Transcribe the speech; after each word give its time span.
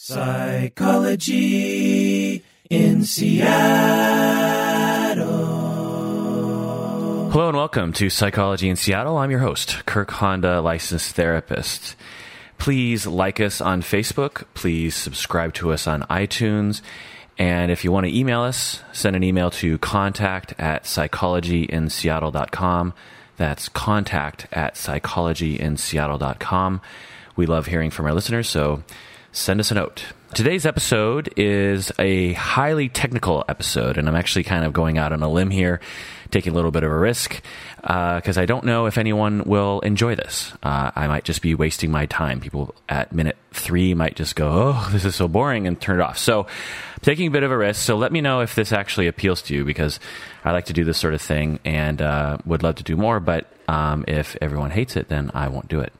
Psychology 0.00 1.34
in 2.70 3.02
Seattle. 3.02 3.48
Hello 7.30 7.48
and 7.48 7.56
welcome 7.56 7.92
to 7.94 8.08
Psychology 8.08 8.68
in 8.68 8.76
Seattle. 8.76 9.18
I'm 9.18 9.32
your 9.32 9.40
host, 9.40 9.84
Kirk 9.86 10.12
Honda, 10.12 10.60
licensed 10.60 11.16
therapist. 11.16 11.96
Please 12.58 13.08
like 13.08 13.40
us 13.40 13.60
on 13.60 13.82
Facebook. 13.82 14.44
Please 14.54 14.94
subscribe 14.94 15.52
to 15.54 15.72
us 15.72 15.88
on 15.88 16.02
iTunes. 16.02 16.80
And 17.36 17.72
if 17.72 17.82
you 17.82 17.90
want 17.90 18.06
to 18.06 18.16
email 18.16 18.42
us, 18.42 18.84
send 18.92 19.16
an 19.16 19.24
email 19.24 19.50
to 19.50 19.78
contact 19.78 20.54
at 20.60 20.84
psychologyinseattle.com. 20.84 22.94
That's 23.36 23.68
contact 23.68 24.46
at 24.52 24.76
psychologyinseattle.com. 24.76 26.82
We 27.34 27.46
love 27.46 27.66
hearing 27.66 27.90
from 27.90 28.06
our 28.06 28.14
listeners, 28.14 28.48
so 28.48 28.84
send 29.32 29.60
us 29.60 29.70
a 29.70 29.74
note. 29.74 30.04
Today's 30.34 30.66
episode 30.66 31.32
is 31.36 31.90
a 31.98 32.34
highly 32.34 32.88
technical 32.88 33.44
episode, 33.48 33.96
and 33.96 34.08
I'm 34.08 34.14
actually 34.14 34.44
kind 34.44 34.64
of 34.64 34.72
going 34.74 34.98
out 34.98 35.12
on 35.12 35.22
a 35.22 35.28
limb 35.28 35.50
here, 35.50 35.80
taking 36.30 36.52
a 36.52 36.54
little 36.54 36.70
bit 36.70 36.82
of 36.82 36.90
a 36.90 36.98
risk, 36.98 37.42
because 37.80 38.36
uh, 38.36 38.42
I 38.42 38.44
don't 38.44 38.64
know 38.64 38.84
if 38.84 38.98
anyone 38.98 39.44
will 39.44 39.80
enjoy 39.80 40.16
this. 40.16 40.52
Uh, 40.62 40.90
I 40.94 41.06
might 41.06 41.24
just 41.24 41.40
be 41.40 41.54
wasting 41.54 41.90
my 41.90 42.04
time. 42.06 42.40
People 42.40 42.74
at 42.90 43.10
minute 43.12 43.38
three 43.52 43.94
might 43.94 44.16
just 44.16 44.36
go, 44.36 44.74
oh, 44.76 44.88
this 44.92 45.06
is 45.06 45.16
so 45.16 45.28
boring, 45.28 45.66
and 45.66 45.80
turn 45.80 45.98
it 45.98 46.02
off. 46.02 46.18
So, 46.18 46.42
I'm 46.42 47.00
taking 47.00 47.28
a 47.28 47.30
bit 47.30 47.42
of 47.42 47.50
a 47.50 47.56
risk, 47.56 47.82
so 47.82 47.96
let 47.96 48.12
me 48.12 48.20
know 48.20 48.40
if 48.40 48.54
this 48.54 48.70
actually 48.70 49.06
appeals 49.06 49.40
to 49.42 49.54
you, 49.54 49.64
because 49.64 49.98
I 50.44 50.52
like 50.52 50.66
to 50.66 50.74
do 50.74 50.84
this 50.84 50.98
sort 50.98 51.14
of 51.14 51.22
thing 51.22 51.58
and 51.64 52.02
uh, 52.02 52.36
would 52.44 52.62
love 52.62 52.74
to 52.76 52.82
do 52.82 52.96
more, 52.96 53.18
but 53.18 53.46
um, 53.66 54.04
if 54.06 54.36
everyone 54.42 54.70
hates 54.70 54.94
it, 54.94 55.08
then 55.08 55.30
I 55.32 55.48
won't 55.48 55.68
do 55.68 55.80
it. 55.80 55.92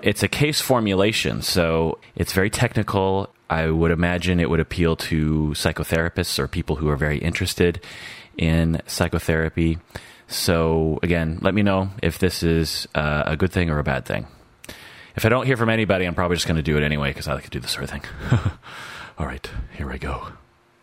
It's 0.00 0.22
a 0.22 0.28
case 0.28 0.60
formulation, 0.60 1.42
so 1.42 1.98
it's 2.14 2.32
very 2.32 2.50
technical. 2.50 3.32
I 3.50 3.66
would 3.68 3.90
imagine 3.90 4.38
it 4.38 4.48
would 4.48 4.60
appeal 4.60 4.94
to 4.96 5.48
psychotherapists 5.56 6.38
or 6.38 6.46
people 6.46 6.76
who 6.76 6.88
are 6.88 6.96
very 6.96 7.18
interested 7.18 7.82
in 8.36 8.80
psychotherapy. 8.86 9.78
So, 10.28 11.00
again, 11.02 11.38
let 11.42 11.54
me 11.54 11.62
know 11.62 11.90
if 12.00 12.18
this 12.18 12.42
is 12.42 12.86
uh, 12.94 13.24
a 13.26 13.36
good 13.36 13.50
thing 13.50 13.70
or 13.70 13.78
a 13.78 13.84
bad 13.84 14.04
thing. 14.04 14.28
If 15.16 15.24
I 15.24 15.30
don't 15.30 15.46
hear 15.46 15.56
from 15.56 15.70
anybody, 15.70 16.04
I'm 16.04 16.14
probably 16.14 16.36
just 16.36 16.46
going 16.46 16.58
to 16.58 16.62
do 16.62 16.76
it 16.76 16.84
anyway 16.84 17.10
because 17.10 17.26
I 17.26 17.34
like 17.34 17.44
to 17.44 17.50
do 17.50 17.58
this 17.58 17.72
sort 17.72 17.84
of 17.84 17.90
thing. 17.90 18.02
All 19.18 19.26
right, 19.26 19.50
here 19.76 19.90
I 19.90 19.98
go. 19.98 20.28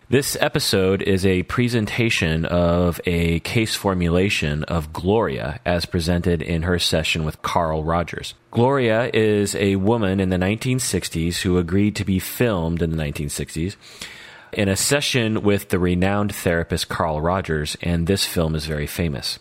This 0.08 0.38
episode 0.40 1.02
is 1.02 1.26
a 1.26 1.42
presentation 1.44 2.46
of 2.46 3.02
a 3.08 3.40
case 3.40 3.74
formulation 3.74 4.64
of 4.66 4.94
Gloria 4.94 5.60
as 5.66 5.88
presented 5.88 6.44
in 6.44 6.62
her 6.62 6.78
session 6.78 7.26
with 7.26 7.42
Carl 7.42 7.84
Rogers. 7.84 8.36
Gloria 8.52 9.10
is 9.12 9.56
a 9.56 9.78
woman 9.78 10.20
in 10.20 10.30
the 10.30 10.38
1960s 10.38 11.42
who 11.42 11.58
agreed 11.58 11.96
to 11.96 12.06
be 12.06 12.20
filmed 12.20 12.84
in 12.84 12.92
the 12.92 13.04
1960s 13.04 13.78
in 14.54 14.70
a 14.70 14.76
session 14.76 15.42
with 15.42 15.70
the 15.70 15.80
renowned 15.80 16.36
therapist 16.36 16.88
Carl 16.88 17.20
Rogers, 17.20 17.76
and 17.82 18.06
this 18.06 18.26
film 18.26 18.54
is 18.54 18.68
very 18.68 18.88
famous. 18.88 19.40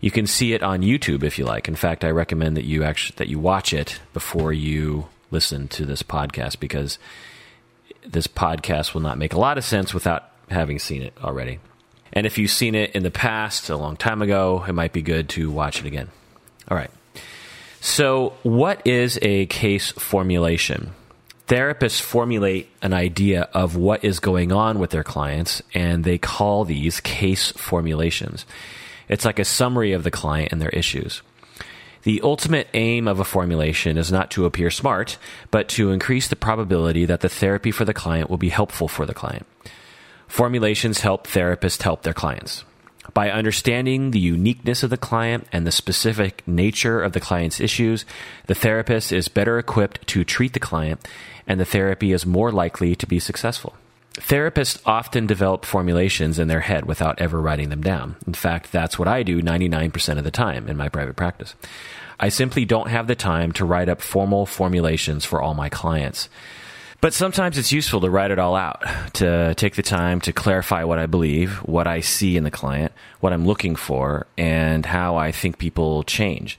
You 0.00 0.12
can 0.12 0.28
see 0.28 0.52
it 0.52 0.62
on 0.62 0.82
YouTube 0.82 1.24
if 1.24 1.36
you 1.36 1.44
like. 1.44 1.66
In 1.66 1.74
fact, 1.74 2.04
I 2.04 2.10
recommend 2.10 2.56
that 2.56 2.64
you 2.64 2.84
actually 2.84 3.16
that 3.16 3.28
you 3.28 3.40
watch 3.40 3.72
it 3.72 4.00
before 4.12 4.52
you 4.52 5.08
listen 5.32 5.66
to 5.66 5.84
this 5.84 6.04
podcast 6.04 6.60
because 6.60 7.00
this 8.06 8.26
podcast 8.26 8.94
will 8.94 9.00
not 9.00 9.18
make 9.18 9.32
a 9.32 9.38
lot 9.38 9.58
of 9.58 9.64
sense 9.64 9.92
without 9.92 10.30
having 10.50 10.78
seen 10.78 11.02
it 11.02 11.12
already. 11.22 11.58
And 12.12 12.26
if 12.26 12.38
you've 12.38 12.50
seen 12.50 12.74
it 12.74 12.92
in 12.92 13.02
the 13.02 13.10
past, 13.10 13.68
a 13.68 13.76
long 13.76 13.96
time 13.96 14.22
ago, 14.22 14.64
it 14.66 14.72
might 14.72 14.92
be 14.92 15.02
good 15.02 15.28
to 15.30 15.50
watch 15.50 15.80
it 15.80 15.86
again. 15.86 16.08
All 16.68 16.76
right. 16.76 16.90
So, 17.80 18.32
what 18.42 18.86
is 18.86 19.18
a 19.22 19.46
case 19.46 19.92
formulation? 19.92 20.92
Therapists 21.46 22.00
formulate 22.00 22.68
an 22.82 22.92
idea 22.92 23.42
of 23.52 23.76
what 23.76 24.04
is 24.04 24.18
going 24.18 24.50
on 24.50 24.78
with 24.78 24.90
their 24.90 25.04
clients, 25.04 25.62
and 25.74 26.02
they 26.02 26.18
call 26.18 26.64
these 26.64 27.00
case 27.00 27.52
formulations. 27.52 28.46
It's 29.08 29.24
like 29.24 29.38
a 29.38 29.44
summary 29.44 29.92
of 29.92 30.02
the 30.02 30.10
client 30.10 30.50
and 30.50 30.60
their 30.60 30.70
issues. 30.70 31.22
The 32.06 32.20
ultimate 32.20 32.68
aim 32.72 33.08
of 33.08 33.18
a 33.18 33.24
formulation 33.24 33.98
is 33.98 34.12
not 34.12 34.30
to 34.30 34.44
appear 34.44 34.70
smart, 34.70 35.18
but 35.50 35.68
to 35.70 35.90
increase 35.90 36.28
the 36.28 36.36
probability 36.36 37.04
that 37.04 37.20
the 37.20 37.28
therapy 37.28 37.72
for 37.72 37.84
the 37.84 37.92
client 37.92 38.30
will 38.30 38.36
be 38.36 38.50
helpful 38.50 38.86
for 38.86 39.06
the 39.06 39.12
client. 39.12 39.44
Formulations 40.28 41.00
help 41.00 41.26
therapists 41.26 41.82
help 41.82 42.04
their 42.04 42.14
clients. 42.14 42.62
By 43.12 43.32
understanding 43.32 44.12
the 44.12 44.20
uniqueness 44.20 44.84
of 44.84 44.90
the 44.90 44.96
client 44.96 45.48
and 45.50 45.66
the 45.66 45.72
specific 45.72 46.46
nature 46.46 47.02
of 47.02 47.12
the 47.12 47.18
client's 47.18 47.58
issues, 47.58 48.04
the 48.46 48.54
therapist 48.54 49.10
is 49.10 49.26
better 49.26 49.58
equipped 49.58 50.06
to 50.06 50.22
treat 50.22 50.52
the 50.52 50.60
client, 50.60 51.04
and 51.44 51.58
the 51.58 51.64
therapy 51.64 52.12
is 52.12 52.24
more 52.24 52.52
likely 52.52 52.94
to 52.94 53.06
be 53.08 53.18
successful. 53.18 53.74
Therapists 54.14 54.80
often 54.86 55.26
develop 55.26 55.66
formulations 55.66 56.38
in 56.38 56.48
their 56.48 56.60
head 56.60 56.86
without 56.86 57.20
ever 57.20 57.40
writing 57.40 57.68
them 57.68 57.82
down. 57.82 58.16
In 58.26 58.32
fact, 58.32 58.72
that's 58.72 58.98
what 58.98 59.08
I 59.08 59.22
do 59.22 59.42
99% 59.42 60.18
of 60.18 60.24
the 60.24 60.30
time 60.30 60.68
in 60.68 60.76
my 60.76 60.88
private 60.88 61.16
practice. 61.16 61.54
I 62.18 62.30
simply 62.30 62.64
don't 62.64 62.88
have 62.88 63.08
the 63.08 63.14
time 63.14 63.52
to 63.52 63.66
write 63.66 63.90
up 63.90 64.00
formal 64.00 64.46
formulations 64.46 65.26
for 65.26 65.42
all 65.42 65.52
my 65.52 65.68
clients. 65.68 66.30
But 67.02 67.12
sometimes 67.12 67.58
it's 67.58 67.72
useful 67.72 68.00
to 68.00 68.10
write 68.10 68.30
it 68.30 68.38
all 68.38 68.56
out, 68.56 68.82
to 69.14 69.54
take 69.54 69.76
the 69.76 69.82
time 69.82 70.20
to 70.22 70.32
clarify 70.32 70.84
what 70.84 70.98
I 70.98 71.06
believe, 71.06 71.58
what 71.58 71.86
I 71.86 72.00
see 72.00 72.38
in 72.38 72.44
the 72.44 72.50
client, 72.50 72.92
what 73.20 73.34
I'm 73.34 73.46
looking 73.46 73.76
for, 73.76 74.26
and 74.38 74.84
how 74.86 75.16
I 75.16 75.30
think 75.30 75.58
people 75.58 76.04
change, 76.04 76.58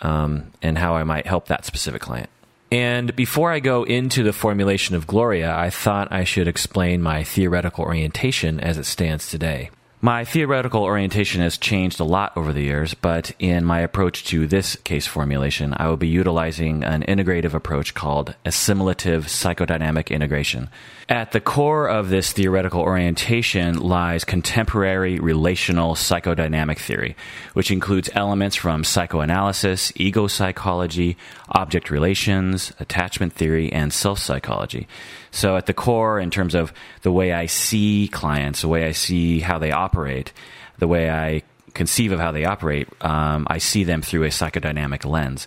um, 0.00 0.50
and 0.62 0.78
how 0.78 0.94
I 0.94 1.04
might 1.04 1.26
help 1.26 1.48
that 1.48 1.66
specific 1.66 2.00
client. 2.00 2.30
And 2.70 3.14
before 3.14 3.52
I 3.52 3.60
go 3.60 3.84
into 3.84 4.22
the 4.22 4.32
formulation 4.32 4.96
of 4.96 5.06
Gloria, 5.06 5.54
I 5.54 5.70
thought 5.70 6.10
I 6.10 6.24
should 6.24 6.48
explain 6.48 7.00
my 7.00 7.22
theoretical 7.22 7.84
orientation 7.84 8.58
as 8.58 8.76
it 8.76 8.86
stands 8.86 9.30
today. 9.30 9.70
My 10.02 10.26
theoretical 10.26 10.82
orientation 10.82 11.40
has 11.40 11.56
changed 11.56 12.00
a 12.00 12.04
lot 12.04 12.36
over 12.36 12.52
the 12.52 12.60
years, 12.60 12.92
but 12.92 13.32
in 13.38 13.64
my 13.64 13.80
approach 13.80 14.24
to 14.26 14.46
this 14.46 14.76
case 14.76 15.06
formulation, 15.06 15.72
I 15.74 15.88
will 15.88 15.96
be 15.96 16.06
utilizing 16.06 16.84
an 16.84 17.02
integrative 17.02 17.54
approach 17.54 17.94
called 17.94 18.34
assimilative 18.44 19.24
psychodynamic 19.24 20.10
integration. 20.10 20.68
At 21.08 21.32
the 21.32 21.40
core 21.40 21.88
of 21.88 22.10
this 22.10 22.32
theoretical 22.32 22.82
orientation 22.82 23.78
lies 23.78 24.24
contemporary 24.24 25.18
relational 25.18 25.94
psychodynamic 25.94 26.78
theory, 26.78 27.16
which 27.54 27.70
includes 27.70 28.10
elements 28.12 28.54
from 28.54 28.84
psychoanalysis, 28.84 29.94
ego 29.96 30.26
psychology, 30.26 31.16
object 31.48 31.90
relations, 31.90 32.70
attachment 32.78 33.32
theory, 33.32 33.72
and 33.72 33.94
self 33.94 34.18
psychology. 34.18 34.88
So, 35.36 35.58
at 35.58 35.66
the 35.66 35.74
core, 35.74 36.18
in 36.18 36.30
terms 36.30 36.54
of 36.54 36.72
the 37.02 37.12
way 37.12 37.34
I 37.34 37.44
see 37.44 38.08
clients, 38.10 38.62
the 38.62 38.68
way 38.68 38.86
I 38.86 38.92
see 38.92 39.40
how 39.40 39.58
they 39.58 39.70
operate, 39.70 40.32
the 40.78 40.88
way 40.88 41.10
I 41.10 41.42
conceive 41.74 42.10
of 42.10 42.18
how 42.18 42.32
they 42.32 42.46
operate, 42.46 42.88
um, 43.02 43.46
I 43.50 43.58
see 43.58 43.84
them 43.84 44.00
through 44.00 44.24
a 44.24 44.28
psychodynamic 44.28 45.04
lens. 45.04 45.46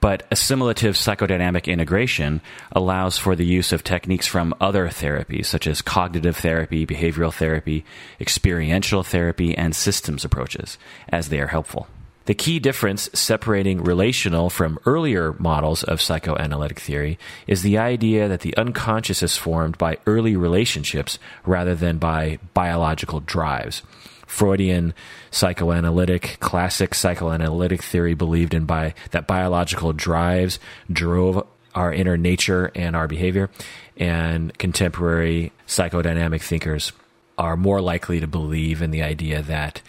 But 0.00 0.26
assimilative 0.30 0.94
psychodynamic 0.94 1.66
integration 1.66 2.40
allows 2.72 3.18
for 3.18 3.36
the 3.36 3.44
use 3.44 3.70
of 3.70 3.84
techniques 3.84 4.26
from 4.26 4.54
other 4.62 4.88
therapies, 4.88 5.44
such 5.44 5.66
as 5.66 5.82
cognitive 5.82 6.38
therapy, 6.38 6.86
behavioral 6.86 7.34
therapy, 7.34 7.84
experiential 8.18 9.02
therapy, 9.02 9.54
and 9.54 9.76
systems 9.76 10.24
approaches, 10.24 10.78
as 11.10 11.28
they 11.28 11.38
are 11.38 11.48
helpful. 11.48 11.86
The 12.28 12.34
key 12.34 12.58
difference 12.58 13.08
separating 13.14 13.82
relational 13.82 14.50
from 14.50 14.78
earlier 14.84 15.34
models 15.38 15.82
of 15.82 16.02
psychoanalytic 16.02 16.78
theory 16.78 17.18
is 17.46 17.62
the 17.62 17.78
idea 17.78 18.28
that 18.28 18.40
the 18.40 18.54
unconscious 18.58 19.22
is 19.22 19.38
formed 19.38 19.78
by 19.78 19.96
early 20.04 20.36
relationships 20.36 21.18
rather 21.46 21.74
than 21.74 21.96
by 21.96 22.38
biological 22.52 23.20
drives. 23.20 23.82
Freudian 24.26 24.92
psychoanalytic, 25.30 26.36
classic 26.38 26.94
psychoanalytic 26.94 27.82
theory 27.82 28.12
believed 28.12 28.52
in 28.52 28.66
by 28.66 28.92
that 29.12 29.26
biological 29.26 29.94
drives 29.94 30.60
drove 30.92 31.46
our 31.74 31.94
inner 31.94 32.18
nature 32.18 32.70
and 32.74 32.94
our 32.94 33.08
behavior, 33.08 33.48
and 33.96 34.52
contemporary 34.58 35.50
psychodynamic 35.66 36.42
thinkers 36.42 36.92
are 37.38 37.56
more 37.56 37.80
likely 37.80 38.20
to 38.20 38.26
believe 38.26 38.82
in 38.82 38.90
the 38.90 39.02
idea 39.02 39.40
that 39.40 39.80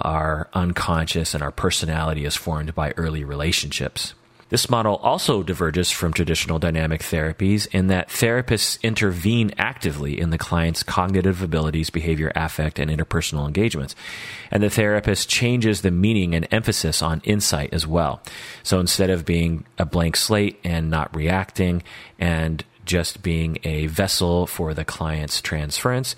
our 0.00 0.48
unconscious 0.52 1.34
and 1.34 1.42
our 1.42 1.52
personality 1.52 2.24
is 2.24 2.36
formed 2.36 2.74
by 2.74 2.92
early 2.96 3.24
relationships. 3.24 4.14
This 4.50 4.68
model 4.68 4.96
also 4.96 5.44
diverges 5.44 5.92
from 5.92 6.12
traditional 6.12 6.58
dynamic 6.58 7.02
therapies 7.02 7.68
in 7.68 7.86
that 7.86 8.08
therapists 8.08 8.82
intervene 8.82 9.52
actively 9.56 10.20
in 10.20 10.30
the 10.30 10.38
client's 10.38 10.82
cognitive 10.82 11.40
abilities, 11.40 11.88
behavior, 11.88 12.32
affect, 12.34 12.80
and 12.80 12.90
interpersonal 12.90 13.46
engagements. 13.46 13.94
And 14.50 14.60
the 14.60 14.68
therapist 14.68 15.28
changes 15.28 15.82
the 15.82 15.92
meaning 15.92 16.34
and 16.34 16.48
emphasis 16.50 17.00
on 17.00 17.20
insight 17.22 17.72
as 17.72 17.86
well. 17.86 18.22
So 18.64 18.80
instead 18.80 19.08
of 19.08 19.24
being 19.24 19.66
a 19.78 19.86
blank 19.86 20.16
slate 20.16 20.58
and 20.64 20.90
not 20.90 21.14
reacting 21.14 21.84
and 22.18 22.64
just 22.84 23.22
being 23.22 23.58
a 23.62 23.86
vessel 23.86 24.48
for 24.48 24.74
the 24.74 24.84
client's 24.84 25.40
transference, 25.40 26.16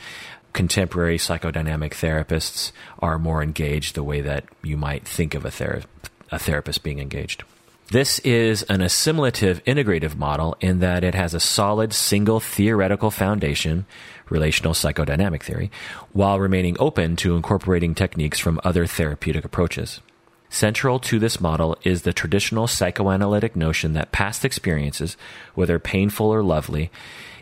contemporary 0.53 1.19
psychodynamic 1.19 1.91
therapists 1.91 2.73
are 2.99 3.19
more 3.19 3.43
engaged 3.43 3.95
the 3.95 4.03
way 4.03 4.21
that 4.21 4.45
you 4.63 4.77
might 4.77 5.07
think 5.07 5.35
of 5.35 5.45
a, 5.45 5.51
thera- 5.51 5.85
a 6.31 6.39
therapist 6.39 6.83
being 6.83 6.99
engaged. 6.99 7.45
This 7.91 8.21
is 8.21 8.63
an 8.65 8.81
assimilative 8.81 9.63
integrative 9.65 10.17
model 10.17 10.57
in 10.61 10.79
that 10.79 11.05
it 11.05 11.15
has 11.15 11.35
a 11.35 11.41
solid 11.41 11.93
single 11.93 12.41
theoretical 12.41 13.11
foundation, 13.11 13.85
relational 14.31 14.73
psychodynamic 14.73 15.43
theory, 15.43 15.71
while 16.13 16.41
remaining 16.41 16.77
open 16.81 17.17
to 17.17 17.37
incorporating 17.37 17.95
techniques 17.95 18.39
from 18.39 18.61
other 18.65 18.87
therapeutic 18.87 19.45
approaches. 19.45 20.01
Central 20.49 20.99
to 21.01 21.19
this 21.19 21.41
model 21.41 21.77
is 21.83 22.03
the 22.03 22.13
traditional 22.13 22.67
psychoanalytic 22.67 23.57
notion 23.57 23.95
that 23.95 24.13
past 24.13 24.45
experiences, 24.45 25.17
whether 25.55 25.79
painful 25.79 26.27
or 26.27 26.43
lovely, 26.43 26.91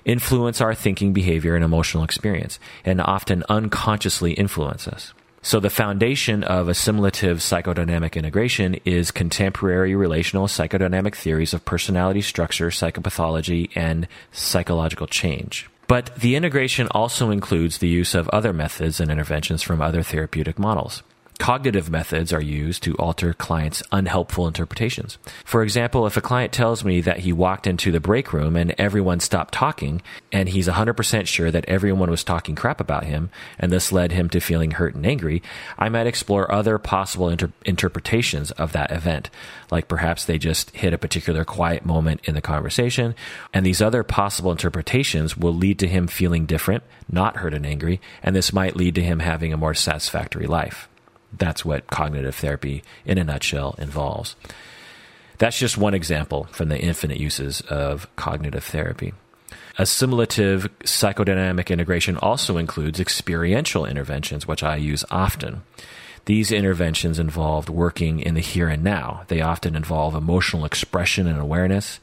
influence 0.05 0.61
our 0.61 0.75
thinking, 0.75 1.13
behavior, 1.13 1.55
and 1.55 1.65
emotional 1.65 2.05
experience, 2.05 2.59
and 2.85 3.01
often 3.01 3.45
unconsciously 3.49 4.33
influence 4.33 4.87
us. 4.89 5.13
So 5.43 5.59
the 5.59 5.71
foundation 5.71 6.45
of 6.45 6.69
assimilative 6.69 7.39
psychodynamic 7.39 8.15
integration 8.15 8.75
is 8.85 9.11
contemporary 9.11 9.95
relational 9.95 10.49
psychodynamic 10.49 11.15
theories 11.15 11.55
of 11.55 11.65
personality 11.65 12.21
structure, 12.21 12.69
psychopathology, 12.69 13.71
and 13.75 14.07
psychological 14.33 15.07
change. 15.07 15.71
But 15.87 16.15
the 16.17 16.37
integration 16.37 16.89
also 16.91 17.31
includes 17.31 17.79
the 17.79 17.89
use 17.89 18.15
of 18.15 18.29
other 18.29 18.53
methods 18.53 19.01
and 19.01 19.11
interventions 19.11 19.63
from 19.63 19.81
other 19.81 20.03
therapeutic 20.03 20.59
models. 20.59 21.03
Cognitive 21.41 21.89
methods 21.89 22.35
are 22.35 22.43
used 22.43 22.83
to 22.83 22.95
alter 22.97 23.33
clients' 23.33 23.83
unhelpful 23.91 24.47
interpretations. 24.47 25.17
For 25.47 25.63
example, 25.63 26.07
if 26.07 26.19
a 26.19 26.21
client 26.21 26.53
tells 26.53 26.85
me 26.85 27.01
that 27.01 27.21
he 27.21 27.33
walked 27.33 27.67
into 27.67 27.91
the 27.91 27.99
break 27.99 28.35
room 28.35 28.57
and 28.57 28.75
everyone 28.77 29.21
stopped 29.21 29.55
talking, 29.55 30.03
and 30.31 30.51
he's 30.51 30.69
100% 30.69 31.27
sure 31.27 31.51
that 31.51 31.65
everyone 31.67 32.11
was 32.11 32.23
talking 32.23 32.55
crap 32.55 32.79
about 32.79 33.05
him, 33.05 33.31
and 33.59 33.73
this 33.73 33.91
led 33.91 34.13
him 34.13 34.29
to 34.29 34.39
feeling 34.39 34.73
hurt 34.73 34.95
and 34.95 35.07
angry, 35.07 35.43
I 35.79 35.89
might 35.89 36.07
explore 36.07 36.53
other 36.53 36.77
possible 36.77 37.31
inter- 37.31 37.53
interpretations 37.65 38.51
of 38.51 38.73
that 38.73 38.91
event. 38.91 39.31
Like 39.71 39.89
perhaps 39.89 40.27
they 40.27 40.37
just 40.37 40.77
hit 40.77 40.93
a 40.93 40.99
particular 40.99 41.47
quiet 41.47 41.87
moment 41.87 42.21
in 42.25 42.35
the 42.35 42.43
conversation, 42.43 43.15
and 43.55 43.65
these 43.65 43.81
other 43.81 44.03
possible 44.03 44.53
interpretations 44.53 45.39
will 45.39 45.55
lead 45.55 45.79
to 45.79 45.89
him 45.89 46.07
feeling 46.07 46.45
different, 46.45 46.85
not 47.11 47.39
hurt 47.39 47.55
and 47.55 47.65
angry, 47.65 47.99
and 48.23 48.37
this 48.37 48.53
might 48.53 48.77
lead 48.77 48.95
to 48.97 49.03
him 49.03 49.21
having 49.21 49.55
a 49.55 49.57
more 49.57 49.73
satisfactory 49.73 50.47
life. 50.47 50.87
That's 51.37 51.65
what 51.65 51.87
cognitive 51.87 52.35
therapy, 52.35 52.83
in 53.05 53.19
a 53.19 53.25
nutshell, 53.25 53.75
involves. 53.79 54.37
That's 55.39 55.59
just 55.59 55.79
one 55.79 55.95
example 55.95 56.45
from 56.53 56.69
the 56.69 56.79
infinite 56.79 57.19
uses 57.19 57.63
of 57.63 58.15
cognitive 58.17 58.65
therapy. 58.65 59.15
Assimilative 59.79 60.69
psychodynamic 60.81 61.71
integration 61.71 62.17
also 62.19 62.59
includes 62.59 63.01
experiential 63.01 63.87
interventions, 63.87 64.47
which 64.47 64.63
I 64.63 64.77
use 64.77 65.05
often. 65.11 65.63
These 66.27 66.53
interventions 66.53 67.19
involve 67.19 67.71
working 67.71 68.21
in 68.21 68.35
the 68.35 68.41
here 68.41 68.69
and 68.69 68.85
now. 68.85 69.23
They 69.29 69.41
often 69.41 69.75
involve 69.75 70.15
emotional 70.15 70.67
expression 70.67 71.27
and 71.27 71.41
awareness. 71.41 71.99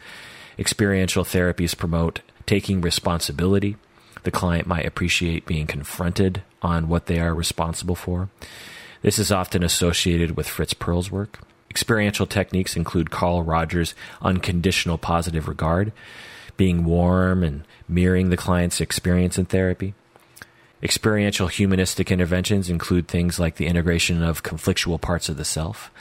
Experiential 0.57 1.23
therapies 1.23 1.77
promote 1.77 2.21
taking 2.47 2.81
responsibility. 2.81 3.77
The 4.23 4.31
client 4.31 4.65
might 4.65 4.87
appreciate 4.87 5.45
being 5.45 5.67
confronted 5.67 6.41
on 6.63 6.87
what 6.87 7.05
they 7.05 7.19
are 7.19 7.35
responsible 7.35 7.95
for. 7.95 8.29
This 9.01 9.19
is 9.19 9.31
often 9.31 9.63
associated 9.63 10.35
with 10.35 10.47
Fritz 10.47 10.73
Perls' 10.73 11.11
work. 11.11 11.39
Experiential 11.69 12.25
techniques 12.25 12.75
include 12.75 13.11
Carl 13.11 13.43
Rogers' 13.43 13.93
unconditional 14.21 14.97
positive 14.97 15.47
regard, 15.47 15.91
being 16.55 16.83
warm 16.83 17.43
and 17.43 17.63
mirroring 17.87 18.29
the 18.29 18.37
client's 18.37 18.81
experience 18.81 19.37
in 19.37 19.45
therapy. 19.45 19.93
Experiential 20.81 21.47
humanistic 21.47 22.11
interventions 22.11 22.69
include 22.69 23.07
things 23.07 23.39
like 23.39 23.55
the 23.55 23.67
integration 23.67 24.23
of 24.23 24.43
conflictual 24.43 24.99
parts 24.99 25.29
of 25.29 25.37
the 25.37 25.45
self. 25.45 25.91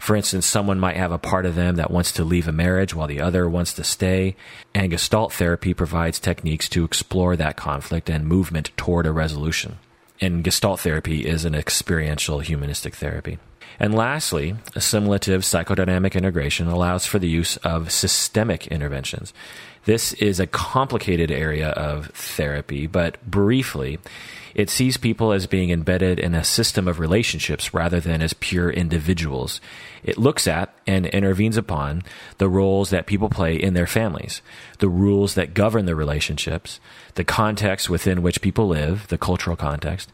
For 0.00 0.16
instance, 0.16 0.46
someone 0.46 0.80
might 0.80 0.96
have 0.96 1.12
a 1.12 1.18
part 1.18 1.46
of 1.46 1.54
them 1.54 1.76
that 1.76 1.90
wants 1.90 2.10
to 2.12 2.24
leave 2.24 2.48
a 2.48 2.52
marriage 2.52 2.94
while 2.94 3.06
the 3.06 3.20
other 3.20 3.48
wants 3.48 3.72
to 3.74 3.84
stay, 3.84 4.34
and 4.74 4.90
Gestalt 4.90 5.32
therapy 5.32 5.74
provides 5.74 6.18
techniques 6.18 6.68
to 6.70 6.84
explore 6.84 7.36
that 7.36 7.56
conflict 7.56 8.08
and 8.08 8.26
movement 8.26 8.70
toward 8.76 9.06
a 9.06 9.12
resolution 9.12 9.78
and 10.20 10.44
Gestalt 10.44 10.80
therapy 10.80 11.26
is 11.26 11.44
an 11.44 11.54
experiential 11.54 12.40
humanistic 12.40 12.94
therapy. 12.94 13.38
And 13.78 13.94
lastly, 13.94 14.56
assimilative 14.74 15.42
psychodynamic 15.42 16.14
integration 16.14 16.66
allows 16.66 17.06
for 17.06 17.18
the 17.18 17.28
use 17.28 17.56
of 17.58 17.90
systemic 17.90 18.66
interventions. 18.66 19.32
This 19.84 20.12
is 20.14 20.38
a 20.38 20.46
complicated 20.46 21.30
area 21.30 21.70
of 21.70 22.08
therapy, 22.08 22.86
but 22.86 23.24
briefly, 23.28 23.98
it 24.54 24.68
sees 24.68 24.96
people 24.96 25.32
as 25.32 25.46
being 25.46 25.70
embedded 25.70 26.18
in 26.18 26.34
a 26.34 26.44
system 26.44 26.88
of 26.88 26.98
relationships 26.98 27.72
rather 27.72 28.00
than 28.00 28.20
as 28.20 28.32
pure 28.34 28.68
individuals. 28.70 29.60
It 30.02 30.18
looks 30.18 30.46
at 30.46 30.74
and 30.86 31.06
intervenes 31.06 31.56
upon 31.56 32.02
the 32.38 32.48
roles 32.48 32.90
that 32.90 33.06
people 33.06 33.28
play 33.28 33.54
in 33.54 33.74
their 33.74 33.86
families, 33.86 34.42
the 34.78 34.88
rules 34.88 35.34
that 35.34 35.54
govern 35.54 35.86
the 35.86 35.94
relationships, 35.94 36.80
the 37.14 37.24
context 37.24 37.88
within 37.88 38.22
which 38.22 38.42
people 38.42 38.68
live, 38.68 39.08
the 39.08 39.18
cultural 39.18 39.56
context, 39.56 40.10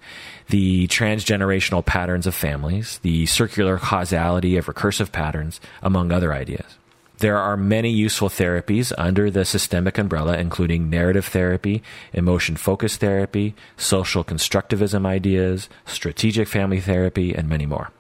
the 0.49 0.87
transgenerational 0.89 1.85
patterns 1.85 2.27
of 2.27 2.35
families, 2.35 2.99
the 3.03 3.27
circular 3.27 3.79
causality 3.79 4.57
of 4.57 4.67
recursive 4.67 5.13
patterns, 5.13 5.61
among 5.83 6.13
other 6.13 6.33
ideas. 6.33 6.77
There 7.19 7.39
are 7.39 7.57
many 7.57 7.91
useful 7.91 8.29
therapies 8.29 8.93
under 8.99 9.31
the 9.31 9.47
systemic 9.47 9.97
umbrella, 9.97 10.37
including 10.37 10.91
narrative 10.91 11.27
therapy, 11.27 11.83
emotion 12.13 12.57
focused 12.57 13.01
therapy, 13.01 13.55
social 13.77 14.23
constructivism 14.23 15.07
ideas, 15.07 15.71
strategic 15.87 16.47
family 16.47 16.81
therapy, 16.81 17.35
and 17.35 17.49
many 17.49 17.65
more. 17.65 17.91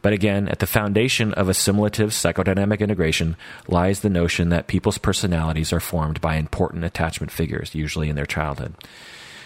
But 0.00 0.14
again, 0.14 0.48
at 0.48 0.60
the 0.60 0.66
foundation 0.66 1.34
of 1.34 1.48
assimilative 1.48 2.10
psychodynamic 2.10 2.80
integration 2.80 3.36
lies 3.68 4.00
the 4.00 4.10
notion 4.10 4.48
that 4.48 4.66
people's 4.66 4.98
personalities 4.98 5.72
are 5.72 5.80
formed 5.80 6.20
by 6.20 6.36
important 6.36 6.84
attachment 6.84 7.32
figures, 7.32 7.74
usually 7.74 8.08
in 8.08 8.16
their 8.16 8.26
childhood 8.26 8.74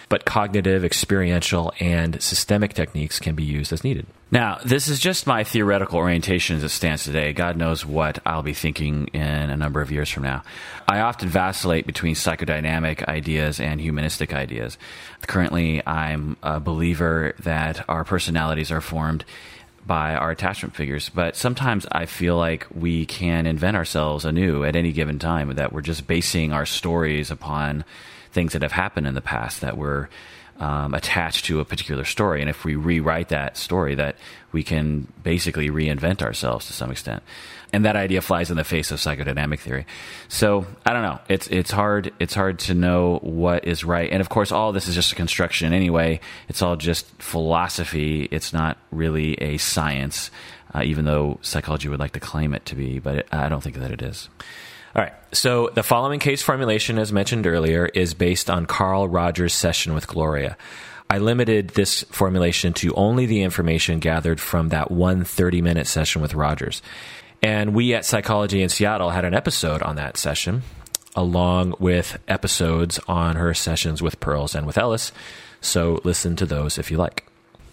but 0.09 0.25
cognitive, 0.25 0.83
experiential, 0.83 1.71
and 1.79 2.21
systemic 2.21 2.73
techniques 2.73 3.19
can 3.19 3.35
be 3.35 3.43
used 3.43 3.71
as 3.71 3.83
needed. 3.83 4.07
Now, 4.31 4.59
this 4.63 4.87
is 4.87 4.99
just 4.99 5.25
my 5.25 5.43
theoretical 5.43 5.97
orientation 5.97 6.57
as 6.57 6.63
it 6.63 6.69
stands 6.69 7.03
today. 7.03 7.33
God 7.33 7.57
knows 7.57 7.85
what 7.85 8.19
I'll 8.25 8.43
be 8.43 8.53
thinking 8.53 9.07
in 9.07 9.21
a 9.21 9.57
number 9.57 9.81
of 9.81 9.91
years 9.91 10.09
from 10.09 10.23
now. 10.23 10.43
I 10.87 10.99
often 10.99 11.29
vacillate 11.29 11.87
between 11.87 12.15
psychodynamic 12.15 13.07
ideas 13.07 13.59
and 13.59 13.79
humanistic 13.79 14.33
ideas. 14.33 14.77
Currently, 15.25 15.85
I'm 15.85 16.37
a 16.43 16.59
believer 16.59 17.33
that 17.39 17.87
our 17.89 18.03
personalities 18.03 18.71
are 18.71 18.81
formed 18.81 19.25
by 19.85 20.13
our 20.13 20.29
attachment 20.29 20.75
figures. 20.75 21.09
But 21.09 21.35
sometimes 21.35 21.87
I 21.91 22.05
feel 22.05 22.37
like 22.37 22.67
we 22.73 23.05
can 23.07 23.47
invent 23.47 23.77
ourselves 23.77 24.25
anew 24.25 24.63
at 24.63 24.75
any 24.75 24.91
given 24.91 25.17
time, 25.17 25.55
that 25.55 25.73
we're 25.73 25.81
just 25.81 26.05
basing 26.05 26.51
our 26.53 26.65
stories 26.65 27.31
upon 27.31 27.83
things 28.31 28.53
that 28.53 28.61
have 28.61 28.71
happened 28.71 29.07
in 29.07 29.15
the 29.15 29.21
past 29.21 29.61
that 29.61 29.77
were 29.77 30.09
um, 30.59 30.93
attached 30.93 31.45
to 31.45 31.61
a 31.61 31.65
particular 31.65 32.03
story. 32.03 32.41
And 32.41 32.49
if 32.49 32.65
we 32.65 32.75
rewrite 32.75 33.29
that 33.29 33.55
story, 33.57 33.95
that 33.95 34.17
we 34.51 34.63
can 34.63 35.07
basically 35.23 35.69
reinvent 35.69 36.21
ourselves 36.21 36.67
to 36.67 36.73
some 36.73 36.91
extent. 36.91 37.23
And 37.71 37.85
that 37.85 37.95
idea 37.95 38.21
flies 38.21 38.51
in 38.51 38.57
the 38.57 38.63
face 38.63 38.91
of 38.91 38.99
psychodynamic 38.99 39.59
theory. 39.59 39.85
So 40.27 40.65
I 40.85 40.91
don't 40.91 41.03
know. 41.03 41.19
It's 41.29 41.47
it's 41.47 41.71
hard. 41.71 42.11
It's 42.19 42.33
hard 42.33 42.59
to 42.59 42.73
know 42.73 43.19
what 43.21 43.65
is 43.65 43.83
right. 43.83 44.11
And 44.11 44.21
of 44.21 44.29
course, 44.29 44.51
all 44.51 44.71
this 44.73 44.87
is 44.87 44.95
just 44.95 45.13
a 45.13 45.15
construction 45.15 45.71
anyway. 45.71 46.19
It's 46.49 46.61
all 46.61 46.75
just 46.75 47.07
philosophy. 47.21 48.27
It's 48.31 48.51
not 48.51 48.77
really 48.91 49.35
a 49.35 49.57
science, 49.57 50.31
uh, 50.73 50.81
even 50.83 51.05
though 51.05 51.37
psychology 51.41 51.89
would 51.89 51.99
like 51.99 52.13
to 52.13 52.19
claim 52.19 52.53
it 52.53 52.65
to 52.65 52.75
be. 52.75 52.99
But 52.99 53.15
it, 53.17 53.27
I 53.31 53.49
don't 53.49 53.61
think 53.61 53.77
that 53.77 53.91
it 53.91 54.01
is. 54.01 54.29
All 54.99 55.05
right. 55.05 55.13
So 55.31 55.69
the 55.73 55.81
following 55.81 56.19
case 56.19 56.41
formulation, 56.41 56.99
as 56.99 57.13
mentioned 57.13 57.47
earlier, 57.47 57.85
is 57.85 58.13
based 58.13 58.49
on 58.49 58.65
Carl 58.65 59.07
Rogers' 59.07 59.53
session 59.53 59.93
with 59.93 60.07
Gloria. 60.07 60.57
I 61.09 61.19
limited 61.19 61.69
this 61.69 62.03
formulation 62.11 62.73
to 62.73 62.93
only 62.95 63.25
the 63.25 63.43
information 63.43 63.99
gathered 63.99 64.41
from 64.41 64.69
that 64.69 64.91
one 64.91 65.23
30 65.23 65.61
minute 65.61 65.87
session 65.87 66.21
with 66.21 66.33
Rogers. 66.33 66.81
And 67.41 67.73
we 67.73 67.93
at 67.93 68.03
Psychology 68.03 68.61
in 68.61 68.67
Seattle 68.67 69.11
had 69.11 69.23
an 69.23 69.33
episode 69.33 69.81
on 69.83 69.95
that 69.95 70.17
session, 70.17 70.63
along 71.15 71.75
with 71.79 72.17
episodes 72.27 72.99
on 73.07 73.37
her 73.37 73.53
sessions 73.53 74.01
with 74.01 74.19
Perls 74.19 74.53
and 74.53 74.67
with 74.67 74.77
Ellis. 74.77 75.13
So 75.61 76.01
listen 76.03 76.35
to 76.35 76.45
those 76.45 76.77
if 76.77 76.91
you 76.91 76.97
like. 76.97 77.28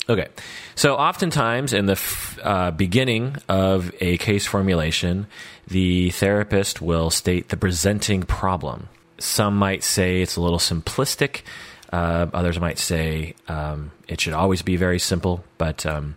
Okay. 0.09 0.29
So, 0.77 0.95
oftentimes 0.95 1.73
in 1.73 1.87
the 1.87 1.93
f- 1.93 2.39
uh, 2.43 2.71
beginning 2.71 3.37
of 3.49 3.93
a 4.01 4.19
case 4.19 4.47
formulation, 4.47 5.27
the 5.67 6.11
therapist 6.11 6.81
will 6.81 7.11
state 7.11 7.49
the 7.49 7.57
presenting 7.57 8.23
problem. 8.23 8.89
Some 9.19 9.57
might 9.57 9.83
say 9.83 10.23
it's 10.23 10.37
a 10.37 10.41
little 10.41 10.59
simplistic. 10.61 11.43
Uh, 11.93 12.27
others 12.33 12.61
might 12.61 12.79
say 12.79 13.35
um, 13.49 13.91
it 14.07 14.21
should 14.21 14.33
always 14.33 14.63
be 14.63 14.77
very 14.77 14.99
simple. 14.99 15.45
But 15.59 15.85
um, 15.85 16.17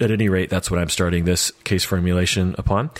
at 0.00 0.10
any 0.10 0.28
rate, 0.28 0.48
that's 0.48 0.70
what 0.70 0.80
I'm 0.80 0.88
starting 0.88 1.24
this 1.24 1.50
case 1.64 1.84
formulation 1.84 2.54
upon. 2.56 2.90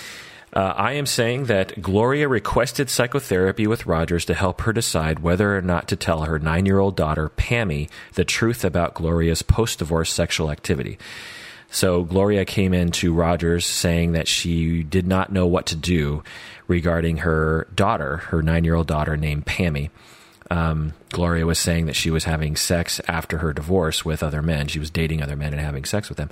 Uh, 0.54 0.72
I 0.76 0.92
am 0.92 1.04
saying 1.04 1.46
that 1.46 1.82
Gloria 1.82 2.28
requested 2.28 2.88
psychotherapy 2.88 3.66
with 3.66 3.86
Rogers 3.86 4.24
to 4.26 4.34
help 4.34 4.60
her 4.60 4.72
decide 4.72 5.18
whether 5.18 5.56
or 5.56 5.60
not 5.60 5.88
to 5.88 5.96
tell 5.96 6.22
her 6.22 6.38
nine 6.38 6.64
year 6.64 6.78
old 6.78 6.94
daughter, 6.96 7.28
Pammy, 7.28 7.90
the 8.14 8.24
truth 8.24 8.64
about 8.64 8.94
Gloria's 8.94 9.42
post 9.42 9.80
divorce 9.80 10.12
sexual 10.12 10.52
activity. 10.52 10.96
So 11.70 12.04
Gloria 12.04 12.44
came 12.44 12.72
in 12.72 12.92
to 12.92 13.12
Rogers 13.12 13.66
saying 13.66 14.12
that 14.12 14.28
she 14.28 14.84
did 14.84 15.08
not 15.08 15.32
know 15.32 15.48
what 15.48 15.66
to 15.66 15.76
do 15.76 16.22
regarding 16.68 17.18
her 17.18 17.66
daughter, 17.74 18.18
her 18.18 18.40
nine 18.40 18.62
year 18.62 18.76
old 18.76 18.86
daughter 18.86 19.16
named 19.16 19.46
Pammy. 19.46 19.90
Um, 20.52 20.92
Gloria 21.10 21.46
was 21.46 21.58
saying 21.58 21.86
that 21.86 21.96
she 21.96 22.10
was 22.10 22.24
having 22.24 22.54
sex 22.54 23.00
after 23.08 23.38
her 23.38 23.52
divorce 23.52 24.04
with 24.04 24.22
other 24.22 24.40
men. 24.40 24.68
She 24.68 24.78
was 24.78 24.90
dating 24.90 25.20
other 25.20 25.34
men 25.34 25.52
and 25.52 25.60
having 25.60 25.84
sex 25.84 26.08
with 26.08 26.18
them, 26.18 26.30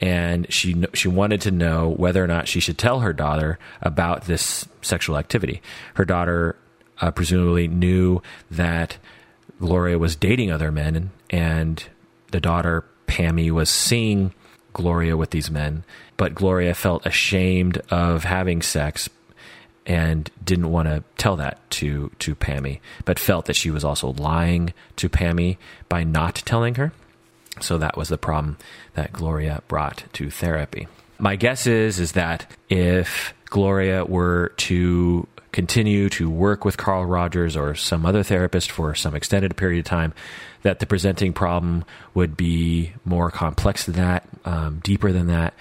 and 0.00 0.52
she 0.52 0.84
she 0.92 1.08
wanted 1.08 1.40
to 1.42 1.50
know 1.50 1.88
whether 1.88 2.22
or 2.22 2.26
not 2.26 2.48
she 2.48 2.60
should 2.60 2.78
tell 2.78 3.00
her 3.00 3.12
daughter 3.12 3.58
about 3.80 4.24
this 4.26 4.66
sexual 4.82 5.16
activity. 5.16 5.62
Her 5.94 6.04
daughter 6.04 6.56
uh, 7.00 7.10
presumably 7.10 7.68
knew 7.68 8.20
that 8.50 8.98
Gloria 9.60 9.98
was 9.98 10.16
dating 10.16 10.50
other 10.50 10.72
men, 10.72 11.10
and 11.30 11.82
the 12.32 12.40
daughter 12.40 12.84
Pammy 13.06 13.50
was 13.50 13.70
seeing 13.70 14.34
Gloria 14.72 15.16
with 15.16 15.30
these 15.30 15.50
men, 15.50 15.84
but 16.16 16.34
Gloria 16.34 16.74
felt 16.74 17.06
ashamed 17.06 17.80
of 17.90 18.24
having 18.24 18.60
sex 18.60 19.08
and 19.86 20.30
didn't 20.44 20.70
want 20.70 20.88
to 20.88 21.04
tell 21.16 21.36
that 21.36 21.58
to 21.70 22.10
to 22.18 22.34
Pammy, 22.34 22.80
but 23.04 23.18
felt 23.18 23.46
that 23.46 23.56
she 23.56 23.70
was 23.70 23.84
also 23.84 24.12
lying 24.14 24.72
to 24.96 25.08
Pammy 25.08 25.58
by 25.88 26.04
not 26.04 26.36
telling 26.44 26.74
her. 26.76 26.92
So 27.60 27.78
that 27.78 27.96
was 27.96 28.08
the 28.08 28.18
problem 28.18 28.56
that 28.94 29.12
Gloria 29.12 29.62
brought 29.68 30.04
to 30.14 30.30
therapy. 30.30 30.88
My 31.18 31.36
guess 31.36 31.66
is 31.66 32.00
is 32.00 32.12
that 32.12 32.50
if 32.68 33.34
Gloria 33.46 34.04
were 34.04 34.52
to 34.56 35.26
continue 35.52 36.08
to 36.08 36.28
work 36.28 36.64
with 36.64 36.76
Carl 36.76 37.06
Rogers 37.06 37.56
or 37.56 37.76
some 37.76 38.04
other 38.04 38.24
therapist 38.24 38.72
for 38.72 38.94
some 38.96 39.14
extended 39.14 39.56
period 39.56 39.78
of 39.78 39.84
time, 39.84 40.12
that 40.62 40.80
the 40.80 40.86
presenting 40.86 41.32
problem 41.32 41.84
would 42.12 42.36
be 42.36 42.92
more 43.04 43.30
complex 43.30 43.86
than 43.86 43.94
that, 43.94 44.28
um, 44.44 44.80
deeper 44.82 45.12
than 45.12 45.28
that, 45.28 45.54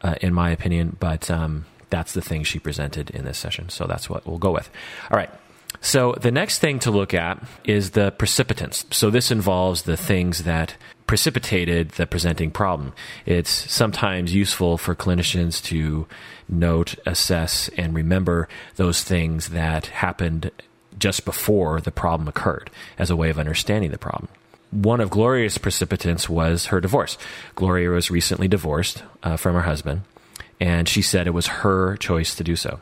uh, 0.00 0.14
in 0.22 0.32
my 0.32 0.50
opinion. 0.50 0.96
But 0.98 1.30
um, 1.30 1.66
that's 1.90 2.14
the 2.14 2.22
thing 2.22 2.44
she 2.44 2.58
presented 2.58 3.10
in 3.10 3.26
this 3.26 3.36
session. 3.36 3.68
So 3.68 3.86
that's 3.86 4.08
what 4.08 4.26
we'll 4.26 4.38
go 4.38 4.52
with. 4.52 4.70
All 5.10 5.16
right. 5.18 5.30
So 5.80 6.14
the 6.20 6.32
next 6.32 6.58
thing 6.58 6.78
to 6.80 6.90
look 6.90 7.14
at 7.14 7.42
is 7.64 7.90
the 7.90 8.10
precipitants. 8.10 8.84
So 8.90 9.10
this 9.10 9.30
involves 9.30 9.82
the 9.82 9.96
things 9.96 10.44
that 10.44 10.76
precipitated 11.06 11.90
the 11.90 12.06
presenting 12.06 12.50
problem. 12.50 12.92
It's 13.24 13.50
sometimes 13.50 14.34
useful 14.34 14.78
for 14.78 14.94
clinicians 14.94 15.62
to 15.64 16.06
note, 16.48 16.96
assess, 17.06 17.68
and 17.76 17.94
remember 17.94 18.48
those 18.76 19.04
things 19.04 19.50
that 19.50 19.86
happened 19.86 20.50
just 20.98 21.24
before 21.24 21.80
the 21.80 21.90
problem 21.90 22.28
occurred 22.28 22.70
as 22.98 23.10
a 23.10 23.16
way 23.16 23.30
of 23.30 23.38
understanding 23.38 23.90
the 23.90 23.98
problem. 23.98 24.28
One 24.70 25.00
of 25.00 25.10
Gloria's 25.10 25.58
precipitants 25.58 26.28
was 26.28 26.66
her 26.66 26.80
divorce. 26.80 27.16
Gloria 27.54 27.90
was 27.90 28.10
recently 28.10 28.48
divorced 28.48 29.04
uh, 29.22 29.36
from 29.36 29.54
her 29.54 29.62
husband, 29.62 30.02
and 30.58 30.88
she 30.88 31.02
said 31.02 31.26
it 31.26 31.34
was 31.34 31.46
her 31.46 31.96
choice 31.96 32.34
to 32.34 32.44
do 32.44 32.56
so. 32.56 32.80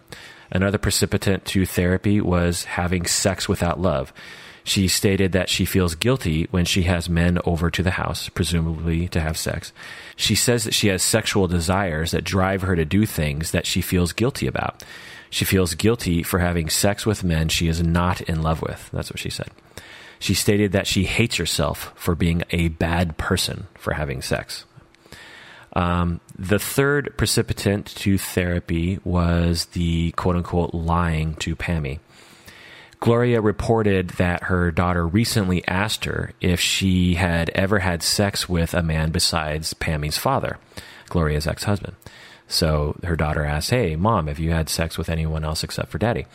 Another 0.54 0.78
precipitant 0.78 1.44
to 1.46 1.66
therapy 1.66 2.20
was 2.20 2.64
having 2.64 3.06
sex 3.06 3.48
without 3.48 3.80
love. 3.80 4.12
She 4.62 4.88
stated 4.88 5.32
that 5.32 5.50
she 5.50 5.66
feels 5.66 5.94
guilty 5.94 6.46
when 6.50 6.64
she 6.64 6.84
has 6.84 7.08
men 7.08 7.38
over 7.44 7.70
to 7.70 7.82
the 7.82 7.90
house, 7.90 8.30
presumably 8.30 9.08
to 9.08 9.20
have 9.20 9.36
sex. 9.36 9.72
She 10.16 10.34
says 10.34 10.64
that 10.64 10.72
she 10.72 10.88
has 10.88 11.02
sexual 11.02 11.48
desires 11.48 12.12
that 12.12 12.24
drive 12.24 12.62
her 12.62 12.74
to 12.74 12.84
do 12.86 13.04
things 13.04 13.50
that 13.50 13.66
she 13.66 13.82
feels 13.82 14.14
guilty 14.14 14.46
about. 14.46 14.82
She 15.28 15.44
feels 15.44 15.74
guilty 15.74 16.22
for 16.22 16.38
having 16.38 16.70
sex 16.70 17.04
with 17.04 17.24
men 17.24 17.48
she 17.48 17.68
is 17.68 17.82
not 17.82 18.22
in 18.22 18.40
love 18.40 18.62
with. 18.62 18.88
That's 18.92 19.10
what 19.10 19.18
she 19.18 19.30
said. 19.30 19.50
She 20.18 20.32
stated 20.32 20.72
that 20.72 20.86
she 20.86 21.04
hates 21.04 21.36
herself 21.36 21.92
for 21.96 22.14
being 22.14 22.44
a 22.50 22.68
bad 22.68 23.18
person 23.18 23.66
for 23.74 23.92
having 23.92 24.22
sex. 24.22 24.64
Um, 25.74 26.20
the 26.38 26.58
third 26.58 27.14
precipitant 27.16 27.86
to 27.96 28.16
therapy 28.16 29.00
was 29.04 29.66
the 29.66 30.12
quote 30.12 30.36
unquote 30.36 30.74
lying 30.74 31.34
to 31.36 31.56
Pammy. 31.56 31.98
Gloria 33.00 33.40
reported 33.40 34.10
that 34.10 34.44
her 34.44 34.70
daughter 34.70 35.06
recently 35.06 35.66
asked 35.68 36.06
her 36.06 36.32
if 36.40 36.58
she 36.58 37.14
had 37.14 37.50
ever 37.50 37.80
had 37.80 38.02
sex 38.02 38.48
with 38.48 38.72
a 38.72 38.82
man 38.82 39.10
besides 39.10 39.74
Pammy's 39.74 40.16
father, 40.16 40.58
Gloria's 41.10 41.46
ex 41.46 41.64
husband. 41.64 41.96
So 42.48 42.96
her 43.02 43.16
daughter 43.16 43.44
asked, 43.44 43.70
Hey, 43.70 43.96
mom, 43.96 44.28
have 44.28 44.38
you 44.38 44.52
had 44.52 44.68
sex 44.68 44.96
with 44.96 45.10
anyone 45.10 45.44
else 45.44 45.64
except 45.64 45.90
for 45.90 45.98
daddy? 45.98 46.26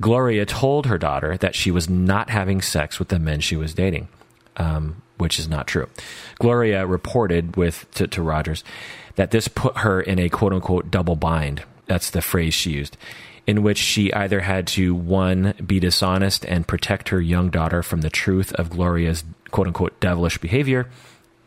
Gloria 0.00 0.46
told 0.46 0.86
her 0.86 0.96
daughter 0.96 1.36
that 1.36 1.54
she 1.54 1.70
was 1.70 1.90
not 1.90 2.30
having 2.30 2.62
sex 2.62 2.98
with 2.98 3.08
the 3.08 3.18
men 3.18 3.40
she 3.40 3.56
was 3.56 3.74
dating, 3.74 4.08
um, 4.56 5.02
which 5.20 5.38
is 5.38 5.48
not 5.48 5.66
true. 5.66 5.88
Gloria 6.38 6.86
reported 6.86 7.56
with 7.56 7.86
to, 7.92 8.06
to 8.08 8.22
Rogers 8.22 8.64
that 9.16 9.30
this 9.30 9.48
put 9.48 9.78
her 9.78 10.00
in 10.00 10.18
a 10.18 10.28
quote 10.28 10.52
unquote 10.52 10.90
double 10.90 11.16
bind. 11.16 11.62
That's 11.86 12.10
the 12.10 12.22
phrase 12.22 12.54
she 12.54 12.70
used 12.70 12.96
in 13.46 13.62
which 13.62 13.78
she 13.78 14.12
either 14.12 14.40
had 14.40 14.66
to, 14.68 14.94
one, 14.94 15.54
be 15.66 15.80
dishonest 15.80 16.44
and 16.44 16.68
protect 16.68 17.08
her 17.08 17.20
young 17.20 17.50
daughter 17.50 17.82
from 17.82 18.00
the 18.02 18.10
truth 18.10 18.52
of 18.52 18.70
Gloria's 18.70 19.24
quote 19.50 19.66
unquote 19.66 19.98
devilish 19.98 20.38
behavior. 20.38 20.88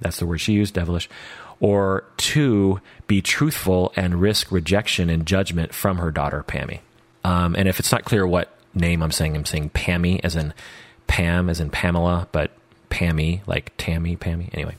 That's 0.02 0.18
the 0.18 0.26
word 0.26 0.40
she 0.40 0.52
used, 0.52 0.74
devilish. 0.74 1.10
Or 1.62 2.04
two, 2.18 2.82
be 3.08 3.22
truthful 3.22 3.94
and 3.96 4.20
risk 4.20 4.52
rejection 4.52 5.10
and 5.10 5.26
judgment 5.26 5.74
from 5.74 5.98
her 5.98 6.12
daughter, 6.12 6.44
Pammy. 6.46 6.82
Um, 7.24 7.56
and 7.56 7.70
if 7.70 7.80
it's 7.80 7.92
not 7.92 8.04
clear 8.04 8.28
what 8.28 8.54
name 8.74 9.02
I'm 9.02 9.12
saying, 9.12 9.38
I'm 9.38 9.46
saying 9.46 9.70
Pammy 9.70 10.20
as 10.24 10.36
in 10.36 10.54
Pam, 11.08 11.50
as 11.50 11.62
in 11.62 11.70
Pamela, 11.70 12.28
but 12.34 12.52
Pammy, 12.94 13.42
like 13.48 13.74
Tammy, 13.78 14.16
Pammy. 14.16 14.50
Anyway. 14.54 14.76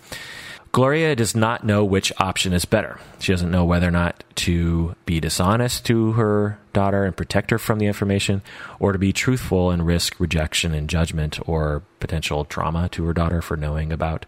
Gloria 0.71 1.14
does 1.14 1.37
not 1.37 1.62
know 1.62 1.85
which 1.85 2.12
option 2.18 2.52
is 2.52 2.64
better. 2.64 2.99
She 3.21 3.33
doesn't 3.33 3.50
know 3.50 3.64
whether 3.64 3.87
or 3.87 3.92
not 3.92 4.25
to 4.37 4.97
be 5.06 5.21
dishonest 5.21 5.87
to 5.87 6.12
her 6.12 6.59
daughter 6.73 7.04
and 7.04 7.16
protect 7.16 7.52
her 7.52 7.59
from 7.59 7.78
the 7.78 7.87
information, 7.87 8.42
or 8.80 8.90
to 8.90 8.99
be 8.99 9.12
truthful 9.12 9.71
and 9.71 9.87
risk 9.87 10.18
rejection 10.18 10.75
and 10.75 10.90
judgment 10.90 11.38
or 11.49 11.85
potential 12.00 12.44
trauma 12.44 12.88
to 12.88 13.04
her 13.04 13.12
daughter 13.12 13.40
for 13.40 13.56
knowing 13.56 13.92
about 13.92 14.26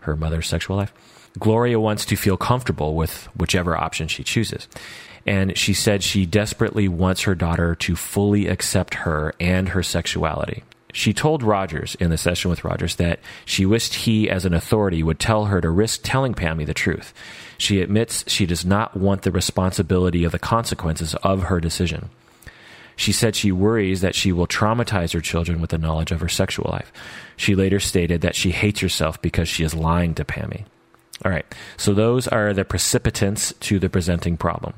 her 0.00 0.14
mother's 0.14 0.46
sexual 0.46 0.76
life. 0.76 0.92
Gloria 1.36 1.80
wants 1.80 2.04
to 2.04 2.16
feel 2.16 2.36
comfortable 2.36 2.94
with 2.94 3.28
whichever 3.36 3.76
option 3.76 4.06
she 4.06 4.22
chooses. 4.22 4.68
And 5.26 5.58
she 5.58 5.74
said 5.74 6.04
she 6.04 6.26
desperately 6.26 6.86
wants 6.86 7.22
her 7.22 7.34
daughter 7.34 7.74
to 7.74 7.96
fully 7.96 8.46
accept 8.46 8.94
her 8.94 9.34
and 9.40 9.70
her 9.70 9.82
sexuality. 9.82 10.62
She 10.92 11.12
told 11.12 11.42
Rogers 11.42 11.96
in 11.96 12.10
the 12.10 12.16
session 12.16 12.50
with 12.50 12.64
Rogers 12.64 12.96
that 12.96 13.20
she 13.44 13.66
wished 13.66 13.94
he, 13.94 14.30
as 14.30 14.44
an 14.44 14.54
authority, 14.54 15.02
would 15.02 15.18
tell 15.18 15.46
her 15.46 15.60
to 15.60 15.68
risk 15.68 16.00
telling 16.02 16.34
Pammy 16.34 16.64
the 16.64 16.74
truth. 16.74 17.12
She 17.58 17.82
admits 17.82 18.24
she 18.26 18.46
does 18.46 18.64
not 18.64 18.96
want 18.96 19.22
the 19.22 19.30
responsibility 19.30 20.24
of 20.24 20.32
the 20.32 20.38
consequences 20.38 21.14
of 21.16 21.44
her 21.44 21.60
decision. 21.60 22.08
She 22.96 23.12
said 23.12 23.36
she 23.36 23.52
worries 23.52 24.00
that 24.00 24.14
she 24.14 24.32
will 24.32 24.48
traumatize 24.48 25.12
her 25.12 25.20
children 25.20 25.60
with 25.60 25.70
the 25.70 25.78
knowledge 25.78 26.10
of 26.10 26.20
her 26.20 26.28
sexual 26.28 26.70
life. 26.70 26.90
She 27.36 27.54
later 27.54 27.78
stated 27.78 28.22
that 28.22 28.34
she 28.34 28.50
hates 28.50 28.80
herself 28.80 29.22
because 29.22 29.48
she 29.48 29.62
is 29.62 29.74
lying 29.74 30.14
to 30.14 30.24
Pammy. 30.24 30.64
All 31.24 31.30
right, 31.30 31.46
so 31.76 31.94
those 31.94 32.26
are 32.26 32.52
the 32.52 32.64
precipitants 32.64 33.52
to 33.60 33.78
the 33.78 33.88
presenting 33.90 34.36
problem. 34.36 34.74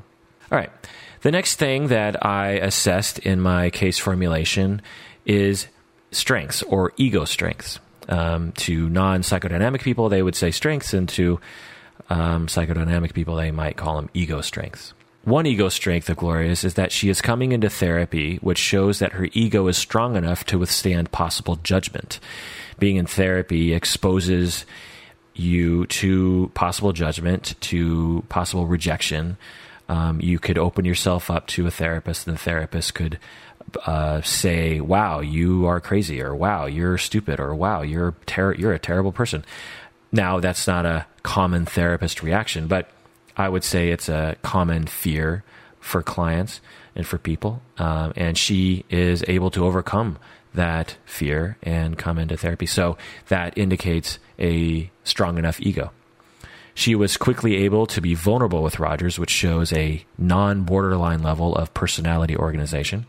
All 0.51 0.57
right, 0.57 0.69
the 1.21 1.31
next 1.31 1.55
thing 1.55 1.87
that 1.87 2.23
I 2.25 2.49
assessed 2.53 3.19
in 3.19 3.39
my 3.39 3.69
case 3.69 3.97
formulation 3.97 4.81
is 5.25 5.67
strengths 6.11 6.63
or 6.63 6.93
ego 6.97 7.25
strengths. 7.25 7.79
Um, 8.09 8.51
to 8.53 8.89
non 8.89 9.21
psychodynamic 9.21 9.81
people, 9.81 10.09
they 10.09 10.23
would 10.23 10.35
say 10.35 10.51
strengths, 10.51 10.93
and 10.93 11.07
to 11.09 11.39
um, 12.09 12.47
psychodynamic 12.47 13.13
people, 13.13 13.35
they 13.35 13.51
might 13.51 13.77
call 13.77 13.95
them 13.95 14.09
ego 14.13 14.41
strengths. 14.41 14.93
One 15.23 15.45
ego 15.45 15.69
strength 15.69 16.09
of 16.09 16.17
Gloria's 16.17 16.63
is 16.63 16.73
that 16.73 16.91
she 16.91 17.09
is 17.09 17.21
coming 17.21 17.51
into 17.51 17.69
therapy, 17.69 18.37
which 18.37 18.57
shows 18.57 18.99
that 18.99 19.13
her 19.13 19.27
ego 19.33 19.67
is 19.67 19.77
strong 19.77 20.15
enough 20.15 20.45
to 20.45 20.57
withstand 20.57 21.11
possible 21.11 21.57
judgment. 21.57 22.19
Being 22.79 22.95
in 22.95 23.05
therapy 23.05 23.73
exposes 23.73 24.65
you 25.35 25.85
to 25.87 26.51
possible 26.55 26.91
judgment, 26.91 27.53
to 27.61 28.25
possible 28.29 28.65
rejection. 28.65 29.37
Um, 29.87 30.19
you 30.21 30.39
could 30.39 30.57
open 30.57 30.85
yourself 30.85 31.29
up 31.29 31.45
to 31.47 31.67
a 31.67 31.71
therapist, 31.71 32.25
and 32.25 32.35
the 32.35 32.41
therapist 32.41 32.95
could 32.95 33.19
uh, 33.85 34.21
say, 34.21 34.79
"Wow, 34.79 35.19
you 35.19 35.65
are 35.65 35.79
crazy," 35.79 36.21
or 36.21 36.35
"Wow, 36.35 36.65
you're 36.65 36.97
stupid," 36.97 37.39
or 37.39 37.53
"Wow, 37.55 37.81
you're 37.81 38.13
ter- 38.25 38.53
you're 38.55 38.73
a 38.73 38.79
terrible 38.79 39.11
person." 39.11 39.43
Now, 40.11 40.39
that's 40.39 40.67
not 40.67 40.85
a 40.85 41.05
common 41.23 41.65
therapist 41.65 42.21
reaction, 42.21 42.67
but 42.67 42.89
I 43.37 43.47
would 43.49 43.63
say 43.63 43.89
it's 43.89 44.09
a 44.09 44.35
common 44.41 44.87
fear 44.87 45.43
for 45.79 46.03
clients 46.03 46.61
and 46.95 47.07
for 47.07 47.17
people. 47.17 47.61
Um, 47.77 48.13
and 48.15 48.37
she 48.37 48.85
is 48.89 49.23
able 49.27 49.51
to 49.51 49.65
overcome 49.65 50.17
that 50.53 50.97
fear 51.05 51.57
and 51.63 51.97
come 51.97 52.17
into 52.17 52.35
therapy. 52.37 52.65
So 52.65 52.97
that 53.29 53.57
indicates 53.57 54.19
a 54.37 54.89
strong 55.03 55.37
enough 55.37 55.59
ego. 55.61 55.91
She 56.73 56.95
was 56.95 57.17
quickly 57.17 57.57
able 57.57 57.85
to 57.87 58.01
be 58.01 58.13
vulnerable 58.13 58.63
with 58.63 58.79
Rogers, 58.79 59.19
which 59.19 59.29
shows 59.29 59.73
a 59.73 60.05
non 60.17 60.63
borderline 60.63 61.21
level 61.21 61.55
of 61.55 61.73
personality 61.73 62.35
organization. 62.35 63.05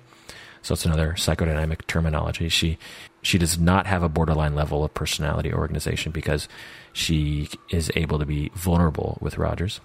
So 0.62 0.74
it's 0.74 0.86
another 0.86 1.14
psychodynamic 1.16 1.86
terminology. 1.86 2.48
She 2.48 2.78
she 3.20 3.38
does 3.38 3.58
not 3.58 3.86
have 3.86 4.02
a 4.02 4.08
borderline 4.08 4.54
level 4.54 4.84
of 4.84 4.94
personality 4.94 5.52
organization 5.52 6.12
because 6.12 6.48
she 6.92 7.48
is 7.70 7.90
able 7.94 8.18
to 8.18 8.26
be 8.26 8.50
vulnerable 8.54 9.18
with 9.20 9.38
Rogers. 9.38 9.80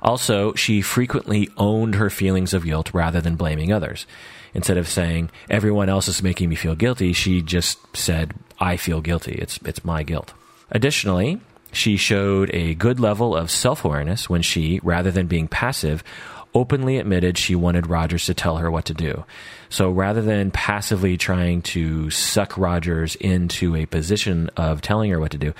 Also, 0.00 0.52
she 0.54 0.82
frequently 0.82 1.48
owned 1.56 1.94
her 1.94 2.10
feelings 2.10 2.52
of 2.52 2.64
guilt 2.64 2.92
rather 2.92 3.20
than 3.20 3.36
blaming 3.36 3.72
others. 3.72 4.04
Instead 4.52 4.76
of 4.76 4.88
saying 4.88 5.30
everyone 5.48 5.88
else 5.88 6.08
is 6.08 6.22
making 6.22 6.48
me 6.48 6.56
feel 6.56 6.74
guilty, 6.74 7.12
she 7.12 7.40
just 7.40 7.78
said 7.96 8.34
I 8.58 8.76
feel 8.76 9.00
guilty. 9.00 9.32
It's 9.32 9.58
it's 9.64 9.84
my 9.84 10.02
guilt. 10.02 10.34
Additionally, 10.70 11.40
she 11.72 11.96
showed 11.96 12.50
a 12.52 12.74
good 12.74 13.00
level 13.00 13.34
of 13.34 13.50
self-awareness 13.50 14.28
when 14.28 14.42
she, 14.42 14.78
rather 14.82 15.10
than 15.10 15.26
being 15.26 15.48
passive, 15.48 16.04
openly 16.54 16.98
admitted 16.98 17.38
she 17.38 17.54
wanted 17.54 17.86
Rogers 17.86 18.26
to 18.26 18.34
tell 18.34 18.58
her 18.58 18.70
what 18.70 18.86
to 18.86 18.94
do. 18.94 19.24
So 19.68 19.90
rather 19.90 20.22
than 20.22 20.50
passively 20.50 21.16
trying 21.16 21.62
to 21.62 22.10
suck 22.10 22.58
Rogers 22.58 23.14
into 23.16 23.74
a 23.74 23.86
position 23.86 24.50
of 24.56 24.82
telling 24.82 25.10
her 25.10 25.20
what 25.20 25.32
to 25.32 25.38
do, 25.38 25.54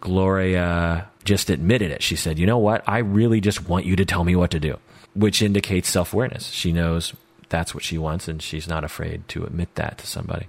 Gloria 0.00 1.08
just 1.24 1.50
admitted 1.50 1.90
it. 1.90 2.02
She 2.02 2.16
said, 2.16 2.38
You 2.38 2.46
know 2.46 2.58
what? 2.58 2.82
I 2.86 2.98
really 2.98 3.40
just 3.40 3.68
want 3.68 3.84
you 3.84 3.96
to 3.96 4.04
tell 4.04 4.24
me 4.24 4.34
what 4.34 4.50
to 4.52 4.60
do, 4.60 4.78
which 5.14 5.42
indicates 5.42 5.88
self 5.88 6.12
awareness. 6.14 6.48
She 6.48 6.72
knows 6.72 7.12
that's 7.50 7.74
what 7.74 7.84
she 7.84 7.98
wants, 7.98 8.28
and 8.28 8.40
she's 8.40 8.68
not 8.68 8.84
afraid 8.84 9.28
to 9.28 9.44
admit 9.44 9.74
that 9.74 9.98
to 9.98 10.06
somebody. 10.06 10.46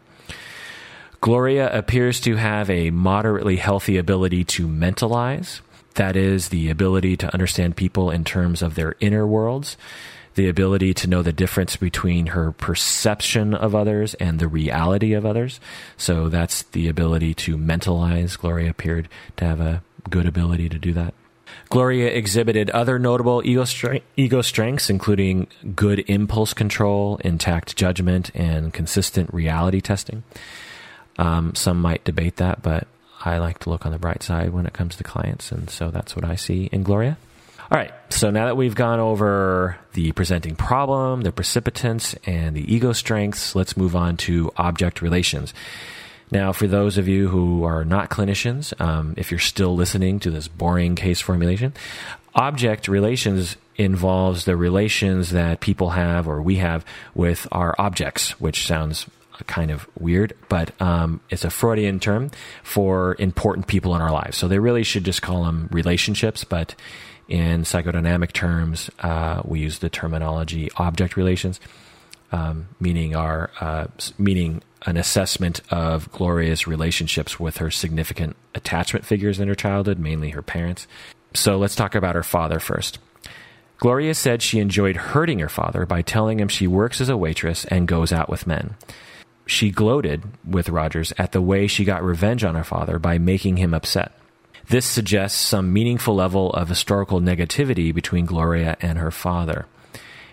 Gloria 1.20 1.76
appears 1.78 2.20
to 2.22 2.36
have 2.38 2.70
a 2.70 2.90
moderately 2.90 3.58
healthy 3.58 3.98
ability 3.98 4.44
to 4.44 4.68
mentalize. 4.68 5.62
That 5.96 6.16
is 6.16 6.50
the 6.50 6.70
ability 6.70 7.18
to 7.18 7.34
understand 7.34 7.76
people 7.76 8.10
in 8.10 8.24
terms 8.24 8.62
of 8.62 8.76
their 8.76 8.96
inner 9.00 9.28
worlds, 9.28 9.78
the 10.36 10.48
ability 10.48 10.94
to 10.94 11.08
know 11.08 11.22
the 11.22 11.34
difference 11.34 11.76
between 11.76 12.28
her 12.28 12.52
perception 12.54 13.54
of 13.54 13.76
others 13.76 14.14
and 14.16 14.40
the 14.40 14.48
reality 14.48 15.14
of 15.14 15.26
others. 15.26 15.60
So 15.98 16.30
that's 16.30 16.64
the 16.64 16.88
ability 16.88 17.34
to 17.36 17.58
mentalize. 17.58 18.38
Gloria 18.38 18.70
appeared 18.70 19.10
to 19.38 19.46
have 19.46 19.60
a 19.60 19.84
good 20.10 20.26
ability 20.26 20.70
to 20.70 20.80
do 20.80 20.94
that. 20.94 21.14
Gloria 21.70 22.08
exhibited 22.08 22.70
other 22.70 22.98
notable 22.98 23.42
ego, 23.46 23.66
ego 24.16 24.42
strengths, 24.42 24.90
including 24.90 25.48
good 25.76 26.00
impulse 26.08 26.54
control, 26.54 27.20
intact 27.24 27.76
judgment, 27.76 28.32
and 28.34 28.74
consistent 28.74 29.34
reality 29.34 29.82
testing. 29.82 30.24
Um, 31.18 31.54
some 31.56 31.82
might 31.82 32.04
debate 32.04 32.38
that, 32.38 32.62
but 32.62 32.88
I 33.24 33.38
like 33.38 33.60
to 33.60 33.70
look 33.70 33.86
on 33.86 33.92
the 33.92 34.00
bright 34.00 34.24
side 34.24 34.52
when 34.52 34.66
it 34.66 34.74
comes 34.74 34.96
to 34.98 35.04
clients, 35.04 35.52
and 35.52 35.70
so 35.70 35.92
that's 35.92 36.16
what 36.16 36.26
I 36.26 36.36
see 36.36 36.70
in 36.72 36.84
Gloria. 36.84 37.18
All 37.72 37.78
right, 37.78 37.94
so 38.10 38.32
now 38.32 38.48
that 38.48 38.58
we've 38.58 38.76
gone 38.76 39.00
over 39.00 39.78
the 39.94 40.12
presenting 40.12 40.56
problem, 40.56 41.22
the 41.22 41.32
precipitants, 41.32 42.16
and 42.26 42.56
the 42.56 42.74
ego 42.74 42.92
strengths, 42.92 43.56
let's 43.56 43.78
move 43.78 43.96
on 43.96 44.18
to 44.18 44.52
object 44.58 45.02
relations. 45.02 45.54
Now, 46.32 46.52
for 46.52 46.68
those 46.68 46.98
of 46.98 47.08
you 47.08 47.28
who 47.28 47.64
are 47.64 47.86
not 47.86 48.10
clinicians, 48.10 48.80
um, 48.82 49.14
if 49.18 49.32
you're 49.32 49.40
still 49.40 49.76
listening 49.76 50.20
to 50.22 50.32
this 50.32 50.48
boring 50.48 50.96
case 50.96 51.22
formulation, 51.22 51.74
object 52.36 52.88
relations 52.88 53.58
involves 53.76 54.46
the 54.46 54.56
relations 54.56 55.32
that 55.32 55.60
people 55.60 55.92
have 55.92 56.28
or 56.28 56.42
we 56.42 56.58
have 56.58 56.86
with 57.16 57.48
our 57.52 57.76
objects, 57.78 58.40
which 58.40 58.66
sounds 58.66 59.08
kind 59.48 59.72
of 59.72 59.88
weird, 60.00 60.34
but 60.50 60.80
um, 60.82 61.22
it's 61.30 61.44
a 61.44 61.50
Freudian 61.50 62.00
term 62.00 62.32
for 62.64 63.16
important 63.20 63.68
people 63.68 63.96
in 63.96 64.02
our 64.02 64.12
lives. 64.12 64.38
So 64.38 64.48
they 64.48 64.60
really 64.60 64.84
should 64.84 65.04
just 65.04 65.22
call 65.22 65.44
them 65.44 65.70
relationships, 65.72 66.44
but 66.44 66.76
in 67.28 67.64
psychodynamic 67.64 68.34
terms, 68.34 68.90
uh, 69.00 69.42
we 69.46 69.62
use 69.62 69.80
the 69.80 69.90
terminology 69.90 70.70
object 70.76 71.16
relations, 71.16 71.60
um, 72.32 72.68
meaning 72.80 73.16
our 73.16 73.52
uh, 73.60 73.88
meaning 74.18 74.62
an 74.86 74.98
assessment 74.98 75.62
of 75.70 76.12
Gloria's 76.12 76.68
relationships 76.68 77.40
with 77.40 77.58
her 77.58 77.70
significant 77.70 78.36
attachment 78.56 79.06
figures 79.06 79.40
in 79.40 79.48
her 79.48 79.56
childhood, 79.56 80.00
mainly 80.00 80.32
her 80.32 80.42
parents. 80.42 80.88
So 81.34 81.58
let's 81.58 81.76
talk 81.76 81.96
about 81.96 82.16
her 82.16 82.24
father 82.24 82.60
first. 82.60 83.00
Gloria 83.78 84.14
said 84.14 84.42
she 84.42 84.60
enjoyed 84.60 84.96
hurting 84.96 85.40
her 85.40 85.50
father 85.50 85.86
by 85.86 86.02
telling 86.02 86.40
him 86.40 86.48
she 86.48 86.68
works 86.68 87.02
as 87.02 87.10
a 87.10 87.18
waitress 87.18 87.66
and 87.66 87.88
goes 87.88 88.12
out 88.12 88.30
with 88.30 88.46
men. 88.46 88.76
She 89.46 89.72
gloated 89.72 90.24
with 90.46 90.70
Rogers 90.70 91.14
at 91.18 91.32
the 91.32 91.42
way 91.42 91.68
she 91.68 91.84
got 91.84 92.04
revenge 92.04 92.44
on 92.44 92.56
her 92.56 92.64
father 92.64 93.00
by 93.00 93.18
making 93.18 93.58
him 93.58 93.74
upset. 93.74 94.14
This 94.68 94.86
suggests 94.86 95.40
some 95.40 95.74
meaningful 95.74 96.16
level 96.16 96.52
of 96.54 96.70
historical 96.70 97.20
negativity 97.20 97.94
between 97.94 98.26
Gloria 98.26 98.78
and 98.80 98.98
her 98.98 99.12
father. 99.12 99.66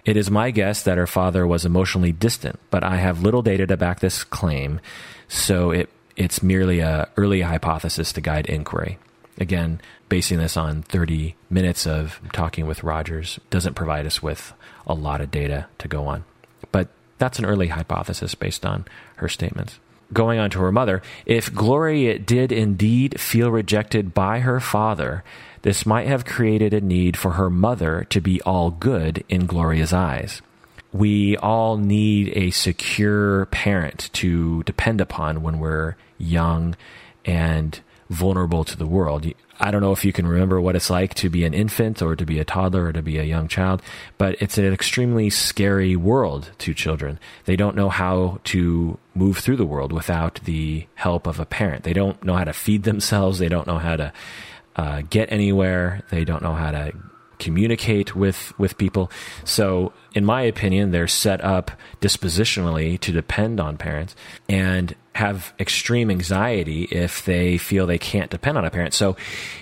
It 0.05 0.16
is 0.16 0.31
my 0.31 0.51
guess 0.51 0.83
that 0.83 0.99
her 0.99 1.07
father 1.07 1.47
was 1.47 1.64
emotionally 1.64 2.12
distant, 2.12 2.59
but 2.71 2.85
I 2.85 2.97
have 2.97 3.23
little 3.23 3.42
data 3.42 3.66
to 3.66 3.77
back 3.77 4.01
this 4.01 4.25
claim, 4.25 4.81
so 5.27 5.71
it, 5.71 5.90
it's 6.16 6.42
merely 6.42 6.81
a 6.81 7.09
early 7.16 7.42
hypothesis 7.42 8.12
to 8.12 8.21
guide 8.21 8.47
inquiry. 8.47 8.99
Again, 9.38 9.81
basing 10.09 10.38
this 10.38 10.57
on 10.57 10.83
30 10.83 11.37
minutes 11.51 11.87
of 11.87 12.21
talking 12.33 12.66
with 12.66 12.83
Rogers 12.83 13.38
doesn't 13.51 13.75
provide 13.75 14.07
us 14.07 14.23
with 14.23 14.53
a 14.87 14.94
lot 14.94 15.21
of 15.21 15.31
data 15.31 15.66
to 15.79 15.88
go 15.88 16.07
on. 16.07 16.25
But 16.73 16.88
that's 17.18 17.38
an 17.38 17.44
early 17.44 17.68
hypothesis 17.68 18.35
based 18.35 18.64
on 18.64 18.85
her 19.16 19.28
statements. 19.28 19.78
Going 20.12 20.38
on 20.38 20.48
to 20.50 20.61
her 20.61 20.72
mother, 20.72 21.02
if 21.26 21.54
Gloria 21.54 22.18
did 22.18 22.50
indeed 22.50 23.20
feel 23.20 23.50
rejected 23.50 24.14
by 24.14 24.40
her 24.40 24.59
father, 24.59 25.22
this 25.62 25.85
might 25.85 26.07
have 26.07 26.24
created 26.24 26.72
a 26.72 26.81
need 26.81 27.16
for 27.16 27.33
her 27.33 27.50
mother 27.50 28.07
to 28.11 28.20
be 28.20 28.40
all 28.42 28.70
good 28.70 29.24
in 29.28 29.46
Gloria's 29.46 29.92
eyes. 29.92 30.40
We 30.92 31.37
all 31.37 31.76
need 31.76 32.33
a 32.35 32.50
secure 32.50 33.46
parent 33.46 34.09
to 34.14 34.62
depend 34.62 35.02
upon 35.02 35.42
when 35.42 35.59
we're 35.59 35.96
young 36.16 36.74
and 37.26 37.78
vulnerable 38.09 38.64
to 38.64 38.76
the 38.76 38.87
world. 38.87 39.26
I 39.61 39.71
don't 39.71 39.81
know 39.81 39.92
if 39.92 40.05
you 40.05 40.12
can 40.12 40.27
remember 40.27 40.61
what 40.61 40.77
it's 40.77 40.90
like 40.90 41.14
to 41.14 41.29
be 41.29 41.44
an 41.44 41.55
infant 41.55 42.01
or 42.01 42.14
to 42.14 42.25
be 42.25 42.38
a 42.38 42.44
toddler 42.44 42.87
or 42.87 42.92
to 42.92 43.03
be 43.03 43.18
a 43.18 43.25
young 43.25 43.49
child, 43.49 43.83
but 44.16 44.40
it's 44.40 44.57
an 44.59 44.73
extremely 44.73 45.31
scary 45.31 45.97
world 45.97 46.51
to 46.59 46.75
children. 46.75 47.18
They 47.44 47.57
don't 47.57 47.77
know 47.77 47.88
how 47.88 48.40
to 48.44 48.99
move 49.14 49.38
through 49.38 49.57
the 49.57 49.66
world 49.66 49.92
without 49.92 50.40
the 50.44 50.87
help 50.94 51.27
of 51.27 51.40
a 51.40 51.47
parent. 51.47 51.85
They 51.85 51.92
don't 51.92 52.23
know 52.23 52.35
how 52.35 52.44
to 52.44 52.53
feed 52.53 52.85
themselves. 52.85 53.38
They 53.38 53.49
don't 53.49 53.66
know 53.66 53.79
how 53.79 53.97
to 53.97 54.12
uh, 54.77 55.03
get 55.11 55.33
anywhere. 55.33 56.03
They 56.11 56.25
don't 56.25 56.42
know 56.42 56.55
how 56.55 56.71
to 56.71 56.92
communicate 57.38 58.14
with 58.14 58.53
with 58.59 58.79
people. 58.79 59.11
So, 59.44 59.92
in 60.14 60.25
my 60.25 60.42
opinion, 60.42 60.90
they're 60.90 61.09
set 61.09 61.42
up 61.44 61.71
dispositionally 62.01 62.99
to 63.01 63.12
depend 63.12 63.61
on 63.61 63.77
parents 63.77 64.14
and 64.49 64.94
have 65.18 65.52
extreme 65.59 66.11
anxiety 66.11 66.85
if 66.85 67.24
they 67.24 67.59
feel 67.59 67.87
they 67.87 67.98
can't 67.98 68.31
depend 68.31 68.57
on 68.57 68.64
a 68.64 68.70
parent. 68.70 68.94
So, 68.94 69.16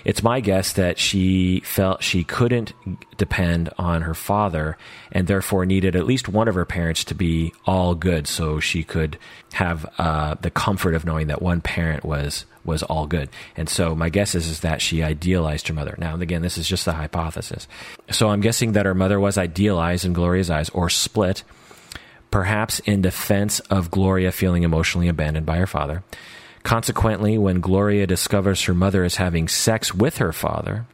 it's 0.05 0.23
my 0.23 0.39
guess 0.39 0.73
that 0.73 0.99
she 0.99 1.61
felt 1.61 2.03
she 2.03 2.23
couldn't 2.23 2.73
depend 3.17 3.69
on 3.77 4.03
her 4.03 4.13
father 4.13 4.77
and 5.11 5.27
therefore 5.27 5.65
needed 5.65 5.95
at 5.95 6.05
least 6.05 6.29
one 6.29 6.47
of 6.47 6.55
her 6.55 6.65
parents 6.65 7.03
to 7.05 7.15
be 7.15 7.53
all 7.65 7.95
good 7.95 8.27
so 8.27 8.59
she 8.59 8.83
could 8.83 9.17
have 9.53 9.85
uh, 9.97 10.35
the 10.41 10.51
comfort 10.51 10.93
of 10.93 11.05
knowing 11.05 11.27
that 11.27 11.41
one 11.41 11.61
parent 11.61 12.05
was 12.05 12.45
was 12.67 12.83
all 12.83 13.07
good. 13.07 13.29
And 13.55 13.67
so 13.69 13.95
my 13.95 14.09
guess 14.09 14.35
is, 14.35 14.47
is 14.47 14.59
that 14.59 14.81
she 14.81 15.01
idealized 15.01 15.67
her 15.69 15.73
mother. 15.73 15.95
Now, 15.97 16.15
again, 16.15 16.41
this 16.41 16.57
is 16.57 16.67
just 16.67 16.85
a 16.85 16.91
hypothesis. 16.91 17.67
So 18.11 18.29
I'm 18.29 18.41
guessing 18.41 18.73
that 18.73 18.85
her 18.85 18.93
mother 18.93 19.19
was 19.19 19.37
idealized 19.37 20.05
in 20.05 20.13
Gloria's 20.13 20.49
eyes 20.49 20.69
or 20.69 20.89
split, 20.89 21.43
perhaps 22.31 22.79
in 22.79 23.01
defense 23.01 23.59
of 23.61 23.91
Gloria 23.91 24.31
feeling 24.31 24.63
emotionally 24.63 25.07
abandoned 25.07 25.45
by 25.45 25.57
her 25.57 25.67
father. 25.67 26.03
Consequently, 26.63 27.37
when 27.37 27.61
Gloria 27.61 28.05
discovers 28.05 28.63
her 28.63 28.73
mother 28.73 29.03
is 29.03 29.15
having 29.15 29.47
sex 29.47 29.93
with 29.93 30.17
her 30.17 30.33
father, 30.33 30.85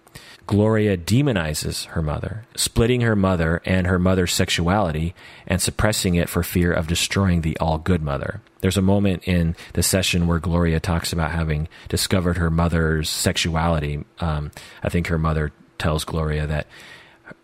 Gloria 0.45 0.97
demonizes 0.97 1.85
her 1.87 2.01
mother, 2.01 2.45
splitting 2.55 3.01
her 3.01 3.15
mother 3.15 3.61
and 3.65 3.87
her 3.87 3.97
mother's 3.97 4.33
sexuality 4.33 5.15
and 5.47 5.61
suppressing 5.61 6.15
it 6.15 6.27
for 6.27 6.43
fear 6.43 6.71
of 6.71 6.87
destroying 6.87 7.41
the 7.41 7.57
all 7.59 7.77
good 7.77 8.01
mother. 8.01 8.41
There's 8.59 8.77
a 8.77 8.81
moment 8.81 9.23
in 9.25 9.55
the 9.73 9.83
session 9.83 10.27
where 10.27 10.39
Gloria 10.39 10.79
talks 10.79 11.13
about 11.13 11.31
having 11.31 11.69
discovered 11.87 12.37
her 12.37 12.49
mother's 12.49 13.09
sexuality. 13.09 14.03
Um, 14.19 14.51
I 14.83 14.89
think 14.89 15.07
her 15.07 15.17
mother 15.17 15.53
tells 15.77 16.03
Gloria 16.03 16.45
that 16.45 16.67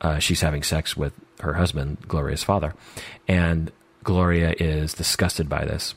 uh, 0.02 0.19
she's 0.19 0.41
having 0.41 0.63
sex 0.63 0.97
with 0.97 1.13
her 1.39 1.54
husband, 1.54 1.99
Gloria's 2.08 2.43
father. 2.43 2.73
And 3.28 3.71
Gloria 4.04 4.56
is 4.60 4.94
disgusted 4.94 5.50
by 5.50 5.66
this. 5.66 5.96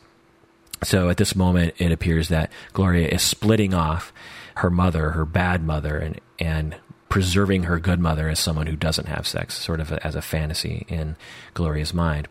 So 0.82 1.08
at 1.08 1.16
this 1.16 1.36
moment, 1.36 1.74
it 1.78 1.92
appears 1.92 2.28
that 2.28 2.50
Gloria 2.72 3.08
is 3.08 3.22
splitting 3.22 3.72
off 3.72 4.12
her 4.56 4.70
mother, 4.70 5.10
her 5.10 5.24
bad 5.24 5.62
mother, 5.62 5.96
and, 5.98 6.20
and 6.38 6.76
preserving 7.08 7.64
her 7.64 7.78
good 7.78 8.00
mother 8.00 8.28
as 8.28 8.40
someone 8.40 8.66
who 8.66 8.76
doesn't 8.76 9.06
have 9.06 9.26
sex, 9.26 9.54
sort 9.54 9.80
of 9.80 9.92
as 9.92 10.14
a 10.14 10.22
fantasy 10.22 10.84
in 10.88 11.16
Gloria's 11.54 11.94
mind. 11.94 12.26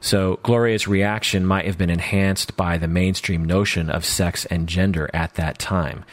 So 0.00 0.38
Gloria's 0.42 0.88
reaction 0.88 1.44
might 1.44 1.66
have 1.66 1.78
been 1.78 1.90
enhanced 1.90 2.56
by 2.56 2.78
the 2.78 2.88
mainstream 2.88 3.44
notion 3.44 3.90
of 3.90 4.04
sex 4.04 4.44
and 4.46 4.68
gender 4.68 5.10
at 5.12 5.34
that 5.34 5.58
time. 5.58 6.04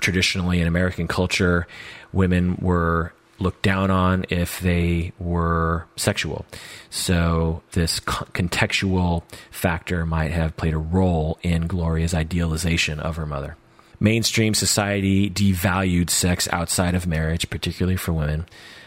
Traditionally, 0.00 0.60
in 0.60 0.66
American 0.66 1.08
culture, 1.08 1.66
women 2.12 2.56
were 2.60 3.12
looked 3.40 3.62
down 3.62 3.90
on 3.90 4.24
if 4.28 4.60
they 4.60 5.12
were 5.18 5.86
sexual. 5.96 6.44
So 6.90 7.62
this 7.72 8.00
contextual 8.00 9.22
factor 9.50 10.04
might 10.06 10.30
have 10.32 10.56
played 10.56 10.74
a 10.74 10.78
role 10.78 11.38
in 11.42 11.66
Gloria's 11.66 12.14
idealization 12.14 13.00
of 13.00 13.16
her 13.16 13.26
mother. 13.26 13.56
Mainstream 13.98 14.54
society 14.54 15.28
devalued 15.28 16.10
sex 16.10 16.48
outside 16.52 16.94
of 16.94 17.06
marriage, 17.06 17.50
particularly 17.50 17.96
for 17.96 18.12
women. 18.12 18.46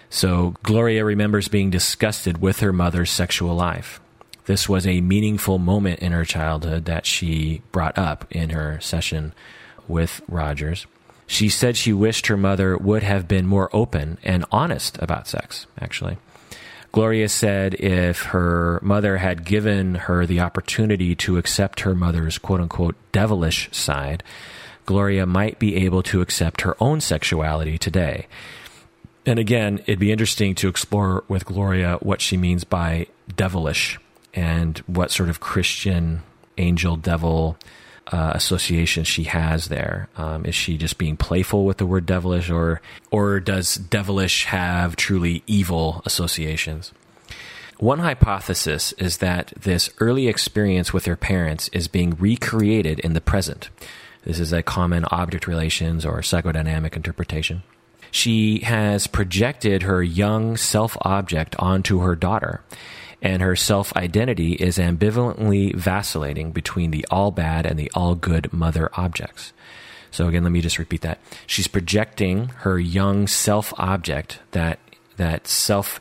So 0.10 0.56
Gloria 0.64 1.06
remembers 1.06 1.48
being 1.48 1.70
disgusted 1.70 2.40
with 2.40 2.60
her 2.60 2.74
mother's 2.74 3.12
sexual 3.12 3.56
life. 3.56 4.00
This 4.46 4.68
was 4.68 4.86
a 4.86 5.02
meaningful 5.02 5.58
moment 5.58 6.00
in 6.00 6.12
her 6.12 6.26
childhood 6.26 6.86
that 6.86 7.06
she 7.06 7.62
brought 7.72 7.98
up 7.98 8.26
in 8.30 8.50
her 8.50 8.80
session 8.82 9.34
with 9.88 10.22
Rogers. 10.28 10.86
She 11.28 11.50
said 11.50 11.78
she 11.78 11.94
wished 11.94 12.28
her 12.28 12.38
mother 12.38 12.78
would 12.78 13.04
have 13.04 13.28
been 13.28 13.48
more 13.48 13.70
open 13.74 14.18
and 14.24 14.46
honest 14.52 14.98
about 15.02 15.28
sex, 15.28 15.68
actually. 15.80 16.18
Gloria 16.92 17.28
said 17.28 17.74
if 17.76 18.22
her 18.26 18.80
mother 18.84 19.18
had 19.18 19.46
given 19.46 19.96
her 19.96 20.28
the 20.28 20.40
opportunity 20.40 21.16
to 21.16 21.38
accept 21.38 21.80
her 21.80 21.96
mother's 21.96 22.38
quote 22.38 22.62
unquote 22.62 22.96
devilish 23.12 23.68
side, 23.72 24.24
Gloria 24.86 25.26
might 25.26 25.58
be 25.58 25.76
able 25.78 26.04
to 26.04 26.22
accept 26.22 26.62
her 26.62 26.76
own 26.80 27.02
sexuality 27.02 27.78
today. 27.78 28.28
And 29.26 29.40
again, 29.40 29.80
it'd 29.88 30.00
be 30.00 30.12
interesting 30.12 30.54
to 30.56 30.68
explore 30.68 31.24
with 31.28 31.46
Gloria 31.46 31.98
what 32.02 32.22
she 32.22 32.38
means 32.38 32.64
by 32.64 33.08
devilish 33.36 33.98
and 34.34 34.78
what 34.80 35.12
sort 35.12 35.30
of 35.30 35.40
Christian 35.40 36.22
angel 36.58 36.98
devil 36.98 37.58
uh, 38.08 38.38
she 38.38 39.24
has 39.24 39.68
there. 39.68 40.10
Um, 40.18 40.46
is 40.46 40.56
she 40.56 40.78
just 40.78 40.98
being 40.98 41.18
playful 41.18 41.66
with 41.66 41.78
the 41.78 41.86
word 41.86 42.06
devilish, 42.06 42.50
or 42.50 42.82
or 43.12 43.40
does 43.40 43.76
devilish 43.76 44.46
have 44.46 44.96
truly 44.96 45.44
evil 45.48 46.02
associations? 46.06 46.92
One 47.80 48.00
hypothesis 48.00 48.94
is 48.94 49.18
that 49.18 49.54
this 49.60 49.90
early 50.00 50.28
experience 50.28 50.94
with 50.94 51.06
her 51.06 51.16
parents 51.16 51.70
is 51.70 51.88
being 51.88 52.12
recreated 52.12 53.00
in 53.00 53.14
the 53.14 53.22
present. 53.22 53.70
This 54.24 54.40
is 54.40 54.54
a 54.54 54.64
common 54.64 55.06
object 55.12 55.48
relations 55.48 56.06
or 56.06 56.20
psychodynamic 56.22 56.96
interpretation. 56.96 57.64
She 58.12 58.60
has 58.60 59.08
projected 59.08 59.84
her 59.84 60.04
young 60.04 60.56
self 60.56 60.96
object 61.02 61.56
onto 61.58 62.00
her 62.00 62.16
daughter, 62.16 62.62
and 63.24 63.42
her 63.42 63.56
self 63.56 63.96
identity 63.96 64.54
is 64.54 64.78
ambivalently 64.78 65.74
vacillating 65.74 66.52
between 66.52 66.92
the 66.92 67.08
all 67.10 67.32
bad 67.32 67.66
and 67.66 67.80
the 67.80 67.90
all 67.96 68.14
good 68.14 68.52
mother 68.52 68.92
objects. 68.94 69.54
So 70.12 70.28
again, 70.28 70.44
let 70.44 70.52
me 70.52 70.62
just 70.62 70.78
repeat 70.78 71.02
that. 71.02 71.18
She's 71.48 71.68
projecting 71.68 72.50
her 72.50 72.78
young 72.78 73.26
self 73.26 73.74
object 73.78 74.40
that 74.52 74.78
that 75.16 75.48
self 75.48 76.00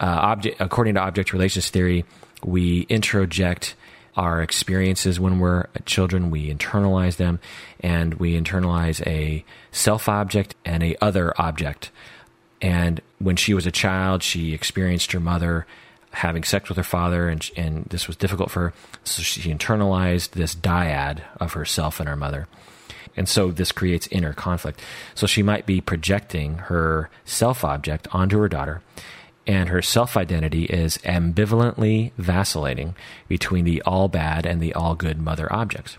uh, 0.00 0.04
object 0.04 0.60
according 0.60 0.94
to 0.96 1.00
object 1.00 1.32
relations 1.32 1.70
theory, 1.70 2.04
we 2.42 2.84
introject 2.86 3.74
our 4.16 4.42
experiences 4.42 5.18
when 5.18 5.38
we're 5.38 5.66
children. 5.86 6.30
We 6.30 6.52
internalize 6.52 7.16
them, 7.16 7.38
and 7.80 8.14
we 8.14 8.38
internalize 8.38 9.04
a 9.06 9.44
self 9.70 10.08
object 10.08 10.56
and 10.64 10.82
a 10.82 10.96
other 11.02 11.32
object. 11.40 11.92
And 12.60 13.00
when 13.18 13.36
she 13.36 13.54
was 13.54 13.66
a 13.66 13.70
child, 13.70 14.22
she 14.24 14.54
experienced 14.54 15.12
her 15.12 15.20
mother 15.20 15.66
having 16.14 16.44
sex 16.44 16.68
with 16.68 16.76
her 16.76 16.84
father, 16.84 17.28
and 17.28 17.48
and 17.56 17.84
this 17.86 18.06
was 18.06 18.16
difficult 18.16 18.50
for 18.50 18.60
her. 18.60 18.72
So 19.04 19.22
she 19.22 19.52
internalized 19.52 20.30
this 20.30 20.54
dyad 20.54 21.22
of 21.40 21.52
herself 21.52 22.00
and 22.00 22.08
her 22.08 22.16
mother. 22.16 22.48
And 23.16 23.28
so 23.28 23.52
this 23.52 23.70
creates 23.70 24.08
inner 24.08 24.32
conflict. 24.32 24.80
So 25.14 25.28
she 25.28 25.42
might 25.42 25.66
be 25.66 25.80
projecting 25.80 26.58
her 26.58 27.10
self 27.24 27.64
object 27.64 28.08
onto 28.12 28.38
her 28.38 28.48
daughter 28.48 28.82
and 29.46 29.68
her 29.68 29.82
self 29.82 30.16
identity 30.16 30.64
is 30.64 30.98
ambivalently 30.98 32.12
vacillating 32.16 32.94
between 33.28 33.64
the 33.64 33.82
all 33.82 34.08
bad 34.08 34.46
and 34.46 34.60
the 34.60 34.74
all 34.74 34.94
good 34.94 35.20
mother 35.20 35.52
objects. 35.52 35.98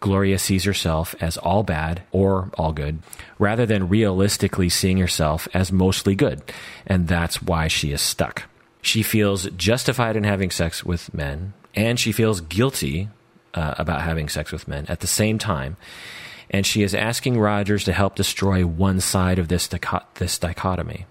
Gloria 0.00 0.38
sees 0.38 0.64
herself 0.64 1.14
as 1.20 1.38
all 1.38 1.62
bad 1.62 2.02
or 2.12 2.50
all 2.58 2.72
good, 2.72 2.98
rather 3.38 3.64
than 3.64 3.88
realistically 3.88 4.68
seeing 4.68 4.98
herself 4.98 5.48
as 5.54 5.72
mostly 5.72 6.14
good, 6.14 6.42
and 6.86 7.08
that's 7.08 7.42
why 7.42 7.68
she 7.68 7.90
is 7.90 8.02
stuck. 8.02 8.44
She 8.84 9.02
feels 9.02 9.48
justified 9.52 10.14
in 10.14 10.24
having 10.24 10.50
sex 10.50 10.84
with 10.84 11.12
men, 11.14 11.54
and 11.74 11.98
she 11.98 12.12
feels 12.12 12.42
guilty 12.42 13.08
uh, 13.54 13.74
about 13.78 14.02
having 14.02 14.28
sex 14.28 14.52
with 14.52 14.68
men 14.68 14.84
at 14.88 15.00
the 15.00 15.06
same 15.06 15.38
time. 15.38 15.78
And 16.50 16.66
she 16.66 16.82
is 16.82 16.94
asking 16.94 17.40
Rogers 17.40 17.84
to 17.84 17.94
help 17.94 18.14
destroy 18.14 18.66
one 18.66 19.00
side 19.00 19.38
of 19.38 19.48
this, 19.48 19.68
this 20.16 20.38
dichotomy. 20.38 21.06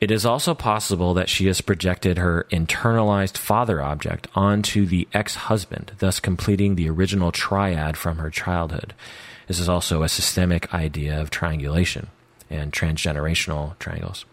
It 0.00 0.12
is 0.12 0.24
also 0.24 0.54
possible 0.54 1.14
that 1.14 1.28
she 1.28 1.46
has 1.46 1.60
projected 1.60 2.16
her 2.16 2.46
internalized 2.52 3.36
father 3.36 3.82
object 3.82 4.28
onto 4.36 4.86
the 4.86 5.08
ex 5.12 5.34
husband, 5.34 5.92
thus 5.98 6.20
completing 6.20 6.76
the 6.76 6.88
original 6.88 7.32
triad 7.32 7.96
from 7.96 8.18
her 8.18 8.30
childhood. 8.30 8.94
This 9.48 9.58
is 9.58 9.68
also 9.68 10.04
a 10.04 10.08
systemic 10.08 10.72
idea 10.72 11.20
of 11.20 11.30
triangulation 11.30 12.06
and 12.48 12.72
transgenerational 12.72 13.76
triangles. 13.80 14.26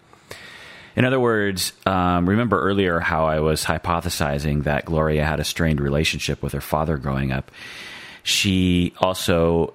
In 0.96 1.06
other 1.06 1.20
words, 1.20 1.74
um, 1.86 2.30
remember 2.30 2.62
earlier 2.62 3.00
how 3.00 3.26
I 3.26 3.40
was 3.40 3.64
hypothesizing 3.64 4.66
that 4.66 4.86
Gloria 4.86 5.26
had 5.26 5.40
a 5.40 5.44
strained 5.44 5.82
relationship 5.82 6.44
with 6.44 6.54
her 6.54 6.62
father 6.62 6.98
growing 6.98 7.32
up. 7.32 7.52
She 8.24 8.94
also 9.00 9.74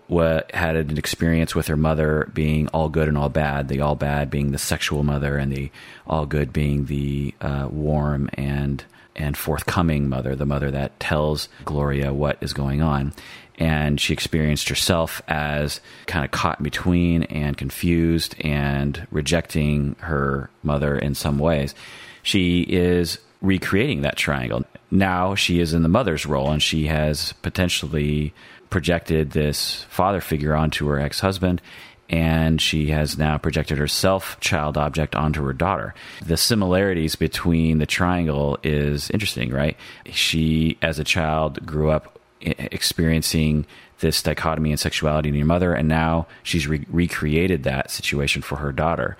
had 0.54 0.76
an 0.76 0.96
experience 0.96 1.54
with 1.54 1.66
her 1.66 1.76
mother 1.76 2.30
being 2.32 2.68
all 2.68 2.88
good 2.88 3.08
and 3.08 3.18
all 3.18 3.28
bad. 3.28 3.68
The 3.68 3.82
all 3.82 3.94
bad 3.94 4.30
being 4.30 4.52
the 4.52 4.58
sexual 4.58 5.02
mother, 5.02 5.36
and 5.36 5.52
the 5.52 5.70
all 6.06 6.24
good 6.24 6.50
being 6.50 6.86
the 6.86 7.34
uh, 7.42 7.68
warm 7.70 8.30
and 8.34 8.82
and 9.14 9.36
forthcoming 9.36 10.08
mother, 10.08 10.34
the 10.34 10.46
mother 10.46 10.70
that 10.70 10.98
tells 10.98 11.48
Gloria 11.64 12.14
what 12.14 12.38
is 12.40 12.54
going 12.54 12.80
on. 12.80 13.12
And 13.58 14.00
she 14.00 14.12
experienced 14.12 14.68
herself 14.68 15.20
as 15.28 15.80
kind 16.06 16.24
of 16.24 16.30
caught 16.30 16.60
in 16.60 16.64
between 16.64 17.24
and 17.24 17.56
confused 17.56 18.36
and 18.40 19.06
rejecting 19.10 19.96
her 20.00 20.48
mother 20.62 20.96
in 20.96 21.14
some 21.14 21.38
ways. 21.38 21.74
She 22.22 22.60
is 22.62 23.18
recreating 23.40 24.02
that 24.02 24.16
triangle. 24.16 24.64
Now 24.90 25.34
she 25.34 25.60
is 25.60 25.74
in 25.74 25.82
the 25.82 25.88
mother's 25.88 26.26
role 26.26 26.50
and 26.50 26.62
she 26.62 26.86
has 26.86 27.32
potentially 27.42 28.32
projected 28.70 29.30
this 29.30 29.84
father 29.88 30.20
figure 30.20 30.54
onto 30.54 30.86
her 30.88 30.98
ex 30.98 31.20
husband 31.20 31.62
and 32.10 32.60
she 32.60 32.88
has 32.88 33.18
now 33.18 33.36
projected 33.36 33.76
herself, 33.78 34.38
child 34.40 34.78
object 34.78 35.14
onto 35.14 35.44
her 35.44 35.52
daughter. 35.52 35.94
The 36.24 36.36
similarities 36.36 37.16
between 37.16 37.78
the 37.78 37.86
triangle 37.86 38.58
is 38.62 39.10
interesting, 39.10 39.50
right? 39.50 39.76
She, 40.10 40.78
as 40.80 40.98
a 40.98 41.04
child, 41.04 41.64
grew 41.66 41.90
up 41.90 42.17
experiencing 42.40 43.66
this 44.00 44.22
dichotomy 44.22 44.70
in 44.70 44.76
sexuality 44.76 45.28
in 45.28 45.34
your 45.34 45.46
mother, 45.46 45.74
and 45.74 45.88
now 45.88 46.26
she's 46.42 46.66
re- 46.66 46.86
recreated 46.88 47.64
that 47.64 47.90
situation 47.90 48.42
for 48.42 48.56
her 48.56 48.72
daughter 48.72 49.16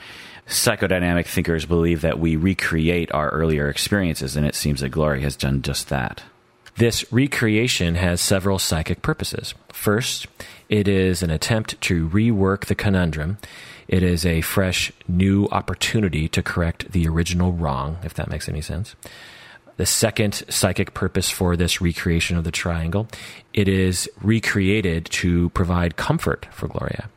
psychodynamic 0.49 1.27
thinkers 1.27 1.67
believe 1.67 2.01
that 2.01 2.19
we 2.19 2.35
recreate 2.35 3.13
our 3.13 3.29
earlier 3.31 3.69
experiences, 3.69 4.37
and 4.37 4.47
it 4.47 4.55
seems 4.55 4.81
that 4.81 4.89
Gloria 4.89 5.23
has 5.23 5.37
done 5.37 5.63
just 5.63 5.89
that. 5.91 6.23
This 6.77 7.11
recreation 7.13 7.97
has 7.97 8.21
several 8.21 8.59
psychic 8.59 9.03
purposes. 9.03 9.55
First, 9.73 10.27
it 10.69 10.89
is 10.89 11.23
an 11.23 11.31
attempt 11.31 11.81
to 11.83 12.09
rework 12.09 12.67
the 12.67 12.75
conundrum. 12.75 13.39
It 13.89 14.03
is 14.03 14.25
a 14.25 14.41
fresh, 14.41 14.93
new 15.07 15.47
opportunity 15.51 16.29
to 16.29 16.43
correct 16.43 16.93
the 16.93 17.09
original 17.09 17.53
wrong, 17.53 17.99
if 18.03 18.15
that 18.15 18.31
makes 18.31 18.49
any 18.49 18.61
sense. 18.61 18.95
The 19.79 19.87
second 19.87 20.43
psychic 20.49 20.93
purpose 20.93 21.31
for 21.31 21.57
this 21.57 21.81
recreation 21.81 22.37
of 22.37 22.43
the 22.43 22.51
triangle, 22.51 23.07
it 23.55 23.69
is 23.69 24.11
recreated 24.21 25.05
to 25.07 25.51
provide 25.51 25.97
comfort 25.97 26.49
for 26.51 26.67
Gloria. 26.67 27.09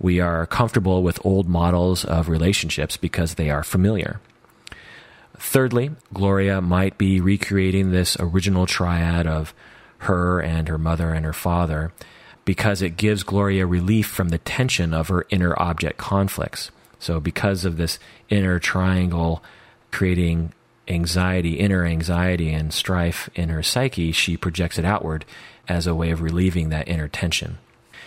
We 0.00 0.18
are 0.18 0.44
comfortable 0.44 1.04
with 1.04 1.24
old 1.24 1.48
models 1.48 2.04
of 2.04 2.28
relationships 2.28 2.96
because 2.96 3.34
they 3.34 3.48
are 3.48 3.62
familiar. 3.62 4.20
Thirdly, 5.38 5.92
Gloria 6.12 6.60
might 6.60 6.98
be 6.98 7.20
recreating 7.20 7.92
this 7.92 8.16
original 8.18 8.66
triad 8.66 9.28
of 9.28 9.54
her 9.98 10.40
and 10.40 10.66
her 10.66 10.78
mother 10.78 11.12
and 11.14 11.24
her 11.24 11.32
father 11.32 11.92
because 12.44 12.82
it 12.82 12.96
gives 12.96 13.22
Gloria 13.22 13.66
relief 13.66 14.08
from 14.08 14.30
the 14.30 14.38
tension 14.38 14.92
of 14.92 15.08
her 15.08 15.26
inner 15.30 15.54
object 15.62 15.96
conflicts. 15.96 16.72
So, 16.98 17.20
because 17.20 17.64
of 17.64 17.76
this 17.76 18.00
inner 18.28 18.58
triangle 18.58 19.44
creating 19.92 20.52
anxiety, 20.90 21.54
inner 21.54 21.86
anxiety, 21.86 22.52
and 22.52 22.72
strife 22.72 23.30
in 23.34 23.48
her 23.48 23.62
psyche, 23.62 24.12
she 24.12 24.36
projects 24.36 24.78
it 24.78 24.84
outward 24.84 25.24
as 25.68 25.86
a 25.86 25.94
way 25.94 26.10
of 26.10 26.20
relieving 26.20 26.68
that 26.68 26.88
inner 26.88 27.08
tension. 27.08 27.58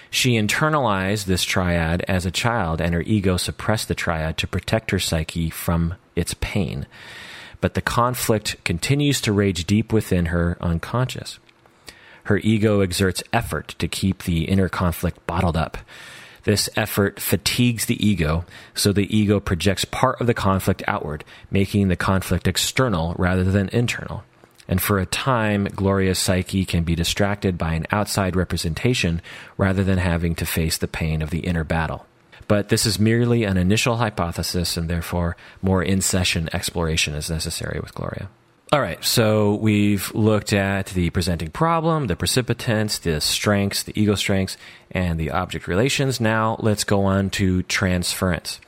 She 0.10 0.34
internalized 0.34 1.26
this 1.26 1.44
triad 1.44 2.04
as 2.08 2.26
a 2.26 2.32
child, 2.32 2.80
and 2.80 2.94
her 2.94 3.02
ego 3.02 3.38
suppressed 3.38 3.88
the 3.88 3.96
triad 3.96 4.38
to 4.38 4.48
protect 4.48 4.92
her 4.92 5.00
psyche 5.00 5.50
from 5.50 5.96
its 6.16 6.36
pain. 6.36 6.86
But 7.62 7.74
the 7.74 7.82
conflict 7.82 8.64
continues 8.64 9.22
to 9.22 9.32
rage 9.32 9.66
deep 9.66 9.92
within 9.92 10.28
her 10.28 10.58
unconscious. 10.62 11.40
Her 12.26 12.38
ego 12.38 12.82
exerts 12.82 13.24
effort 13.34 13.76
to 13.80 13.88
keep 13.88 14.24
the 14.24 14.44
inner 14.44 14.70
conflict 14.70 15.26
bottled 15.26 15.58
up, 15.58 15.78
This 16.44 16.70
effort 16.76 17.20
fatigues 17.20 17.86
the 17.86 18.06
ego, 18.06 18.46
so 18.74 18.92
the 18.92 19.16
ego 19.16 19.40
projects 19.40 19.86
part 19.86 20.20
of 20.20 20.28
the 20.28 20.34
conflict 20.34 20.84
outward, 20.88 21.24
making 21.50 21.88
the 21.88 21.96
conflict 21.96 22.48
external 22.48 23.16
rather 23.18 23.46
than 23.46 23.70
internal. 23.70 24.24
And 24.68 24.82
for 24.82 25.00
a 25.00 25.06
time, 25.06 25.66
Gloria's 25.66 26.20
psyche 26.20 26.66
can 26.66 26.84
be 26.84 26.96
distracted 26.96 27.58
by 27.58 27.74
an 27.74 27.86
outside 27.92 28.36
representation 28.36 29.22
rather 29.58 29.84
than 29.84 29.98
having 29.98 30.36
to 30.36 30.46
face 30.46 30.78
the 30.78 30.88
pain 30.88 31.22
of 31.22 31.30
the 31.30 31.40
inner 31.40 31.64
battle. 31.64 32.06
But 32.48 32.70
this 32.70 32.86
is 32.86 33.00
merely 33.00 33.44
an 33.46 33.58
initial 33.58 33.98
hypothesis, 33.98 34.76
and 34.76 34.90
therefore 34.90 35.38
more 35.62 35.82
in 35.82 36.02
session 36.02 36.50
exploration 36.54 37.14
is 37.14 37.30
necessary 37.30 37.80
with 37.82 37.96
Gloria. 37.96 38.30
All 38.74 38.82
right, 38.82 39.06
so 39.06 39.54
we've 39.54 40.12
looked 40.16 40.52
at 40.52 40.88
the 40.88 41.12
presenting 41.12 41.52
problem, 41.52 42.08
the 42.08 42.16
precipitants, 42.16 42.98
the 42.98 43.22
strengths, 43.22 43.84
the 43.84 43.94
ego 44.02 44.16
strengths, 44.16 44.58
and 44.90 45.20
the 45.20 45.30
object 45.30 45.68
relations. 45.68 46.20
Now 46.20 46.56
let's 46.60 46.84
go 46.84 47.06
on 47.06 47.30
to 47.38 47.62
transference. 47.62 48.60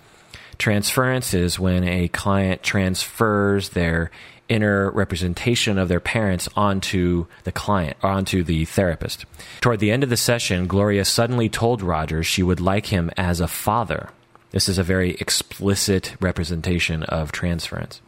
Transference 0.60 1.34
is 1.34 1.58
when 1.58 1.84
a 1.86 2.08
client 2.10 2.62
transfers 2.62 3.70
their 3.70 4.12
inner 4.48 4.91
representation 4.91 5.80
of 5.80 5.88
their 5.88 6.00
parents 6.00 6.48
onto 6.56 7.26
the 7.44 7.52
client, 7.52 7.98
onto 8.04 8.44
the 8.44 8.65
therapist. 8.65 9.26
Toward 9.60 9.80
the 9.80 9.89
end 9.89 10.04
of 10.04 10.12
the 10.12 10.18
session, 10.18 10.68
Gloria 10.68 11.04
suddenly 11.04 11.50
told 11.50 11.82
Rogers 11.82 12.28
she 12.28 12.44
would 12.44 12.62
like 12.62 12.86
him 12.86 13.10
as 13.18 13.41
a 13.41 13.48
father. 13.48 14.10
This 14.52 14.70
is 14.70 14.78
a 14.78 14.84
very 14.84 15.15
explicit 15.15 16.15
representation 16.20 17.02
of 17.02 17.32
transference. 17.32 18.02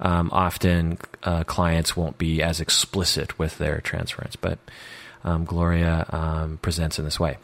Um, 0.00 0.30
often 0.32 0.98
uh, 1.22 1.44
clients 1.44 1.96
won't 1.96 2.18
be 2.18 2.42
as 2.42 2.60
explicit 2.60 3.38
with 3.38 3.58
their 3.58 3.80
transference, 3.80 4.36
but 4.36 4.58
um, 5.24 5.44
Gloria 5.44 6.06
um, 6.10 6.58
presents 6.62 6.98
in 6.98 7.04
this 7.04 7.20
way. 7.20 7.38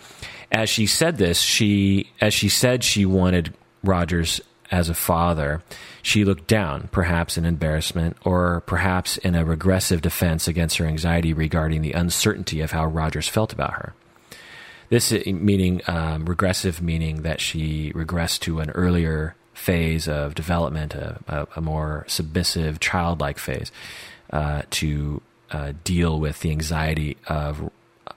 As 0.50 0.68
she 0.68 0.86
said 0.86 1.18
this, 1.18 1.40
she 1.40 2.10
as 2.20 2.34
she 2.34 2.48
said 2.48 2.82
she 2.82 3.06
wanted 3.06 3.54
Rogers 3.84 4.40
as 4.70 4.88
a 4.88 4.94
father, 4.94 5.62
she 6.02 6.24
looked 6.24 6.46
down, 6.46 6.88
perhaps 6.92 7.38
in 7.38 7.44
embarrassment, 7.44 8.16
or 8.24 8.60
perhaps 8.66 9.16
in 9.16 9.34
a 9.34 9.44
regressive 9.44 10.02
defense 10.02 10.46
against 10.46 10.76
her 10.76 10.84
anxiety 10.84 11.32
regarding 11.32 11.80
the 11.80 11.92
uncertainty 11.92 12.60
of 12.60 12.72
how 12.72 12.84
Rogers 12.84 13.28
felt 13.28 13.52
about 13.52 13.72
her. 13.74 13.94
This 14.90 15.12
meaning 15.26 15.80
um, 15.86 16.26
regressive, 16.26 16.80
meaning 16.82 17.22
that 17.22 17.40
she 17.40 17.92
regressed 17.92 18.40
to 18.40 18.60
an 18.60 18.70
earlier 18.70 19.36
phase 19.58 20.08
of 20.08 20.34
development, 20.34 20.94
a, 20.94 21.18
a, 21.26 21.46
a 21.56 21.60
more 21.60 22.04
submissive, 22.06 22.80
childlike 22.80 23.38
phase, 23.38 23.72
uh, 24.30 24.62
to 24.70 25.20
uh, 25.50 25.72
deal 25.84 26.20
with 26.20 26.40
the 26.40 26.50
anxiety 26.50 27.16
of 27.26 27.70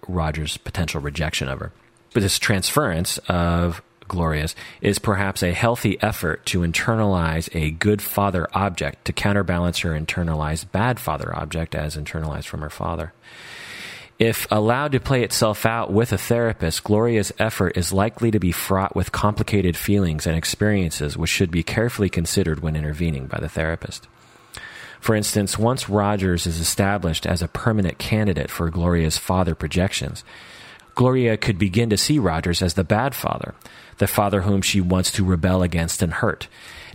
Rogers' 0.07 0.57
potential 0.57 1.01
rejection 1.01 1.49
of 1.49 1.59
her. 1.59 1.71
But 2.13 2.23
this 2.23 2.39
transference 2.39 3.17
of 3.27 3.81
Gloria's 4.07 4.55
is 4.81 4.99
perhaps 4.99 5.41
a 5.41 5.53
healthy 5.53 5.97
effort 6.01 6.45
to 6.47 6.59
internalize 6.59 7.53
a 7.55 7.71
good 7.71 8.01
father 8.01 8.47
object 8.53 9.05
to 9.05 9.13
counterbalance 9.13 9.79
her 9.79 9.91
internalized 9.91 10.71
bad 10.71 10.99
father 10.99 11.35
object 11.35 11.73
as 11.73 11.95
internalized 11.95 12.45
from 12.45 12.61
her 12.61 12.69
father. 12.69 13.13
If 14.21 14.45
allowed 14.51 14.91
to 14.91 14.99
play 14.99 15.23
itself 15.23 15.65
out 15.65 15.91
with 15.91 16.13
a 16.13 16.17
therapist, 16.17 16.83
Gloria's 16.83 17.33
effort 17.39 17.75
is 17.75 17.91
likely 17.91 18.29
to 18.29 18.39
be 18.39 18.51
fraught 18.51 18.95
with 18.95 19.11
complicated 19.11 19.75
feelings 19.75 20.27
and 20.27 20.37
experiences 20.37 21.17
which 21.17 21.31
should 21.31 21.49
be 21.49 21.63
carefully 21.63 22.07
considered 22.07 22.59
when 22.59 22.75
intervening 22.75 23.25
by 23.25 23.39
the 23.39 23.49
therapist. 23.49 24.07
For 24.99 25.15
instance, 25.15 25.57
once 25.57 25.89
Rogers 25.89 26.45
is 26.45 26.59
established 26.59 27.25
as 27.25 27.41
a 27.41 27.47
permanent 27.47 27.97
candidate 27.97 28.51
for 28.51 28.69
Gloria's 28.69 29.17
father 29.17 29.55
projections, 29.55 30.23
Gloria 30.93 31.35
could 31.35 31.57
begin 31.57 31.89
to 31.89 31.97
see 31.97 32.19
Rogers 32.19 32.61
as 32.61 32.75
the 32.75 32.83
bad 32.83 33.15
father, 33.15 33.55
the 33.97 34.05
father 34.05 34.41
whom 34.41 34.61
she 34.61 34.81
wants 34.81 35.09
to 35.13 35.25
rebel 35.25 35.63
against 35.63 36.03
and 36.03 36.13
hurt, 36.13 36.47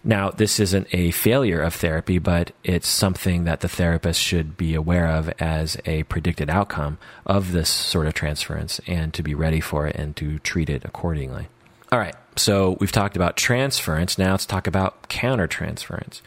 now, 0.07 0.31
this 0.31 0.61
isn't 0.61 0.87
a 0.93 1.11
failure 1.11 1.61
of 1.61 1.75
therapy, 1.75 2.21
but 2.21 2.53
it's 2.63 2.87
something 2.87 3.43
that 3.43 3.59
the 3.59 3.69
therapist 3.69 4.21
should 4.21 4.57
be 4.57 4.77
aware 4.77 5.09
of 5.09 5.29
as 5.41 5.77
a 5.85 6.05
predicted 6.05 6.49
outcome 6.49 6.99
of 7.27 7.51
this 7.51 7.69
sort 7.69 8.07
of 8.07 8.15
transference 8.15 8.81
and 8.87 9.13
to 9.15 9.25
be 9.25 9.35
ready 9.35 9.59
for 9.59 9.89
it 9.89 9.97
and 9.97 10.15
to 10.15 10.39
treat 10.39 10.71
it 10.71 10.85
accordingly. 10.85 11.49
All 11.91 11.99
right, 11.99 12.15
so 12.37 12.77
we've 12.79 12.93
talked 12.93 13.17
about 13.17 13.37
transference. 13.37 14.17
Now 14.17 14.31
let's 14.31 14.47
talk 14.47 14.69
about 14.69 15.09
countertransference. 15.09 16.21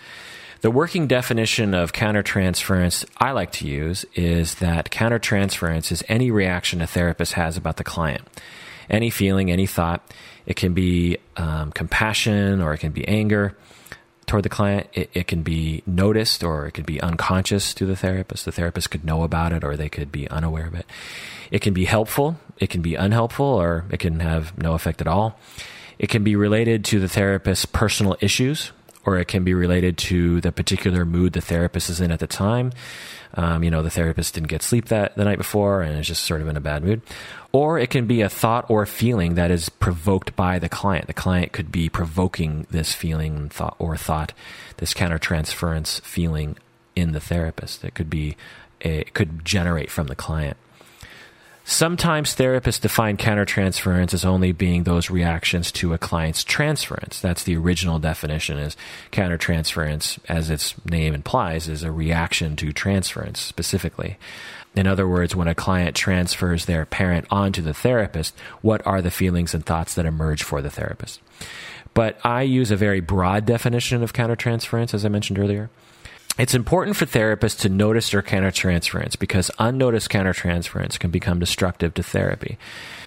The 0.59 0.71
working 0.71 1.07
definition 1.07 1.73
of 1.73 1.93
countertransference 1.93 3.05
I 3.17 3.31
like 3.31 3.53
to 3.53 3.67
use 3.67 4.05
is 4.13 4.55
that 4.55 4.91
countertransference 4.91 5.89
is 5.93 6.03
any 6.09 6.31
reaction 6.31 6.81
a 6.81 6.87
therapist 6.87 7.31
has 7.33 7.55
about 7.55 7.77
the 7.77 7.85
client. 7.85 8.27
Any 8.89 9.09
feeling, 9.09 9.49
any 9.49 9.67
thought. 9.67 10.13
It 10.45 10.57
can 10.57 10.73
be 10.73 11.17
um, 11.37 11.71
compassion 11.71 12.59
or 12.59 12.73
it 12.73 12.79
can 12.79 12.91
be 12.91 13.07
anger 13.07 13.55
toward 14.29 14.43
the 14.43 14.49
client. 14.49 14.87
It, 14.93 15.09
it, 15.13 15.27
can 15.27 15.41
be 15.41 15.83
noticed 15.85 16.43
or 16.43 16.67
it 16.67 16.71
could 16.71 16.85
be 16.85 17.01
unconscious 17.01 17.73
to 17.73 17.85
the 17.85 17.95
therapist. 17.95 18.45
The 18.45 18.51
therapist 18.51 18.91
could 18.91 19.03
know 19.03 19.23
about 19.23 19.51
it 19.51 19.63
or 19.63 19.75
they 19.75 19.89
could 19.89 20.11
be 20.11 20.29
unaware 20.29 20.67
of 20.67 20.75
it. 20.75 20.85
It 21.51 21.59
can 21.59 21.73
be 21.73 21.85
helpful, 21.85 22.37
it 22.59 22.69
can 22.69 22.81
be 22.81 22.95
unhelpful, 22.95 23.45
or 23.45 23.85
it 23.89 23.99
can 23.99 24.19
have 24.19 24.57
no 24.57 24.73
effect 24.73 25.01
at 25.01 25.07
all. 25.07 25.37
It 25.97 26.09
can 26.09 26.23
be 26.23 26.35
related 26.35 26.85
to 26.85 26.99
the 26.99 27.09
therapist's 27.09 27.65
personal 27.65 28.15
issues, 28.21 28.71
or 29.05 29.17
it 29.17 29.27
can 29.27 29.43
be 29.43 29.53
related 29.53 29.97
to 29.97 30.41
the 30.41 30.51
particular 30.51 31.05
mood 31.05 31.33
the 31.33 31.41
therapist 31.41 31.89
is 31.89 32.01
in 32.01 32.11
at 32.11 32.19
the 32.19 32.27
time. 32.27 32.71
Um, 33.35 33.63
you 33.63 33.69
know, 33.69 33.83
the 33.83 33.89
therapist 33.89 34.33
didn't 34.33 34.49
get 34.49 34.63
sleep 34.63 34.85
that 34.85 35.15
the 35.15 35.23
night 35.23 35.37
before 35.37 35.81
and 35.81 35.99
is 35.99 36.07
just 36.07 36.23
sort 36.23 36.41
of 36.41 36.47
in 36.47 36.57
a 36.57 36.61
bad 36.61 36.83
mood. 36.83 37.01
Or 37.51 37.79
it 37.79 37.89
can 37.89 38.07
be 38.07 38.21
a 38.21 38.29
thought 38.29 38.69
or 38.69 38.85
feeling 38.85 39.35
that 39.35 39.51
is 39.51 39.69
provoked 39.69 40.35
by 40.35 40.59
the 40.59 40.69
client. 40.69 41.07
The 41.07 41.13
client 41.13 41.51
could 41.51 41.71
be 41.71 41.89
provoking 41.89 42.65
this 42.69 42.93
feeling, 42.93 43.49
thought 43.49 43.75
or 43.79 43.97
thought, 43.97 44.33
this 44.77 44.93
countertransference 44.93 46.01
feeling 46.01 46.57
in 46.95 47.11
the 47.11 47.19
therapist. 47.19 47.83
It 47.83 47.93
could 47.93 48.09
be, 48.09 48.35
it 48.79 49.13
could 49.13 49.45
generate 49.45 49.91
from 49.91 50.07
the 50.07 50.15
client. 50.15 50.57
Sometimes 51.69 52.35
therapists 52.35 52.81
define 52.81 53.15
countertransference 53.15 54.11
as 54.15 54.25
only 54.25 54.51
being 54.51 54.83
those 54.83 55.11
reactions 55.11 55.71
to 55.73 55.93
a 55.93 55.99
client's 55.99 56.43
transference. 56.43 57.21
That's 57.21 57.43
the 57.43 57.55
original 57.57 57.99
definition 57.99 58.57
is 58.57 58.75
countertransference, 59.11 60.17
as 60.27 60.49
its 60.49 60.73
name 60.83 61.13
implies, 61.13 61.69
is 61.69 61.83
a 61.83 61.91
reaction 61.91 62.55
to 62.55 62.73
transference 62.73 63.39
specifically. 63.39 64.17
In 64.75 64.87
other 64.87 65.07
words, 65.07 65.35
when 65.35 65.47
a 65.47 65.53
client 65.53 65.95
transfers 65.95 66.65
their 66.65 66.87
parent 66.87 67.27
onto 67.29 67.61
the 67.61 67.75
therapist, 67.75 68.35
what 68.63 68.85
are 68.87 69.03
the 69.03 69.11
feelings 69.11 69.53
and 69.53 69.63
thoughts 69.63 69.93
that 69.93 70.07
emerge 70.07 70.41
for 70.41 70.63
the 70.63 70.71
therapist? 70.71 71.21
But 71.93 72.19
I 72.25 72.41
use 72.41 72.71
a 72.71 72.77
very 72.77 72.99
broad 72.99 73.45
definition 73.45 74.01
of 74.01 74.11
countertransference, 74.11 74.95
as 74.95 75.05
I 75.05 75.09
mentioned 75.09 75.37
earlier. 75.37 75.69
It's 76.39 76.55
important 76.55 76.95
for 76.95 77.05
therapists 77.05 77.59
to 77.59 77.69
notice 77.69 78.11
their 78.11 78.21
countertransference 78.21 79.19
because 79.19 79.51
unnoticed 79.59 80.09
countertransference 80.09 80.97
can 80.97 81.11
become 81.11 81.37
destructive 81.37 81.93
to 81.95 82.01
therapy. 82.01 82.57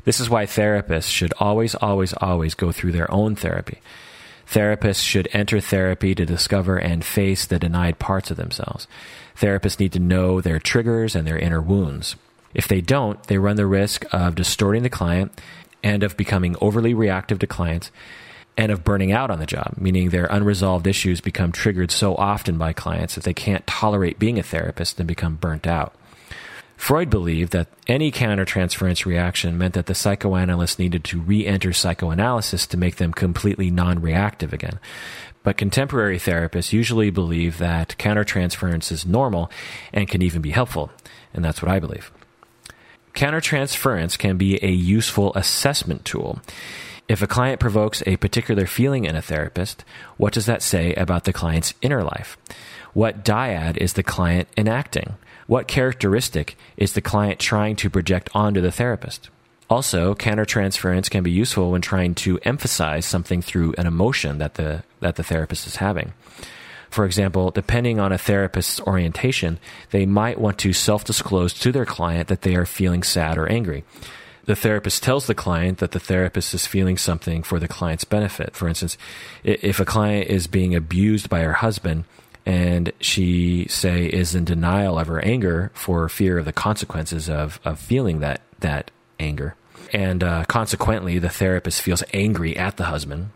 This 0.05 0.21
is 0.21 0.29
why 0.29 0.45
therapists 0.45 1.11
should 1.11 1.33
always, 1.41 1.75
always, 1.77 2.13
always 2.13 2.53
go 2.53 2.73
through 2.73 2.93
their 2.93 3.11
own 3.11 3.35
therapy. 3.35 3.81
Therapists 4.47 5.03
should 5.03 5.29
enter 5.33 5.61
therapy 5.61 6.15
to 6.15 6.27
discover 6.27 6.77
and 6.77 7.03
face 7.03 7.47
the 7.47 7.59
denied 7.59 7.99
parts 7.99 8.31
of 8.31 8.37
themselves. 8.37 8.87
Therapists 9.41 9.81
need 9.81 9.95
to 9.95 9.99
know 9.99 10.43
their 10.43 10.59
triggers 10.59 11.17
and 11.17 11.27
their 11.27 11.39
inner 11.39 11.63
wounds. 11.63 12.17
If 12.53 12.69
they 12.69 12.83
don't, 12.83 13.23
they 13.29 13.39
run 13.39 13.57
the 13.57 13.65
risk 13.65 14.05
of 14.13 14.35
distorting 14.35 14.83
the 14.83 14.91
client 14.91 15.41
and 15.83 16.03
of 16.03 16.19
becoming 16.19 16.55
overly 16.61 16.93
reactive 16.93 17.39
to 17.39 17.47
clients 17.47 17.91
and 18.57 18.71
of 18.71 18.85
burning 18.85 19.13
out 19.13 19.31
on 19.31 19.39
the 19.39 19.47
job, 19.47 19.75
meaning 19.79 20.11
their 20.11 20.27
unresolved 20.27 20.87
issues 20.87 21.21
become 21.21 21.53
triggered 21.53 21.91
so 21.91 22.15
often 22.17 22.59
by 22.59 22.73
clients 22.73 23.15
that 23.15 23.25
they 23.25 23.35
can't 23.35 23.67
tolerate 23.67 24.19
being 24.19 24.39
a 24.39 24.43
therapist 24.43 24.99
and 24.99 25.07
become 25.07 25.37
burnt 25.37 25.67
out. 25.67 25.95
Freud 26.77 27.09
believed 27.09 27.53
that 27.53 27.69
any 27.87 28.11
countertransference 28.11 29.07
reaction 29.07 29.57
meant 29.57 29.75
that 29.75 29.87
the 29.87 29.95
psychoanalyst 29.95 30.81
needed 30.81 31.05
to 31.05 31.21
re 31.21 31.47
enter 31.47 31.73
psychoanalysis 31.73 32.67
to 32.67 32.77
make 32.77 32.97
them 32.97 33.13
completely 33.13 33.71
non 33.71 34.03
reactive 34.03 34.53
again. 34.53 34.81
But 35.45 35.57
contemporary 35.57 36.19
therapists 36.19 36.73
usually 36.73 37.11
believe 37.11 37.59
that 37.59 37.95
countertransference 37.99 38.91
is 38.91 39.07
normal 39.07 39.51
and 39.93 40.09
can 40.09 40.23
even 40.23 40.43
be 40.43 40.51
helpful, 40.51 40.91
and 41.33 41.45
that's 41.45 41.63
what 41.63 41.71
I 41.71 41.79
believe. 41.79 42.11
Countertransference 43.15 44.19
can 44.19 44.37
be 44.37 44.59
a 44.63 44.71
useful 44.71 45.33
assessment 45.35 46.05
tool. 46.05 46.41
If 47.13 47.21
a 47.21 47.27
client 47.27 47.61
provokes 47.61 48.03
a 48.07 48.17
particular 48.17 48.65
feeling 48.67 49.05
in 49.05 49.17
a 49.17 49.21
therapist, 49.21 49.85
what 50.17 50.33
does 50.33 50.47
that 50.47 50.63
say 50.63 50.95
about 50.95 51.25
the 51.25 51.33
client's 51.35 51.75
inner 51.83 52.03
life? 52.03 52.39
What 52.95 53.23
dyad 53.23 53.77
is 53.77 53.93
the 53.93 54.03
client 54.03 54.49
enacting? 54.57 55.17
What 55.47 55.69
characteristic 55.69 56.57
is 56.79 56.95
the 56.95 57.03
client 57.03 57.39
trying 57.39 57.77
to 57.77 57.91
project 57.91 58.31
onto 58.33 58.63
the 58.63 58.73
therapist? 58.73 59.29
Also, 59.69 60.15
countertransference 60.15 61.11
can 61.11 61.23
be 61.23 61.31
useful 61.31 61.73
when 61.73 61.83
trying 61.83 62.15
to 62.15 62.39
emphasize 62.45 63.05
something 63.05 63.43
through 63.43 63.75
an 63.77 63.87
emotion 63.87 64.39
that 64.39 64.55
the, 64.55 64.83
that 65.01 65.17
the 65.17 65.23
therapist 65.23 65.67
is 65.67 65.77
having. 65.77 66.15
For 66.89 67.05
example, 67.05 67.51
depending 67.51 68.01
on 68.01 68.13
a 68.13 68.17
therapist's 68.17 68.81
orientation, 68.81 69.59
they 69.91 70.07
might 70.07 70.41
want 70.41 70.57
to 70.61 70.73
self 70.73 71.05
disclose 71.05 71.53
to 71.61 71.73
their 71.73 71.85
client 71.85 72.29
that 72.29 72.41
they 72.41 72.57
are 72.57 72.65
feeling 72.65 73.03
sad 73.03 73.37
or 73.37 73.47
angry. 73.53 73.85
The 74.53 74.57
therapist 74.57 75.03
tells 75.03 75.27
the 75.27 75.35
client 75.35 75.79
that 75.79 75.93
the 75.93 75.99
therapist 75.99 76.53
is 76.53 76.67
feeling 76.67 76.99
something 76.99 77.43
for 77.43 77.59
the 77.59 77.67
client's 77.67 78.05
benefit. 78.05 78.55
For 78.55 78.69
instance, 78.69 78.99
if 79.43 79.81
a 79.81 79.87
client 79.87 80.29
is 80.29 80.47
being 80.47 80.75
abused 80.75 81.31
by 81.31 81.41
her 81.41 81.55
husband 81.55 82.05
and 82.45 82.93
she 83.01 83.67
say 83.71 84.05
is 84.05 84.35
in 84.35 84.45
denial 84.45 84.99
of 84.99 85.07
her 85.07 85.25
anger 85.25 85.71
for 85.73 86.07
fear 86.11 86.37
of 86.37 86.45
the 86.45 86.53
consequences 86.53 87.31
of, 87.31 87.61
of 87.65 87.79
feeling 87.79 88.21
that 88.21 88.43
that 88.61 88.91
anger 89.19 89.55
and 89.91 90.23
uh, 90.23 90.45
consequently 90.45 91.19
the 91.19 91.31
therapist 91.31 91.81
feels 91.81 92.05
angry 92.13 92.55
at 92.55 92.77
the 92.77 92.85
husband 92.85 93.31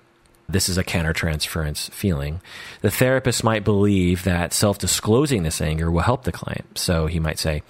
this 0.49 0.69
is 0.69 0.77
a 0.77 0.85
countertransference 0.85 1.89
feeling 1.93 2.41
the 2.83 2.91
therapist 2.91 3.45
might 3.45 3.65
believe 3.65 4.25
that 4.25 4.53
self-disclosing 4.53 5.45
this 5.45 5.61
anger 5.61 5.91
will 5.91 6.03
help 6.03 6.25
the 6.25 6.33
client 6.33 6.77
so 6.77 7.07
he 7.07 7.21
might 7.21 7.39
say 7.39 7.63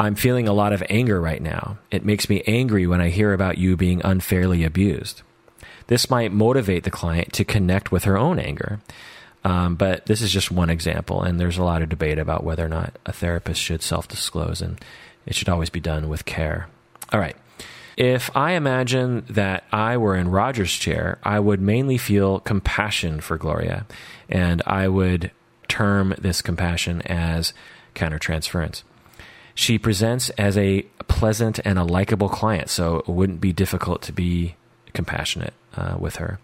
i'm 0.00 0.16
feeling 0.16 0.48
a 0.48 0.52
lot 0.52 0.72
of 0.72 0.82
anger 0.90 1.20
right 1.20 1.42
now 1.42 1.78
it 1.90 2.04
makes 2.04 2.28
me 2.28 2.42
angry 2.46 2.86
when 2.86 3.00
i 3.00 3.08
hear 3.08 3.32
about 3.32 3.58
you 3.58 3.76
being 3.76 4.00
unfairly 4.04 4.64
abused 4.64 5.22
this 5.86 6.10
might 6.10 6.32
motivate 6.32 6.84
the 6.84 6.90
client 6.90 7.32
to 7.32 7.44
connect 7.44 7.92
with 7.92 8.04
her 8.04 8.18
own 8.18 8.38
anger 8.38 8.80
um, 9.44 9.74
but 9.76 10.06
this 10.06 10.20
is 10.20 10.32
just 10.32 10.50
one 10.50 10.70
example, 10.70 11.22
and 11.22 11.40
there's 11.40 11.58
a 11.58 11.64
lot 11.64 11.82
of 11.82 11.88
debate 11.88 12.18
about 12.18 12.44
whether 12.44 12.64
or 12.64 12.68
not 12.68 12.98
a 13.06 13.12
therapist 13.12 13.60
should 13.60 13.82
self 13.82 14.06
disclose, 14.06 14.60
and 14.60 14.78
it 15.26 15.34
should 15.34 15.48
always 15.48 15.70
be 15.70 15.80
done 15.80 16.08
with 16.08 16.24
care. 16.24 16.68
All 17.12 17.20
right. 17.20 17.36
If 17.96 18.34
I 18.34 18.52
imagine 18.52 19.24
that 19.28 19.64
I 19.72 19.96
were 19.96 20.16
in 20.16 20.30
Rogers' 20.30 20.72
chair, 20.72 21.18
I 21.22 21.40
would 21.40 21.60
mainly 21.60 21.98
feel 21.98 22.40
compassion 22.40 23.20
for 23.20 23.36
Gloria, 23.36 23.86
and 24.28 24.62
I 24.66 24.88
would 24.88 25.30
term 25.68 26.14
this 26.18 26.42
compassion 26.42 27.02
as 27.02 27.52
countertransference. 27.94 28.82
She 29.54 29.78
presents 29.78 30.30
as 30.30 30.56
a 30.56 30.82
pleasant 31.08 31.60
and 31.64 31.78
a 31.78 31.84
likable 31.84 32.28
client, 32.28 32.70
so 32.70 32.96
it 32.98 33.08
wouldn't 33.08 33.40
be 33.40 33.52
difficult 33.52 34.02
to 34.02 34.12
be 34.12 34.56
compassionate 34.92 35.54
uh, 35.76 35.96
with 35.98 36.16
her. 36.16 36.38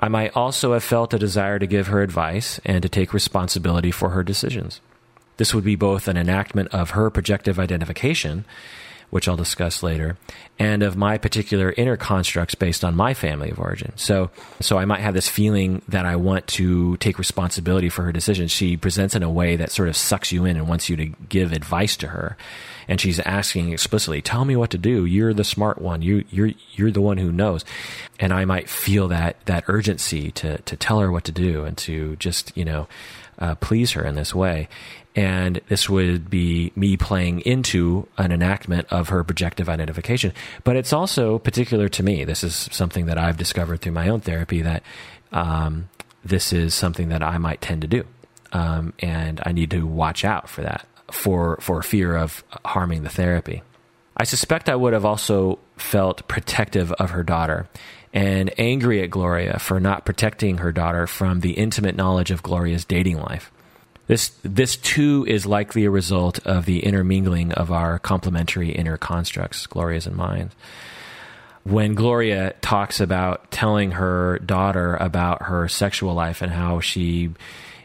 I 0.00 0.08
might 0.08 0.36
also 0.36 0.72
have 0.74 0.84
felt 0.84 1.12
a 1.12 1.18
desire 1.18 1.58
to 1.58 1.66
give 1.66 1.88
her 1.88 2.02
advice 2.02 2.60
and 2.64 2.82
to 2.82 2.88
take 2.88 3.12
responsibility 3.12 3.90
for 3.90 4.10
her 4.10 4.22
decisions. 4.22 4.80
This 5.38 5.54
would 5.54 5.64
be 5.64 5.76
both 5.76 6.08
an 6.08 6.16
enactment 6.16 6.68
of 6.72 6.90
her 6.90 7.10
projective 7.10 7.58
identification, 7.58 8.44
which 9.10 9.28
I'll 9.28 9.36
discuss 9.36 9.82
later, 9.82 10.16
and 10.58 10.82
of 10.82 10.96
my 10.96 11.18
particular 11.18 11.72
inner 11.76 11.96
constructs 11.96 12.54
based 12.54 12.84
on 12.84 12.94
my 12.94 13.14
family 13.14 13.50
of 13.50 13.58
origin. 13.58 13.92
So, 13.96 14.30
so 14.60 14.78
I 14.78 14.84
might 14.84 15.00
have 15.00 15.14
this 15.14 15.28
feeling 15.28 15.82
that 15.88 16.04
I 16.04 16.16
want 16.16 16.46
to 16.48 16.96
take 16.98 17.18
responsibility 17.18 17.88
for 17.88 18.02
her 18.02 18.12
decisions. 18.12 18.50
She 18.50 18.76
presents 18.76 19.14
in 19.14 19.22
a 19.22 19.30
way 19.30 19.56
that 19.56 19.70
sort 19.70 19.88
of 19.88 19.96
sucks 19.96 20.32
you 20.32 20.44
in 20.44 20.56
and 20.56 20.68
wants 20.68 20.88
you 20.88 20.96
to 20.96 21.06
give 21.28 21.52
advice 21.52 21.96
to 21.98 22.08
her 22.08 22.36
and 22.88 22.98
she's 23.00 23.20
asking 23.20 23.72
explicitly, 23.72 24.22
"Tell 24.22 24.44
me 24.44 24.56
what 24.56 24.70
to 24.70 24.78
do. 24.78 25.04
You're 25.04 25.34
the 25.34 25.44
smart 25.44 25.80
one. 25.80 26.00
You 26.00 26.24
you're 26.30 26.52
you're 26.72 26.90
the 26.90 27.02
one 27.02 27.18
who 27.18 27.30
knows." 27.30 27.64
And 28.18 28.32
I 28.32 28.46
might 28.46 28.68
feel 28.68 29.08
that 29.08 29.36
that 29.44 29.64
urgency 29.68 30.30
to 30.32 30.58
to 30.58 30.76
tell 30.76 30.98
her 31.00 31.12
what 31.12 31.24
to 31.24 31.32
do 31.32 31.64
and 31.64 31.76
to 31.78 32.16
just 32.16 32.56
you 32.56 32.64
know 32.64 32.88
uh, 33.38 33.54
please 33.56 33.92
her 33.92 34.04
in 34.04 34.14
this 34.14 34.34
way. 34.34 34.68
And 35.18 35.60
this 35.66 35.88
would 35.88 36.30
be 36.30 36.70
me 36.76 36.96
playing 36.96 37.40
into 37.40 38.06
an 38.18 38.30
enactment 38.30 38.86
of 38.92 39.08
her 39.08 39.24
projective 39.24 39.68
identification. 39.68 40.32
But 40.62 40.76
it's 40.76 40.92
also 40.92 41.40
particular 41.40 41.88
to 41.88 42.04
me. 42.04 42.22
This 42.22 42.44
is 42.44 42.68
something 42.70 43.06
that 43.06 43.18
I've 43.18 43.36
discovered 43.36 43.80
through 43.80 43.94
my 43.94 44.10
own 44.10 44.20
therapy 44.20 44.62
that 44.62 44.84
um, 45.32 45.88
this 46.24 46.52
is 46.52 46.72
something 46.72 47.08
that 47.08 47.20
I 47.20 47.36
might 47.38 47.60
tend 47.60 47.82
to 47.82 47.88
do. 47.88 48.04
Um, 48.52 48.94
and 49.00 49.40
I 49.44 49.50
need 49.50 49.72
to 49.72 49.84
watch 49.84 50.24
out 50.24 50.48
for 50.48 50.62
that 50.62 50.86
for 51.10 51.58
for 51.60 51.82
fear 51.82 52.14
of 52.14 52.44
harming 52.64 53.02
the 53.02 53.08
therapy. 53.08 53.64
I 54.16 54.22
suspect 54.22 54.68
I 54.68 54.76
would 54.76 54.92
have 54.92 55.04
also 55.04 55.58
felt 55.76 56.28
protective 56.28 56.92
of 56.92 57.10
her 57.10 57.24
daughter 57.24 57.68
and 58.12 58.54
angry 58.56 59.02
at 59.02 59.10
Gloria 59.10 59.58
for 59.58 59.80
not 59.80 60.04
protecting 60.04 60.58
her 60.58 60.70
daughter 60.70 61.08
from 61.08 61.40
the 61.40 61.54
intimate 61.54 61.96
knowledge 61.96 62.30
of 62.30 62.44
Gloria's 62.44 62.84
dating 62.84 63.18
life. 63.18 63.50
This 64.08 64.30
this 64.42 64.76
too 64.76 65.24
is 65.28 65.46
likely 65.46 65.84
a 65.84 65.90
result 65.90 66.44
of 66.46 66.64
the 66.64 66.80
intermingling 66.80 67.52
of 67.52 67.70
our 67.70 67.98
complementary 67.98 68.70
inner 68.70 68.96
constructs, 68.96 69.66
Gloria's 69.66 70.06
and 70.06 70.16
mine. 70.16 70.50
When 71.62 71.94
Gloria 71.94 72.54
talks 72.62 73.00
about 73.00 73.50
telling 73.50 73.92
her 73.92 74.38
daughter 74.38 74.96
about 74.96 75.42
her 75.42 75.68
sexual 75.68 76.14
life 76.14 76.40
and 76.40 76.50
how 76.50 76.80
she 76.80 77.34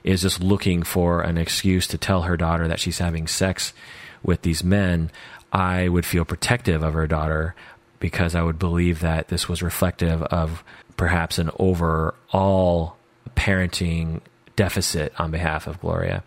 is 0.06 0.22
just 0.22 0.42
looking 0.42 0.84
for 0.84 1.22
an 1.22 1.38
excuse 1.38 1.88
to 1.88 1.98
tell 1.98 2.22
her 2.22 2.38
daughter 2.38 2.70
that 2.70 2.80
she's 2.80 3.00
having 3.00 3.28
sex 3.28 3.74
with 4.24 4.44
these 4.44 4.64
men, 4.64 5.12
I 5.52 5.90
would 5.90 6.06
feel 6.06 6.24
protective 6.24 6.84
of 6.84 6.94
her 6.94 7.08
daughter 7.08 7.54
because 8.00 8.34
I 8.34 8.44
would 8.44 8.60
believe 8.60 9.02
that 9.02 9.28
this 9.28 9.50
was 9.50 9.62
reflective 9.62 10.24
of 10.24 10.64
perhaps 10.96 11.38
an 11.38 11.52
overall 11.60 12.96
parenting 13.36 14.22
deficit 14.56 15.14
on 15.20 15.32
behalf 15.32 15.68
of 15.68 15.80
Gloria. 15.80 16.24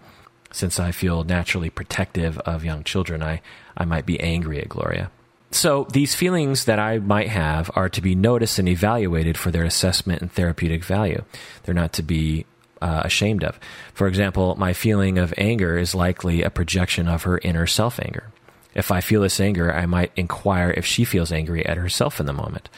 Since 0.53 0.81
I 0.81 0.93
feel 0.93 1.25
naturally 1.25 1.71
protective 1.71 2.39
of 2.39 2.65
young 2.65 2.85
children, 2.85 3.23
I, 3.23 3.43
I 3.77 3.85
might 3.85 4.07
be 4.07 4.19
angry 4.21 4.61
at 4.61 4.69
Gloria. 4.69 5.11
So, 5.51 5.87
these 5.93 6.15
feelings 6.15 6.65
that 6.65 6.79
I 6.79 6.99
might 6.99 7.29
have 7.29 7.71
are 7.75 7.89
to 7.91 8.01
be 8.01 8.15
noticed 8.15 8.59
and 8.59 8.69
evaluated 8.69 9.39
for 9.39 9.51
their 9.51 9.65
assessment 9.65 10.21
and 10.21 10.31
therapeutic 10.31 10.85
value. 10.85 11.23
They're 11.63 11.75
not 11.75 11.93
to 11.95 12.03
be 12.03 12.47
uh, 12.83 13.03
ashamed 13.05 13.45
of. 13.45 13.59
For 13.95 14.07
example, 14.07 14.57
my 14.57 14.73
feeling 14.73 15.19
of 15.19 15.33
anger 15.39 15.79
is 15.79 15.95
likely 15.95 16.43
a 16.43 16.51
projection 16.51 17.09
of 17.09 17.23
her 17.23 17.39
inner 17.39 17.67
self 17.67 18.01
anger. 18.01 18.31
If 18.75 18.91
I 18.91 19.01
feel 19.01 19.23
this 19.23 19.41
anger, 19.41 19.73
I 19.73 19.87
might 19.87 20.13
inquire 20.17 20.71
if 20.71 20.85
she 20.85 21.05
feels 21.05 21.33
angry 21.33 21.65
at 21.65 21.79
herself 21.79 22.21
in 22.21 22.27
the 22.27 22.33
moment. 22.33 22.69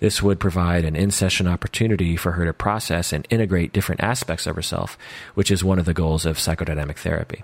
This 0.00 0.22
would 0.22 0.38
provide 0.38 0.84
an 0.84 0.94
in 0.94 1.10
session 1.10 1.48
opportunity 1.48 2.16
for 2.16 2.32
her 2.32 2.44
to 2.44 2.52
process 2.52 3.12
and 3.12 3.26
integrate 3.30 3.72
different 3.72 4.02
aspects 4.02 4.46
of 4.46 4.56
herself, 4.56 4.96
which 5.34 5.50
is 5.50 5.64
one 5.64 5.78
of 5.78 5.86
the 5.86 5.94
goals 5.94 6.24
of 6.24 6.38
psychodynamic 6.38 6.96
therapy. 6.96 7.42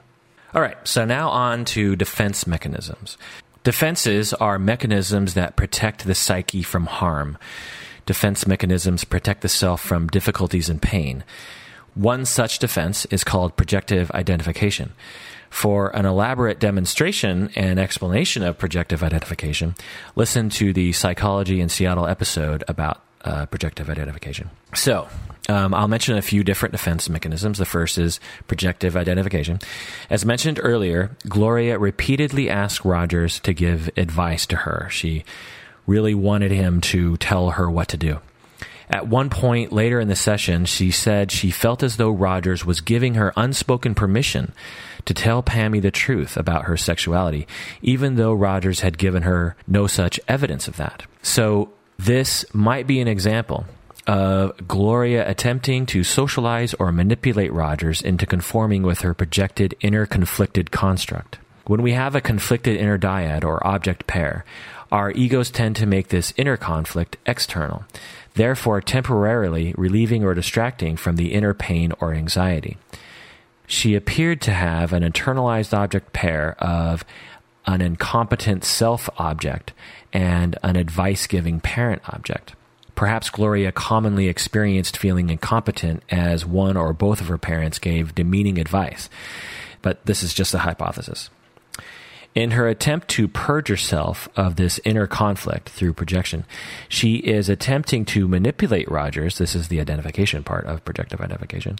All 0.54 0.62
right, 0.62 0.76
so 0.84 1.04
now 1.04 1.30
on 1.30 1.64
to 1.66 1.96
defense 1.96 2.46
mechanisms. 2.46 3.18
Defenses 3.64 4.32
are 4.34 4.58
mechanisms 4.58 5.34
that 5.34 5.56
protect 5.56 6.06
the 6.06 6.14
psyche 6.14 6.62
from 6.62 6.86
harm. 6.86 7.38
Defense 8.06 8.46
mechanisms 8.46 9.04
protect 9.04 9.40
the 9.40 9.48
self 9.48 9.80
from 9.80 10.06
difficulties 10.08 10.68
and 10.68 10.80
pain. 10.80 11.24
One 11.94 12.24
such 12.24 12.58
defense 12.58 13.04
is 13.06 13.24
called 13.24 13.56
projective 13.56 14.10
identification. 14.12 14.92
For 15.54 15.94
an 15.96 16.04
elaborate 16.04 16.58
demonstration 16.58 17.48
and 17.54 17.78
explanation 17.78 18.42
of 18.42 18.58
projective 18.58 19.04
identification, 19.04 19.76
listen 20.16 20.50
to 20.50 20.72
the 20.72 20.90
Psychology 20.90 21.60
in 21.60 21.68
Seattle 21.68 22.08
episode 22.08 22.64
about 22.66 23.02
uh, 23.24 23.46
projective 23.46 23.88
identification. 23.88 24.50
So, 24.74 25.06
um, 25.48 25.72
I'll 25.72 25.86
mention 25.86 26.18
a 26.18 26.22
few 26.22 26.42
different 26.42 26.72
defense 26.72 27.08
mechanisms. 27.08 27.58
The 27.58 27.64
first 27.64 27.98
is 27.98 28.18
projective 28.48 28.96
identification. 28.96 29.60
As 30.10 30.26
mentioned 30.26 30.58
earlier, 30.60 31.16
Gloria 31.28 31.78
repeatedly 31.78 32.50
asked 32.50 32.84
Rogers 32.84 33.38
to 33.40 33.52
give 33.52 33.88
advice 33.96 34.46
to 34.46 34.56
her. 34.56 34.88
She 34.90 35.24
really 35.86 36.16
wanted 36.16 36.50
him 36.50 36.80
to 36.80 37.16
tell 37.18 37.50
her 37.50 37.70
what 37.70 37.86
to 37.90 37.96
do. 37.96 38.18
At 38.90 39.06
one 39.06 39.30
point 39.30 39.72
later 39.72 40.00
in 40.00 40.08
the 40.08 40.16
session, 40.16 40.66
she 40.66 40.90
said 40.90 41.30
she 41.30 41.50
felt 41.50 41.82
as 41.82 41.96
though 41.96 42.10
Rogers 42.10 42.64
was 42.64 42.80
giving 42.80 43.14
her 43.14 43.32
unspoken 43.36 43.94
permission 43.94 44.52
to 45.06 45.14
tell 45.14 45.42
Pammy 45.42 45.80
the 45.80 45.90
truth 45.90 46.36
about 46.36 46.64
her 46.64 46.76
sexuality, 46.76 47.46
even 47.82 48.16
though 48.16 48.32
Rogers 48.32 48.80
had 48.80 48.98
given 48.98 49.22
her 49.22 49.56
no 49.66 49.86
such 49.86 50.20
evidence 50.28 50.68
of 50.68 50.76
that. 50.76 51.04
So, 51.22 51.70
this 51.98 52.44
might 52.52 52.86
be 52.86 53.00
an 53.00 53.08
example 53.08 53.66
of 54.06 54.68
Gloria 54.68 55.28
attempting 55.28 55.86
to 55.86 56.02
socialize 56.02 56.74
or 56.74 56.92
manipulate 56.92 57.52
Rogers 57.52 58.02
into 58.02 58.26
conforming 58.26 58.82
with 58.82 59.00
her 59.00 59.14
projected 59.14 59.74
inner 59.80 60.04
conflicted 60.04 60.70
construct. 60.70 61.38
When 61.66 61.82
we 61.82 61.92
have 61.92 62.14
a 62.14 62.20
conflicted 62.20 62.76
inner 62.76 62.98
dyad 62.98 63.44
or 63.44 63.64
object 63.66 64.06
pair, 64.06 64.44
our 64.92 65.12
egos 65.12 65.50
tend 65.50 65.76
to 65.76 65.86
make 65.86 66.08
this 66.08 66.34
inner 66.36 66.56
conflict 66.56 67.16
external 67.24 67.84
therefore 68.34 68.80
temporarily 68.80 69.74
relieving 69.76 70.24
or 70.24 70.34
distracting 70.34 70.96
from 70.96 71.16
the 71.16 71.32
inner 71.32 71.54
pain 71.54 71.92
or 72.00 72.12
anxiety. 72.12 72.76
She 73.66 73.94
appeared 73.94 74.40
to 74.42 74.52
have 74.52 74.92
an 74.92 75.02
internalized 75.02 75.76
object 75.76 76.12
pair 76.12 76.54
of 76.62 77.04
an 77.66 77.80
incompetent 77.80 78.64
self 78.64 79.08
object 79.18 79.72
and 80.12 80.58
an 80.62 80.76
advice 80.76 81.26
giving 81.26 81.60
parent 81.60 82.02
object. 82.08 82.54
Perhaps 82.94 83.30
Gloria 83.30 83.72
commonly 83.72 84.28
experienced 84.28 84.96
feeling 84.96 85.30
incompetent 85.30 86.02
as 86.10 86.46
one 86.46 86.76
or 86.76 86.92
both 86.92 87.20
of 87.20 87.26
her 87.28 87.38
parents 87.38 87.78
gave 87.78 88.14
demeaning 88.14 88.58
advice, 88.58 89.08
but 89.82 90.04
this 90.06 90.22
is 90.22 90.32
just 90.32 90.54
a 90.54 90.58
hypothesis. 90.58 91.30
In 92.34 92.50
her 92.50 92.66
attempt 92.66 93.06
to 93.10 93.28
purge 93.28 93.68
herself 93.68 94.28
of 94.34 94.56
this 94.56 94.80
inner 94.84 95.06
conflict 95.06 95.68
through 95.68 95.92
projection, 95.92 96.44
she 96.88 97.16
is 97.16 97.48
attempting 97.48 98.04
to 98.06 98.26
manipulate 98.26 98.90
Rogers. 98.90 99.38
This 99.38 99.54
is 99.54 99.68
the 99.68 99.80
identification 99.80 100.42
part 100.42 100.66
of 100.66 100.84
projective 100.84 101.20
identification. 101.20 101.78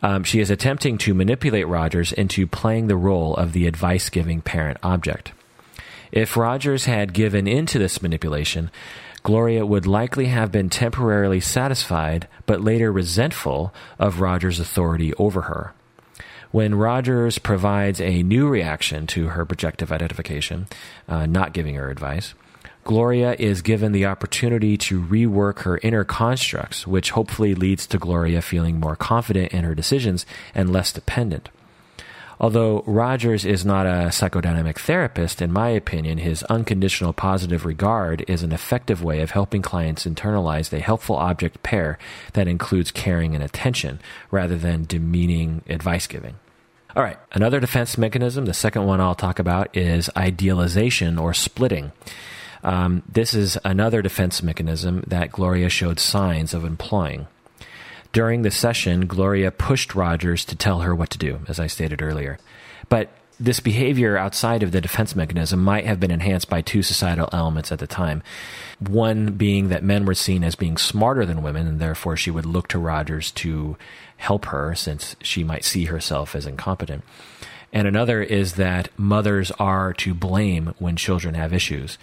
Um, 0.00 0.22
she 0.22 0.38
is 0.38 0.50
attempting 0.50 0.98
to 0.98 1.14
manipulate 1.14 1.66
Rogers 1.66 2.12
into 2.12 2.46
playing 2.46 2.86
the 2.86 2.96
role 2.96 3.34
of 3.34 3.52
the 3.52 3.66
advice 3.66 4.08
giving 4.08 4.40
parent 4.40 4.78
object. 4.84 5.32
If 6.12 6.36
Rogers 6.36 6.84
had 6.84 7.12
given 7.12 7.48
in 7.48 7.66
to 7.66 7.80
this 7.80 8.00
manipulation, 8.00 8.70
Gloria 9.24 9.66
would 9.66 9.86
likely 9.86 10.26
have 10.26 10.52
been 10.52 10.70
temporarily 10.70 11.40
satisfied, 11.40 12.28
but 12.46 12.62
later 12.62 12.92
resentful 12.92 13.74
of 13.98 14.20
Rogers' 14.20 14.60
authority 14.60 15.12
over 15.14 15.42
her. 15.42 15.74
When 16.50 16.74
Rogers 16.74 17.38
provides 17.38 18.00
a 18.00 18.22
new 18.22 18.48
reaction 18.48 19.06
to 19.08 19.28
her 19.28 19.44
projective 19.44 19.92
identification, 19.92 20.66
uh, 21.06 21.26
not 21.26 21.52
giving 21.52 21.74
her 21.74 21.90
advice, 21.90 22.34
Gloria 22.84 23.36
is 23.38 23.60
given 23.60 23.92
the 23.92 24.06
opportunity 24.06 24.78
to 24.78 25.02
rework 25.02 25.60
her 25.60 25.78
inner 25.82 26.04
constructs, 26.04 26.86
which 26.86 27.10
hopefully 27.10 27.54
leads 27.54 27.86
to 27.88 27.98
Gloria 27.98 28.40
feeling 28.40 28.80
more 28.80 28.96
confident 28.96 29.52
in 29.52 29.64
her 29.64 29.74
decisions 29.74 30.24
and 30.54 30.72
less 30.72 30.90
dependent. 30.90 31.50
Although 32.40 32.84
Rogers 32.86 33.44
is 33.44 33.64
not 33.64 33.86
a 33.86 34.10
psychodynamic 34.10 34.78
therapist, 34.78 35.42
in 35.42 35.52
my 35.52 35.70
opinion, 35.70 36.18
his 36.18 36.44
unconditional 36.44 37.12
positive 37.12 37.64
regard 37.64 38.24
is 38.28 38.44
an 38.44 38.52
effective 38.52 39.02
way 39.02 39.20
of 39.20 39.32
helping 39.32 39.60
clients 39.60 40.06
internalize 40.06 40.68
the 40.70 40.78
helpful 40.78 41.16
object 41.16 41.62
pair 41.64 41.98
that 42.34 42.46
includes 42.46 42.92
caring 42.92 43.34
and 43.34 43.42
attention 43.42 44.00
rather 44.30 44.56
than 44.56 44.84
demeaning 44.84 45.62
advice 45.68 46.06
giving. 46.06 46.36
All 46.94 47.02
right, 47.02 47.18
another 47.32 47.60
defense 47.60 47.98
mechanism, 47.98 48.46
the 48.46 48.54
second 48.54 48.86
one 48.86 49.00
I'll 49.00 49.14
talk 49.14 49.38
about, 49.38 49.76
is 49.76 50.08
idealization 50.16 51.18
or 51.18 51.34
splitting. 51.34 51.92
Um, 52.62 53.02
this 53.08 53.34
is 53.34 53.58
another 53.64 54.00
defense 54.02 54.42
mechanism 54.42 55.04
that 55.06 55.30
Gloria 55.32 55.68
showed 55.68 56.00
signs 56.00 56.54
of 56.54 56.64
employing. 56.64 57.26
During 58.12 58.42
the 58.42 58.50
session, 58.50 59.06
Gloria 59.06 59.50
pushed 59.50 59.94
Rogers 59.94 60.44
to 60.46 60.56
tell 60.56 60.80
her 60.80 60.94
what 60.94 61.10
to 61.10 61.18
do, 61.18 61.40
as 61.46 61.60
I 61.60 61.66
stated 61.66 62.00
earlier. 62.00 62.38
But 62.88 63.10
this 63.38 63.60
behavior 63.60 64.16
outside 64.16 64.62
of 64.62 64.72
the 64.72 64.80
defense 64.80 65.14
mechanism 65.14 65.62
might 65.62 65.86
have 65.86 66.00
been 66.00 66.10
enhanced 66.10 66.48
by 66.48 66.60
two 66.60 66.82
societal 66.82 67.28
elements 67.32 67.70
at 67.70 67.78
the 67.78 67.86
time. 67.86 68.22
One 68.80 69.32
being 69.32 69.68
that 69.68 69.84
men 69.84 70.06
were 70.06 70.14
seen 70.14 70.42
as 70.42 70.56
being 70.56 70.76
smarter 70.76 71.24
than 71.24 71.42
women, 71.42 71.66
and 71.66 71.78
therefore 71.78 72.16
she 72.16 72.30
would 72.30 72.46
look 72.46 72.66
to 72.68 72.78
Rogers 72.78 73.30
to 73.32 73.76
help 74.16 74.46
her 74.46 74.74
since 74.74 75.14
she 75.20 75.44
might 75.44 75.64
see 75.64 75.84
herself 75.84 76.34
as 76.34 76.46
incompetent. 76.46 77.04
And 77.72 77.86
another 77.86 78.22
is 78.22 78.54
that 78.54 78.88
mothers 78.96 79.50
are 79.52 79.92
to 79.94 80.14
blame 80.14 80.74
when 80.78 80.96
children 80.96 81.34
have 81.34 81.52
issues. 81.52 81.98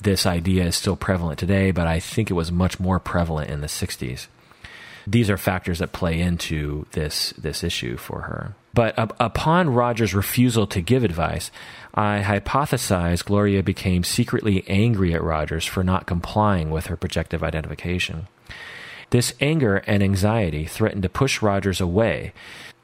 This 0.00 0.26
idea 0.26 0.66
is 0.66 0.76
still 0.76 0.94
prevalent 0.94 1.38
today, 1.38 1.70
but 1.70 1.86
I 1.86 1.98
think 1.98 2.30
it 2.30 2.34
was 2.34 2.52
much 2.52 2.78
more 2.78 3.00
prevalent 3.00 3.50
in 3.50 3.62
the 3.62 3.66
60s 3.66 4.28
these 5.10 5.30
are 5.30 5.38
factors 5.38 5.78
that 5.78 5.92
play 5.92 6.20
into 6.20 6.86
this 6.92 7.32
this 7.38 7.64
issue 7.64 7.96
for 7.96 8.22
her. 8.22 8.54
But 8.74 8.94
upon 9.18 9.70
Rogers' 9.70 10.14
refusal 10.14 10.66
to 10.68 10.80
give 10.80 11.02
advice, 11.02 11.50
I 11.94 12.22
hypothesize 12.24 13.24
Gloria 13.24 13.62
became 13.62 14.04
secretly 14.04 14.62
angry 14.68 15.14
at 15.14 15.22
Rogers 15.22 15.64
for 15.64 15.82
not 15.82 16.06
complying 16.06 16.70
with 16.70 16.86
her 16.86 16.96
projective 16.96 17.42
identification. 17.42 18.28
This 19.10 19.34
anger 19.40 19.78
and 19.86 20.02
anxiety 20.02 20.66
threatened 20.66 21.02
to 21.02 21.08
push 21.08 21.40
Rogers 21.40 21.80
away. 21.80 22.32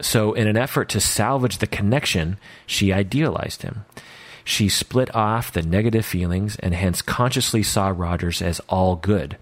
So, 0.01 0.33
in 0.33 0.49
an 0.49 0.57
effort 0.57 0.89
to 0.91 1.01
salvage 1.01 1.59
the 1.59 1.67
connection, 1.67 2.39
she 2.67 2.93
idealized 2.93 3.63
him. 3.63 3.85
She 4.43 4.69
split 4.69 5.15
off 5.15 5.53
the 5.53 5.63
negative 5.63 6.05
feelings 6.05 6.57
and 6.57 6.75
hence 6.75 7.03
consciously 7.03 7.63
saw 7.63 7.89
Rogers 7.89 8.43
as 8.43 8.61
all 8.69 8.97
good. 8.97 9.37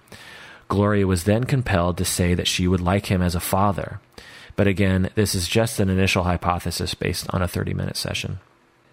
Gloria 0.73 1.07
was 1.07 1.25
then 1.25 1.45
compelled 1.45 1.99
to 1.99 2.05
say 2.07 2.33
that 2.33 2.49
she 2.49 2.67
would 2.67 2.81
like 2.81 3.05
him 3.05 3.21
as 3.21 3.35
a 3.35 3.41
father. 3.41 4.01
But 4.57 4.67
again, 4.67 5.11
this 5.15 5.35
is 5.35 5.47
just 5.47 5.79
an 5.81 5.91
initial 5.91 6.25
hypothesis 6.25 6.95
based 6.95 7.27
on 7.29 7.43
a 7.43 7.47
30 7.47 7.75
minute 7.75 7.99
session. 7.99 8.39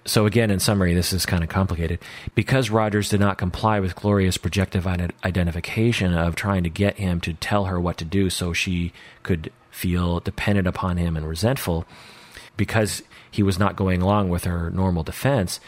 So, 0.03 0.25
again, 0.25 0.51
in 0.51 0.59
summary, 0.59 0.93
this 0.93 1.13
is 1.13 1.25
kind 1.25 1.41
of 1.41 1.47
complicated. 1.47 1.99
Because 2.35 2.69
Rogers 2.69 3.07
did 3.07 3.21
not 3.21 3.37
comply 3.37 3.79
with 3.79 3.95
Gloria's 3.95 4.37
projective 4.37 4.85
identification 4.85 6.13
of 6.13 6.35
trying 6.35 6.63
to 6.63 6.69
get 6.69 6.97
him 6.97 7.21
to 7.21 7.33
tell 7.35 7.65
her 7.65 7.79
what 7.79 7.97
to 7.99 8.05
do 8.05 8.29
so 8.29 8.51
she 8.51 8.91
could 9.23 9.49
feel 9.71 10.19
dependent 10.19 10.67
upon 10.67 10.97
him 10.97 11.15
and 11.15 11.29
resentful, 11.29 11.85
because 12.57 13.03
he 13.31 13.41
was 13.41 13.57
not 13.57 13.77
going 13.77 14.01
along 14.01 14.27
with 14.27 14.43
her 14.43 14.69
normal 14.69 15.03
defense, 15.03 15.61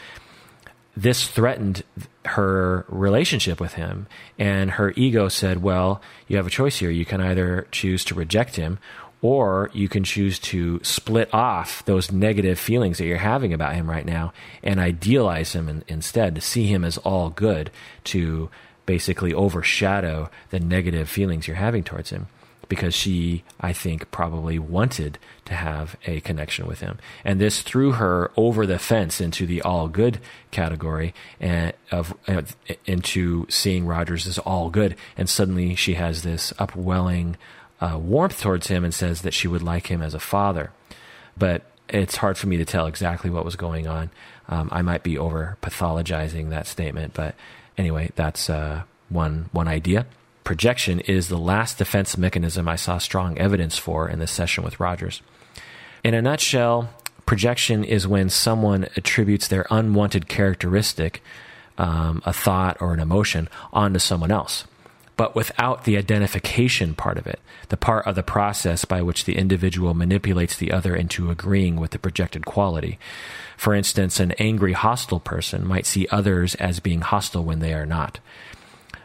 this 0.96 1.26
threatened 1.26 1.82
her 2.24 2.84
relationship 2.88 3.60
with 3.60 3.74
him. 3.74 4.06
And 4.38 4.72
her 4.72 4.92
ego 4.96 5.28
said, 5.28 5.62
Well, 5.62 6.00
you 6.28 6.36
have 6.36 6.46
a 6.46 6.50
choice 6.50 6.78
here. 6.78 6.90
You 6.90 7.04
can 7.04 7.20
either 7.20 7.66
choose 7.70 8.04
to 8.06 8.14
reject 8.14 8.56
him, 8.56 8.78
or 9.20 9.70
you 9.72 9.88
can 9.88 10.04
choose 10.04 10.38
to 10.38 10.80
split 10.82 11.32
off 11.32 11.84
those 11.84 12.10
negative 12.10 12.58
feelings 12.58 12.98
that 12.98 13.06
you're 13.06 13.18
having 13.18 13.52
about 13.52 13.74
him 13.74 13.88
right 13.88 14.04
now 14.04 14.32
and 14.62 14.80
idealize 14.80 15.54
him 15.54 15.68
in, 15.68 15.84
instead, 15.88 16.34
to 16.34 16.40
see 16.40 16.66
him 16.66 16.84
as 16.84 16.98
all 16.98 17.30
good, 17.30 17.70
to 18.04 18.50
basically 18.84 19.32
overshadow 19.32 20.28
the 20.50 20.58
negative 20.58 21.08
feelings 21.08 21.46
you're 21.46 21.56
having 21.56 21.84
towards 21.84 22.10
him 22.10 22.26
because 22.68 22.94
she, 22.94 23.44
I 23.60 23.72
think, 23.72 24.10
probably 24.10 24.58
wanted 24.58 25.18
to 25.44 25.54
have 25.54 25.96
a 26.06 26.20
connection 26.20 26.66
with 26.66 26.80
him. 26.80 26.98
And 27.24 27.40
this 27.40 27.62
threw 27.62 27.92
her 27.92 28.30
over 28.36 28.66
the 28.66 28.78
fence 28.78 29.20
into 29.20 29.46
the 29.46 29.62
all 29.62 29.88
good 29.88 30.20
category 30.50 31.14
and 31.40 31.72
of 31.90 32.14
uh, 32.28 32.42
into 32.86 33.46
seeing 33.48 33.86
Rogers 33.86 34.26
as 34.26 34.38
all 34.38 34.70
good. 34.70 34.96
And 35.16 35.28
suddenly 35.28 35.74
she 35.74 35.94
has 35.94 36.22
this 36.22 36.52
upwelling 36.58 37.36
uh, 37.80 37.98
warmth 37.98 38.40
towards 38.40 38.68
him 38.68 38.84
and 38.84 38.94
says 38.94 39.22
that 39.22 39.34
she 39.34 39.48
would 39.48 39.62
like 39.62 39.88
him 39.88 40.02
as 40.02 40.14
a 40.14 40.20
father. 40.20 40.70
But 41.36 41.62
it's 41.88 42.16
hard 42.16 42.38
for 42.38 42.46
me 42.46 42.56
to 42.56 42.64
tell 42.64 42.86
exactly 42.86 43.30
what 43.30 43.44
was 43.44 43.56
going 43.56 43.86
on. 43.86 44.10
Um, 44.48 44.68
I 44.72 44.82
might 44.82 45.02
be 45.02 45.18
over 45.18 45.56
pathologizing 45.62 46.50
that 46.50 46.66
statement, 46.66 47.14
but 47.14 47.34
anyway, 47.76 48.10
that's 48.14 48.48
uh, 48.48 48.82
one 49.08 49.48
one 49.52 49.68
idea 49.68 50.06
projection 50.44 51.00
is 51.00 51.28
the 51.28 51.38
last 51.38 51.78
defense 51.78 52.16
mechanism 52.16 52.68
I 52.68 52.76
saw 52.76 52.98
strong 52.98 53.38
evidence 53.38 53.78
for 53.78 54.08
in 54.08 54.18
this 54.18 54.30
session 54.30 54.64
with 54.64 54.80
Rogers. 54.80 55.22
In 56.04 56.14
a 56.14 56.22
nutshell, 56.22 56.90
projection 57.26 57.84
is 57.84 58.06
when 58.06 58.28
someone 58.28 58.88
attributes 58.96 59.48
their 59.48 59.66
unwanted 59.70 60.28
characteristic, 60.28 61.22
um, 61.78 62.22
a 62.26 62.32
thought 62.32 62.76
or 62.80 62.92
an 62.92 63.00
emotion, 63.00 63.48
onto 63.72 63.98
someone 63.98 64.30
else, 64.30 64.64
but 65.16 65.34
without 65.34 65.84
the 65.84 65.96
identification 65.96 66.94
part 66.94 67.18
of 67.18 67.26
it, 67.26 67.38
the 67.68 67.76
part 67.76 68.06
of 68.06 68.16
the 68.16 68.22
process 68.22 68.84
by 68.84 69.02
which 69.02 69.24
the 69.24 69.36
individual 69.36 69.94
manipulates 69.94 70.56
the 70.56 70.72
other 70.72 70.96
into 70.96 71.30
agreeing 71.30 71.76
with 71.76 71.92
the 71.92 71.98
projected 71.98 72.44
quality. 72.44 72.98
For 73.56 73.74
instance, 73.74 74.18
an 74.18 74.32
angry, 74.32 74.72
hostile 74.72 75.20
person 75.20 75.66
might 75.66 75.86
see 75.86 76.08
others 76.10 76.54
as 76.56 76.80
being 76.80 77.02
hostile 77.02 77.44
when 77.44 77.60
they 77.60 77.72
are 77.72 77.86
not. 77.86 78.18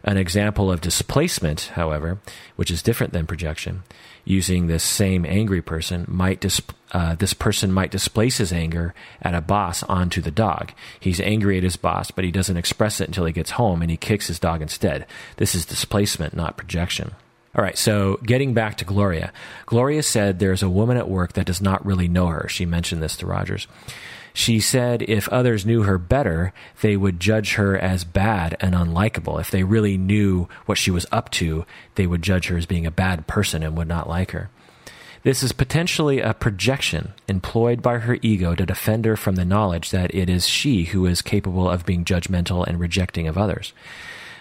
An 0.07 0.15
example 0.15 0.71
of 0.71 0.79
displacement, 0.79 1.71
however, 1.73 2.19
which 2.55 2.71
is 2.71 2.81
different 2.81 3.11
than 3.11 3.27
projection, 3.27 3.83
using 4.23 4.67
this 4.67 4.81
same 4.81 5.25
angry 5.25 5.61
person 5.61 6.05
might 6.07 6.39
dis- 6.39 6.61
uh, 6.93 7.15
this 7.15 7.33
person 7.33 7.73
might 7.73 7.91
displace 7.91 8.37
his 8.37 8.53
anger 8.53 8.93
at 9.21 9.35
a 9.35 9.41
boss 9.41 9.83
onto 9.83 10.21
the 10.21 10.31
dog. 10.31 10.71
He's 10.97 11.19
angry 11.19 11.57
at 11.57 11.63
his 11.63 11.75
boss, 11.75 12.09
but 12.09 12.23
he 12.23 12.31
doesn't 12.31 12.55
express 12.55 13.01
it 13.01 13.09
until 13.09 13.25
he 13.25 13.33
gets 13.33 13.51
home 13.51 13.81
and 13.81 13.91
he 13.91 13.97
kicks 13.97 14.27
his 14.27 14.39
dog 14.39 14.61
instead. 14.61 15.05
This 15.35 15.53
is 15.53 15.65
displacement, 15.65 16.33
not 16.33 16.55
projection. 16.55 17.11
All 17.53 17.61
right, 17.61 17.77
so 17.77 18.17
getting 18.23 18.53
back 18.53 18.77
to 18.77 18.85
Gloria. 18.85 19.33
Gloria 19.65 20.03
said 20.03 20.39
there's 20.39 20.63
a 20.63 20.69
woman 20.69 20.95
at 20.95 21.09
work 21.09 21.33
that 21.33 21.47
does 21.47 21.61
not 21.61 21.85
really 21.85 22.07
know 22.07 22.27
her. 22.27 22.47
She 22.47 22.65
mentioned 22.65 23.03
this 23.03 23.17
to 23.17 23.25
Rogers. 23.25 23.67
She 24.37 24.59
said 24.59 25.01
if 25.01 25.27
others 25.29 25.65
knew 25.65 25.81
her 25.81 25.97
better, 25.97 26.53
they 26.81 26.95
would 26.95 27.19
judge 27.19 27.55
her 27.55 27.75
as 27.75 28.03
bad 28.03 28.55
and 28.59 28.75
unlikable. 28.75 29.41
If 29.41 29.49
they 29.49 29.63
really 29.63 29.97
knew 29.97 30.47
what 30.67 30.77
she 30.77 30.91
was 30.91 31.07
up 31.11 31.31
to, 31.31 31.65
they 31.95 32.05
would 32.05 32.21
judge 32.21 32.45
her 32.49 32.55
as 32.55 32.67
being 32.67 32.85
a 32.85 32.91
bad 32.91 33.25
person 33.25 33.63
and 33.63 33.75
would 33.75 33.87
not 33.87 34.07
like 34.07 34.31
her. 34.31 34.51
This 35.23 35.41
is 35.41 35.53
potentially 35.53 36.19
a 36.19 36.35
projection 36.35 37.13
employed 37.27 37.81
by 37.81 37.97
her 37.97 38.19
ego 38.21 38.53
to 38.53 38.63
defend 38.63 39.05
her 39.05 39.17
from 39.17 39.37
the 39.37 39.43
knowledge 39.43 39.89
that 39.89 40.13
it 40.13 40.29
is 40.29 40.47
she 40.47 40.83
who 40.83 41.07
is 41.07 41.23
capable 41.23 41.67
of 41.67 41.87
being 41.87 42.05
judgmental 42.05 42.63
and 42.63 42.79
rejecting 42.79 43.27
of 43.27 43.39
others. 43.39 43.73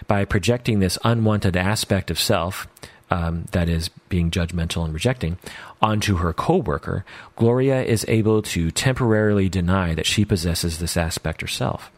By 0.05 0.25
projecting 0.25 0.77
this 0.79 0.99
unwanted 1.03 1.57
aspect 1.57 2.11
of 2.11 2.19
self, 2.19 2.67
um, 3.09 3.45
that 3.51 3.69
is 3.69 3.89
being 4.09 4.31
judgmental 4.31 4.83
and 4.83 4.93
rejecting, 4.93 5.37
onto 5.81 6.17
her 6.17 6.33
coworker, 6.33 7.05
Gloria 7.35 7.83
is 7.83 8.05
able 8.07 8.41
to 8.41 8.71
temporarily 8.71 9.49
deny 9.49 9.93
that 9.95 10.05
she 10.05 10.25
possesses 10.25 10.79
this 10.79 10.97
aspect 10.97 11.41
herself. 11.41 11.91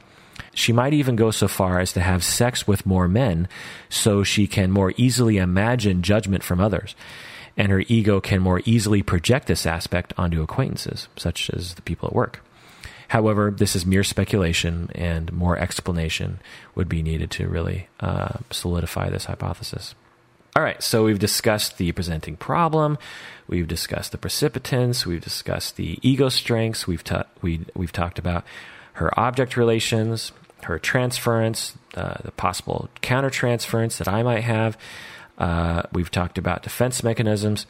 She 0.54 0.74
might 0.74 0.94
even 0.94 1.16
go 1.16 1.32
so 1.32 1.48
far 1.48 1.80
as 1.80 1.94
to 1.94 2.02
have 2.02 2.24
sex 2.24 2.68
with 2.68 2.86
more 2.86 3.08
men 3.08 3.48
so 3.90 4.24
she 4.24 4.48
can 4.48 4.72
more 4.72 4.94
easily 4.98 5.38
imagine 5.38 6.02
judgment 6.02 6.44
from 6.44 6.60
others. 6.60 6.96
And 7.58 7.72
her 7.72 7.84
ego 7.88 8.22
can 8.22 8.42
more 8.42 8.62
easily 8.66 9.02
project 9.02 9.48
this 9.48 9.66
aspect 9.66 10.14
onto 10.18 10.42
acquaintances, 10.42 11.08
such 11.18 11.50
as 11.50 11.74
the 11.76 11.82
people 11.82 12.08
at 12.08 12.16
work. 12.16 12.42
However, 13.10 13.52
this 13.52 13.76
is 13.76 13.86
mere 13.86 14.04
speculation, 14.04 14.90
and 14.94 15.34
more 15.34 15.58
explanation 15.58 16.40
would 16.76 16.88
be 16.88 17.02
needed 17.02 17.32
to 17.32 17.50
really 17.50 17.90
uh, 18.00 18.38
solidify 18.52 19.10
this 19.10 19.26
hypothesis. 19.26 19.96
All 20.60 20.66
right, 20.66 20.84
so 20.84 21.06
we've 21.06 21.18
discussed 21.18 21.78
the 21.78 21.94
presenting 21.94 22.36
problem, 22.36 22.98
we've 23.48 23.66
discussed 23.66 24.12
the 24.12 24.18
precipitants, 24.18 25.06
we've 25.06 25.24
discussed 25.24 25.78
the 25.78 25.98
ego 26.02 26.28
strengths, 26.28 26.86
we've 26.86 27.02
ta- 27.02 27.28
we, 27.42 27.62
we've 27.76 27.94
talked 27.94 28.20
about 28.20 28.44
her 28.96 29.18
object 29.18 29.56
relations, 29.56 30.34
her 30.64 30.78
transference, 30.78 31.78
uh, 31.96 32.16
the 32.26 32.32
possible 32.32 32.90
countertransference 33.02 34.00
that 34.00 34.10
I 34.10 34.22
might 34.22 34.44
have. 34.44 34.78
Uh, 35.38 35.84
we've 35.94 36.12
talked 36.12 36.38
about 36.38 36.64
defense 36.64 37.06
mechanisms. 37.06 37.66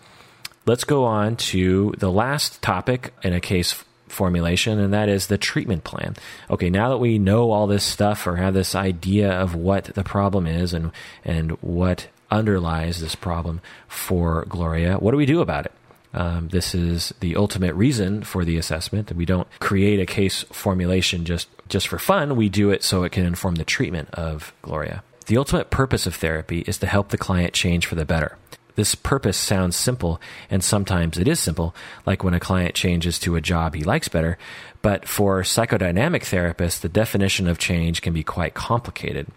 Let's 0.65 0.83
go 0.83 1.05
on 1.05 1.35
to 1.35 1.93
the 1.99 2.11
last 2.11 2.59
topic 2.63 3.13
in 3.21 3.33
a 3.33 3.39
case 3.39 3.83
formulation, 4.07 4.79
and 4.79 4.91
that 4.95 5.09
is 5.09 5.27
the 5.27 5.37
treatment 5.37 5.83
plan. 5.83 6.15
Okay, 6.49 6.71
now 6.71 6.89
that 6.89 6.97
we 6.97 7.19
know 7.19 7.51
all 7.51 7.67
this 7.67 7.83
stuff 7.83 8.25
or 8.25 8.37
have 8.37 8.55
this 8.55 8.73
idea 8.73 9.31
of 9.31 9.53
what 9.53 9.85
the 9.93 10.03
problem 10.03 10.47
is 10.47 10.73
and 10.73 10.91
and 11.23 11.51
what 11.61 12.07
underlies 12.31 13.01
this 13.01 13.15
problem 13.15 13.61
for 13.87 14.45
Gloria, 14.45 14.97
what 14.97 15.11
do 15.11 15.17
we 15.17 15.25
do 15.25 15.41
about 15.41 15.65
it? 15.65 15.71
Um, 16.13 16.49
this 16.49 16.73
is 16.73 17.13
the 17.19 17.35
ultimate 17.35 17.75
reason 17.75 18.23
for 18.23 18.43
the 18.43 18.57
assessment. 18.57 19.11
We 19.13 19.25
don't 19.25 19.47
create 19.59 19.99
a 19.99 20.05
case 20.05 20.43
formulation 20.51 21.25
just 21.25 21.47
just 21.67 21.87
for 21.87 21.99
fun. 21.99 22.35
We 22.35 22.49
do 22.49 22.71
it 22.71 22.83
so 22.83 23.03
it 23.03 23.11
can 23.11 23.25
inform 23.25 23.55
the 23.55 23.65
treatment 23.65 24.09
of 24.13 24.51
Gloria. 24.63 25.03
The 25.27 25.37
ultimate 25.37 25.69
purpose 25.69 26.07
of 26.07 26.15
therapy 26.15 26.61
is 26.61 26.79
to 26.79 26.87
help 26.87 27.09
the 27.09 27.17
client 27.17 27.53
change 27.53 27.85
for 27.85 27.93
the 27.93 28.05
better. 28.05 28.37
This 28.75 28.95
purpose 28.95 29.37
sounds 29.37 29.75
simple, 29.75 30.19
and 30.49 30.63
sometimes 30.63 31.17
it 31.17 31.27
is 31.27 31.39
simple, 31.39 31.75
like 32.05 32.23
when 32.23 32.33
a 32.33 32.39
client 32.39 32.73
changes 32.73 33.19
to 33.19 33.35
a 33.35 33.41
job 33.41 33.75
he 33.75 33.83
likes 33.83 34.07
better. 34.07 34.37
But 34.81 35.07
for 35.07 35.43
psychodynamic 35.43 36.21
therapists, 36.21 36.79
the 36.79 36.89
definition 36.89 37.47
of 37.47 37.59
change 37.59 38.01
can 38.01 38.13
be 38.13 38.23
quite 38.23 38.53
complicated. 38.53 39.27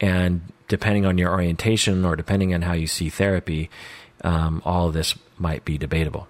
And 0.00 0.40
depending 0.68 1.06
on 1.06 1.18
your 1.18 1.30
orientation 1.30 2.04
or 2.04 2.16
depending 2.16 2.54
on 2.54 2.62
how 2.62 2.72
you 2.72 2.86
see 2.86 3.08
therapy, 3.08 3.70
um, 4.22 4.62
all 4.64 4.88
of 4.88 4.94
this 4.94 5.14
might 5.38 5.64
be 5.64 5.78
debatable. 5.78 6.28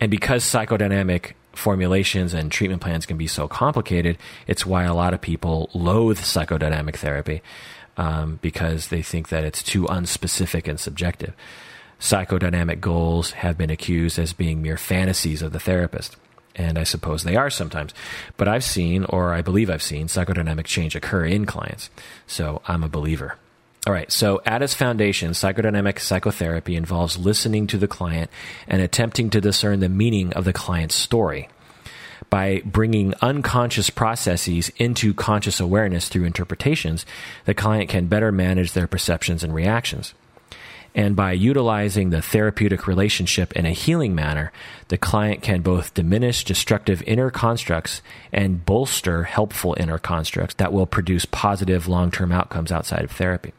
And 0.00 0.10
because 0.10 0.44
psychodynamic 0.44 1.32
formulations 1.52 2.34
and 2.34 2.50
treatment 2.50 2.82
plans 2.82 3.06
can 3.06 3.16
be 3.16 3.26
so 3.26 3.46
complicated, 3.46 4.18
it's 4.46 4.66
why 4.66 4.84
a 4.84 4.94
lot 4.94 5.14
of 5.14 5.20
people 5.20 5.70
loathe 5.74 6.18
psychodynamic 6.18 6.96
therapy 6.96 7.42
um, 7.96 8.38
because 8.42 8.88
they 8.88 9.02
think 9.02 9.28
that 9.28 9.44
it's 9.44 9.62
too 9.62 9.84
unspecific 9.84 10.66
and 10.66 10.80
subjective. 10.80 11.34
Psychodynamic 12.00 12.80
goals 12.80 13.32
have 13.32 13.56
been 13.56 13.70
accused 13.70 14.18
as 14.18 14.32
being 14.32 14.60
mere 14.60 14.76
fantasies 14.76 15.42
of 15.42 15.52
the 15.52 15.60
therapist. 15.60 16.16
And 16.54 16.78
I 16.78 16.82
suppose 16.84 17.22
they 17.22 17.36
are 17.36 17.48
sometimes. 17.48 17.94
But 18.36 18.48
I've 18.48 18.64
seen, 18.64 19.04
or 19.04 19.32
I 19.32 19.40
believe 19.40 19.70
I've 19.70 19.82
seen, 19.82 20.08
psychodynamic 20.08 20.64
change 20.64 20.96
occur 20.96 21.24
in 21.24 21.46
clients. 21.46 21.90
So 22.26 22.60
I'm 22.66 22.82
a 22.82 22.88
believer. 22.88 23.38
All 23.84 23.92
right, 23.92 24.12
so 24.12 24.40
at 24.46 24.62
its 24.62 24.74
foundation, 24.74 25.32
psychodynamic 25.32 25.98
psychotherapy 25.98 26.76
involves 26.76 27.18
listening 27.18 27.66
to 27.66 27.78
the 27.78 27.88
client 27.88 28.30
and 28.68 28.80
attempting 28.80 29.28
to 29.30 29.40
discern 29.40 29.80
the 29.80 29.88
meaning 29.88 30.32
of 30.34 30.44
the 30.44 30.52
client's 30.52 30.94
story. 30.94 31.48
By 32.30 32.62
bringing 32.64 33.12
unconscious 33.20 33.90
processes 33.90 34.70
into 34.76 35.12
conscious 35.12 35.58
awareness 35.58 36.08
through 36.08 36.26
interpretations, 36.26 37.04
the 37.44 37.54
client 37.54 37.88
can 37.90 38.06
better 38.06 38.30
manage 38.30 38.70
their 38.70 38.86
perceptions 38.86 39.42
and 39.42 39.52
reactions. 39.52 40.14
And 40.94 41.16
by 41.16 41.32
utilizing 41.32 42.10
the 42.10 42.22
therapeutic 42.22 42.86
relationship 42.86 43.52
in 43.54 43.66
a 43.66 43.70
healing 43.70 44.14
manner, 44.14 44.52
the 44.88 44.98
client 44.98 45.42
can 45.42 45.60
both 45.60 45.92
diminish 45.92 46.44
destructive 46.44 47.02
inner 47.02 47.30
constructs 47.30 48.00
and 48.32 48.64
bolster 48.64 49.24
helpful 49.24 49.74
inner 49.80 49.98
constructs 49.98 50.54
that 50.54 50.72
will 50.72 50.86
produce 50.86 51.24
positive 51.24 51.88
long 51.88 52.12
term 52.12 52.30
outcomes 52.30 52.70
outside 52.70 53.02
of 53.02 53.10
therapy. 53.10 53.52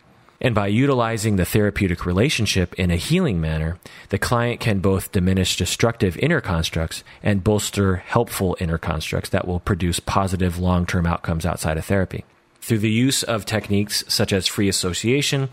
And 0.44 0.54
by 0.54 0.68
utilizing 0.68 1.38
the 1.38 1.46
therapeutic 1.46 2.06
relationship 2.06 2.74
in 2.74 2.92
a 2.92 2.98
healing 2.98 3.40
manner, 3.40 3.80
the 4.10 4.20
client 4.20 4.60
can 4.60 4.80
both 4.80 5.14
diminish 5.14 5.56
destructive 5.56 6.18
inner 6.18 6.42
constructs 6.42 7.02
and 7.24 7.44
bolster 7.44 7.96
helpful 7.96 8.58
inner 8.60 8.78
constructs 8.78 9.30
that 9.30 9.48
will 9.48 9.62
produce 9.62 10.02
positive 10.02 10.60
long 10.60 10.86
term 10.86 11.08
outcomes 11.08 11.46
outside 11.46 11.78
of 11.78 11.86
therapy. 11.86 12.26
Through 12.60 12.80
the 12.80 12.92
use 12.92 13.24
of 13.24 13.46
techniques 13.46 14.04
such 14.10 14.34
as 14.34 14.46
free 14.46 14.68
association, 14.68 15.48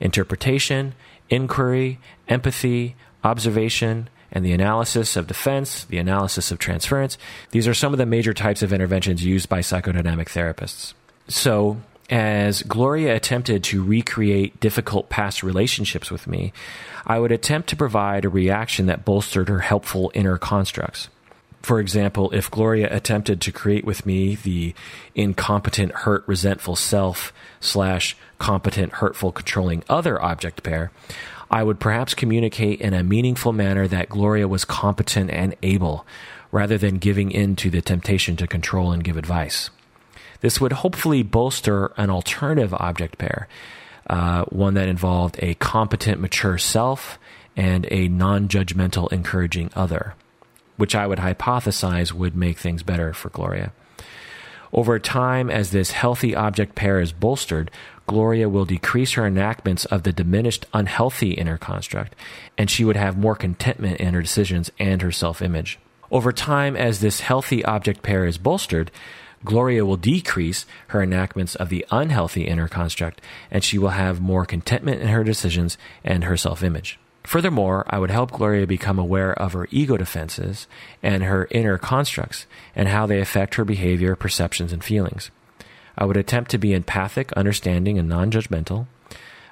interpretation, 0.00 0.94
inquiry, 1.28 1.98
empathy, 2.26 2.96
observation, 3.22 4.08
and 4.32 4.44
the 4.44 4.52
analysis 4.52 5.16
of 5.16 5.26
defense, 5.26 5.84
the 5.84 5.98
analysis 5.98 6.50
of 6.50 6.58
transference, 6.58 7.18
these 7.50 7.68
are 7.68 7.74
some 7.74 7.92
of 7.92 7.98
the 7.98 8.06
major 8.06 8.32
types 8.32 8.62
of 8.62 8.72
interventions 8.72 9.24
used 9.24 9.48
by 9.50 9.60
psychodynamic 9.60 10.28
therapists. 10.28 10.94
So, 11.28 11.78
as 12.10 12.62
Gloria 12.64 13.14
attempted 13.14 13.62
to 13.64 13.84
recreate 13.84 14.58
difficult 14.58 15.08
past 15.08 15.42
relationships 15.44 16.10
with 16.10 16.26
me, 16.26 16.52
I 17.06 17.20
would 17.20 17.30
attempt 17.30 17.68
to 17.68 17.76
provide 17.76 18.24
a 18.24 18.28
reaction 18.28 18.86
that 18.86 19.04
bolstered 19.04 19.48
her 19.48 19.60
helpful 19.60 20.10
inner 20.12 20.36
constructs. 20.36 21.08
For 21.62 21.78
example, 21.78 22.30
if 22.32 22.50
Gloria 22.50 22.94
attempted 22.94 23.40
to 23.42 23.52
create 23.52 23.84
with 23.84 24.06
me 24.06 24.34
the 24.34 24.74
incompetent, 25.14 25.92
hurt, 25.92 26.26
resentful 26.26 26.74
self 26.74 27.32
slash 27.60 28.16
competent, 28.38 28.94
hurtful, 28.94 29.30
controlling 29.30 29.84
other 29.88 30.20
object 30.20 30.62
pair, 30.62 30.90
I 31.50 31.62
would 31.62 31.78
perhaps 31.78 32.14
communicate 32.14 32.80
in 32.80 32.94
a 32.94 33.04
meaningful 33.04 33.52
manner 33.52 33.86
that 33.88 34.08
Gloria 34.08 34.48
was 34.48 34.64
competent 34.64 35.30
and 35.30 35.54
able, 35.62 36.06
rather 36.50 36.78
than 36.78 36.98
giving 36.98 37.30
in 37.30 37.56
to 37.56 37.70
the 37.70 37.82
temptation 37.82 38.36
to 38.36 38.46
control 38.46 38.90
and 38.90 39.04
give 39.04 39.16
advice. 39.16 39.70
This 40.40 40.60
would 40.60 40.72
hopefully 40.72 41.22
bolster 41.22 41.92
an 41.96 42.10
alternative 42.10 42.74
object 42.74 43.18
pair, 43.18 43.48
uh, 44.08 44.44
one 44.46 44.74
that 44.74 44.88
involved 44.88 45.36
a 45.40 45.54
competent, 45.54 46.20
mature 46.20 46.58
self 46.58 47.18
and 47.56 47.86
a 47.90 48.08
non 48.08 48.48
judgmental, 48.48 49.12
encouraging 49.12 49.70
other, 49.74 50.14
which 50.76 50.94
I 50.94 51.06
would 51.06 51.18
hypothesize 51.18 52.12
would 52.12 52.34
make 52.34 52.58
things 52.58 52.82
better 52.82 53.12
for 53.12 53.28
Gloria. 53.28 53.72
Over 54.72 54.98
time, 54.98 55.50
as 55.50 55.72
this 55.72 55.90
healthy 55.90 56.34
object 56.34 56.76
pair 56.76 57.00
is 57.00 57.12
bolstered, 57.12 57.70
Gloria 58.06 58.48
will 58.48 58.64
decrease 58.64 59.12
her 59.12 59.26
enactments 59.26 59.84
of 59.84 60.04
the 60.04 60.12
diminished, 60.12 60.66
unhealthy 60.72 61.32
inner 61.32 61.58
construct, 61.58 62.14
and 62.56 62.70
she 62.70 62.84
would 62.84 62.96
have 62.96 63.18
more 63.18 63.36
contentment 63.36 64.00
in 64.00 64.14
her 64.14 64.22
decisions 64.22 64.70
and 64.78 65.02
her 65.02 65.12
self 65.12 65.42
image. 65.42 65.78
Over 66.10 66.32
time, 66.32 66.76
as 66.76 67.00
this 67.00 67.20
healthy 67.20 67.64
object 67.64 68.02
pair 68.02 68.26
is 68.26 68.38
bolstered, 68.38 68.90
Gloria 69.44 69.86
will 69.86 69.96
decrease 69.96 70.66
her 70.88 71.02
enactments 71.02 71.54
of 71.54 71.70
the 71.70 71.86
unhealthy 71.90 72.46
inner 72.46 72.68
construct, 72.68 73.20
and 73.50 73.64
she 73.64 73.78
will 73.78 73.90
have 73.90 74.20
more 74.20 74.44
contentment 74.44 75.00
in 75.00 75.08
her 75.08 75.24
decisions 75.24 75.78
and 76.04 76.24
her 76.24 76.36
self 76.36 76.62
image. 76.62 76.98
Furthermore, 77.24 77.84
I 77.88 77.98
would 77.98 78.10
help 78.10 78.32
Gloria 78.32 78.66
become 78.66 78.98
aware 78.98 79.32
of 79.32 79.52
her 79.52 79.68
ego 79.70 79.96
defenses 79.96 80.66
and 81.02 81.22
her 81.22 81.48
inner 81.50 81.78
constructs 81.78 82.46
and 82.74 82.88
how 82.88 83.06
they 83.06 83.20
affect 83.20 83.54
her 83.54 83.64
behavior, 83.64 84.16
perceptions, 84.16 84.72
and 84.72 84.82
feelings. 84.82 85.30
I 85.96 86.06
would 86.06 86.16
attempt 86.16 86.50
to 86.52 86.58
be 86.58 86.72
empathic, 86.72 87.32
understanding, 87.32 87.98
and 87.98 88.08
non 88.08 88.30
judgmental. 88.30 88.86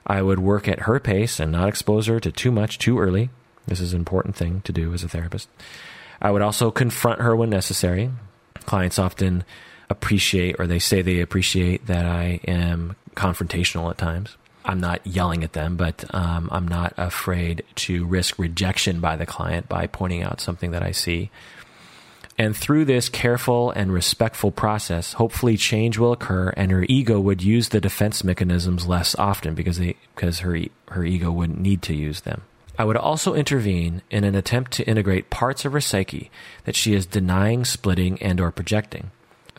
I 0.06 0.22
would 0.22 0.38
work 0.38 0.66
at 0.66 0.80
her 0.80 0.98
pace 0.98 1.38
and 1.38 1.52
not 1.52 1.68
expose 1.68 2.06
her 2.06 2.18
to 2.20 2.32
too 2.32 2.50
much 2.50 2.78
too 2.78 2.98
early. 2.98 3.28
This 3.66 3.80
is 3.80 3.92
an 3.92 3.98
important 3.98 4.34
thing 4.34 4.62
to 4.62 4.72
do 4.72 4.94
as 4.94 5.04
a 5.04 5.08
therapist. 5.08 5.48
I 6.22 6.30
would 6.30 6.42
also 6.42 6.70
confront 6.70 7.20
her 7.20 7.36
when 7.36 7.50
necessary. 7.50 8.10
Clients 8.64 8.98
often 8.98 9.44
appreciate 9.90 10.56
or 10.58 10.66
they 10.66 10.78
say 10.78 11.02
they 11.02 11.20
appreciate 11.20 11.86
that 11.86 12.04
I 12.04 12.40
am 12.46 12.96
confrontational 13.14 13.90
at 13.90 13.98
times. 13.98 14.36
I'm 14.64 14.80
not 14.80 15.06
yelling 15.06 15.44
at 15.44 15.54
them, 15.54 15.76
but 15.76 16.04
um, 16.14 16.48
I'm 16.52 16.68
not 16.68 16.92
afraid 16.96 17.64
to 17.76 18.04
risk 18.04 18.38
rejection 18.38 19.00
by 19.00 19.16
the 19.16 19.24
client 19.24 19.68
by 19.68 19.86
pointing 19.86 20.22
out 20.22 20.40
something 20.40 20.72
that 20.72 20.82
I 20.82 20.90
see. 20.90 21.30
And 22.36 22.56
through 22.56 22.84
this 22.84 23.08
careful 23.08 23.70
and 23.70 23.92
respectful 23.92 24.52
process, 24.52 25.14
hopefully 25.14 25.56
change 25.56 25.98
will 25.98 26.12
occur 26.12 26.50
and 26.50 26.70
her 26.70 26.84
ego 26.88 27.18
would 27.18 27.42
use 27.42 27.70
the 27.70 27.80
defense 27.80 28.22
mechanisms 28.22 28.86
less 28.86 29.16
often 29.16 29.54
because 29.54 29.78
they, 29.78 29.96
because 30.14 30.40
her, 30.40 30.56
her 30.90 31.04
ego 31.04 31.32
wouldn't 31.32 31.60
need 31.60 31.82
to 31.82 31.94
use 31.94 32.20
them. 32.20 32.42
I 32.78 32.84
would 32.84 32.96
also 32.96 33.34
intervene 33.34 34.02
in 34.08 34.22
an 34.22 34.36
attempt 34.36 34.70
to 34.72 34.84
integrate 34.84 35.30
parts 35.30 35.64
of 35.64 35.72
her 35.72 35.80
psyche 35.80 36.30
that 36.64 36.76
she 36.76 36.94
is 36.94 37.06
denying, 37.06 37.64
splitting, 37.64 38.22
and 38.22 38.40
or 38.40 38.52
projecting 38.52 39.10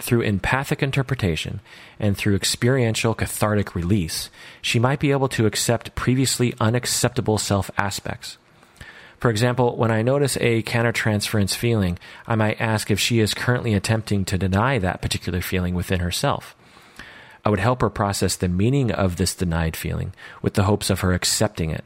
through 0.01 0.21
empathic 0.21 0.81
interpretation 0.81 1.59
and 1.99 2.17
through 2.17 2.35
experiential 2.35 3.13
cathartic 3.13 3.75
release, 3.75 4.29
she 4.61 4.79
might 4.79 4.99
be 4.99 5.11
able 5.11 5.29
to 5.29 5.45
accept 5.45 5.95
previously 5.95 6.53
unacceptable 6.59 7.37
self 7.37 7.69
aspects. 7.77 8.37
For 9.19 9.29
example, 9.29 9.75
when 9.75 9.91
I 9.91 10.01
notice 10.01 10.37
a 10.37 10.63
countertransference 10.63 11.53
feeling, 11.53 11.99
I 12.25 12.35
might 12.35 12.61
ask 12.61 12.89
if 12.89 12.99
she 12.99 13.19
is 13.19 13.33
currently 13.33 13.73
attempting 13.73 14.23
to 14.25 14.37
deny 14.37 14.79
that 14.79 15.01
particular 15.01 15.41
feeling 15.41 15.75
within 15.75 15.99
herself. 15.99 16.55
I 17.43 17.49
would 17.49 17.59
help 17.59 17.81
her 17.81 17.89
process 17.89 18.35
the 18.35 18.47
meaning 18.47 18.91
of 18.91 19.17
this 19.17 19.35
denied 19.35 19.75
feeling 19.75 20.13
with 20.41 20.53
the 20.53 20.63
hopes 20.63 20.89
of 20.89 21.01
her 21.01 21.13
accepting 21.13 21.69
it. 21.69 21.83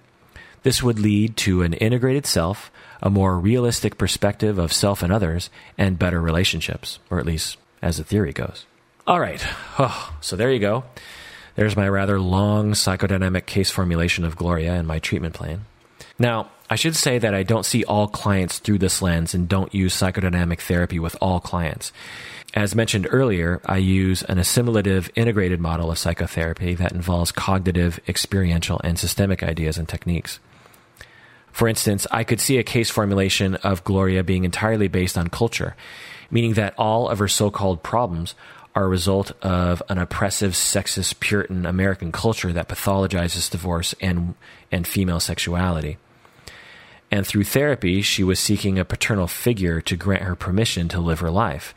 This 0.61 0.84
would 0.84 0.99
lead 0.99 1.36
to 1.38 1.61
an 1.64 1.74
integrated 1.74 2.26
self, 2.26 2.72
a 3.01 3.09
more 3.09 3.38
realistic 3.39 3.97
perspective 3.97 4.57
of 4.57 4.72
self 4.72 5.01
and 5.03 5.11
others, 5.11 5.49
and 5.78 5.99
better 5.99 6.22
relationships, 6.22 6.99
or 7.09 7.20
at 7.20 7.26
least 7.26 7.57
as 7.84 7.98
the 7.98 8.04
theory 8.04 8.34
goes. 8.34 8.66
All 9.06 9.20
right. 9.20 9.46
Oh, 9.78 10.14
so 10.22 10.36
there 10.36 10.52
you 10.52 10.60
go. 10.60 10.86
There's 11.56 11.76
my 11.76 11.88
rather 11.88 12.20
long 12.20 12.72
psychodynamic 12.72 13.46
case 13.46 13.70
formulation 13.70 14.24
of 14.24 14.36
Gloria 14.36 14.74
and 14.74 14.88
my 14.88 15.00
treatment 15.00 15.36
plan. 15.36 15.66
Now, 16.18 16.50
I 16.70 16.76
should 16.76 16.96
say 16.96 17.20
that 17.20 17.34
I 17.34 17.44
don't 17.44 17.66
see 17.66 17.84
all 17.84 18.08
clients 18.08 18.60
through 18.60 18.80
this 18.80 19.02
lens 19.02 19.34
and 19.34 19.50
don't 19.50 19.74
use 19.76 19.96
psychodynamic 19.96 20.62
therapy 20.62 20.98
with 20.98 21.16
all 21.22 21.40
clients. 21.40 21.92
As 22.54 22.76
mentioned 22.76 23.08
earlier, 23.10 23.62
I 23.66 23.78
use 23.78 24.24
an 24.24 24.38
assimilative 24.38 25.12
integrated 25.16 25.60
model 25.60 25.92
of 25.92 25.98
psychotherapy 25.98 26.76
that 26.76 26.92
involves 26.92 27.32
cognitive, 27.32 28.00
experiential, 28.08 28.80
and 28.84 28.98
systemic 28.98 29.44
ideas 29.44 29.78
and 29.78 29.90
techniques. 29.90 30.40
For 31.52 31.68
instance, 31.68 32.08
I 32.10 32.24
could 32.24 32.40
see 32.40 32.58
a 32.58 32.64
case 32.64 32.90
formulation 32.90 33.56
of 33.56 33.84
Gloria 33.84 34.24
being 34.24 34.44
entirely 34.44 34.88
based 34.88 35.18
on 35.18 35.28
culture, 35.28 35.76
meaning 36.34 36.56
that 36.56 36.74
all 36.80 37.08
of 37.08 37.20
her 37.20 37.28
so 37.28 37.52
called 37.52 37.84
problems 37.84 38.34
are 38.74 38.86
a 38.86 38.88
result 38.88 39.32
of 39.44 39.84
an 39.88 40.00
oppressive, 40.00 40.54
sexist, 40.54 41.20
Puritan 41.20 41.64
American 41.64 42.12
culture 42.12 42.52
that 42.52 42.68
pathologizes 42.68 43.52
divorce 43.52 43.94
and, 44.02 44.34
and 44.72 44.88
female 44.88 45.20
sexuality. 45.20 45.98
And 47.12 47.28
through 47.28 47.44
therapy, 47.44 48.02
she 48.02 48.24
was 48.24 48.40
seeking 48.40 48.80
a 48.80 48.86
paternal 48.86 49.28
figure 49.28 49.80
to 49.82 49.96
grant 49.96 50.24
her 50.24 50.36
permission 50.36 50.88
to 50.90 51.00
live 51.00 51.20
her 51.20 51.30
life. 51.30 51.76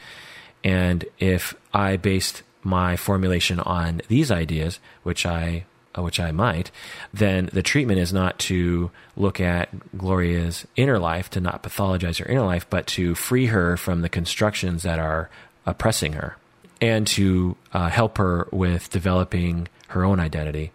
And 0.65 1.05
if 1.19 1.55
I 1.75 1.99
based 1.99 2.43
my 2.63 2.97
formulation 2.97 3.61
on 3.61 4.01
these 4.09 4.31
ideas, 4.31 4.81
which 5.03 5.27
I 5.27 5.67
which 6.03 6.21
I 6.21 6.33
might, 6.33 6.71
then 7.13 7.51
the 7.53 7.63
treatment 7.63 7.99
is 7.99 8.13
not 8.13 8.39
to 8.41 8.91
look 9.17 9.41
at 9.41 9.69
Gloria's 9.97 10.67
inner 10.77 10.99
life, 10.99 11.31
to 11.31 11.41
not 11.41 11.63
pathologize 11.63 12.19
her 12.19 12.27
inner 12.27 12.45
life, 12.45 12.67
but 12.69 12.87
to 12.89 13.15
free 13.15 13.47
her 13.47 13.77
from 13.77 14.03
the 14.03 14.09
constructions 14.09 14.83
that 14.83 14.99
are 14.99 15.31
oppressing 15.65 16.13
her 16.15 16.37
and 16.81 17.07
to 17.07 17.57
uh, 17.73 17.89
help 17.89 18.19
her 18.19 18.49
with 18.53 18.91
developing 18.91 19.69
her 19.89 20.05
own 20.05 20.21
identity 20.21 20.73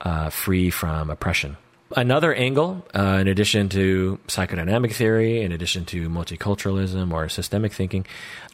uh, 0.00 0.30
free 0.30 0.70
from 0.70 1.10
oppression. 1.10 1.56
Another 1.94 2.32
angle, 2.32 2.86
uh, 2.94 3.18
in 3.20 3.28
addition 3.28 3.68
to 3.70 4.18
psychodynamic 4.26 4.94
theory, 4.94 5.42
in 5.42 5.52
addition 5.52 5.84
to 5.86 6.08
multiculturalism 6.08 7.12
or 7.12 7.28
systemic 7.28 7.72
thinking, 7.72 8.06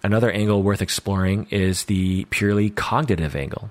another 0.02 0.30
angle 0.30 0.62
worth 0.62 0.82
exploring 0.82 1.46
is 1.50 1.84
the 1.84 2.24
purely 2.30 2.68
cognitive 2.70 3.36
angle. 3.36 3.70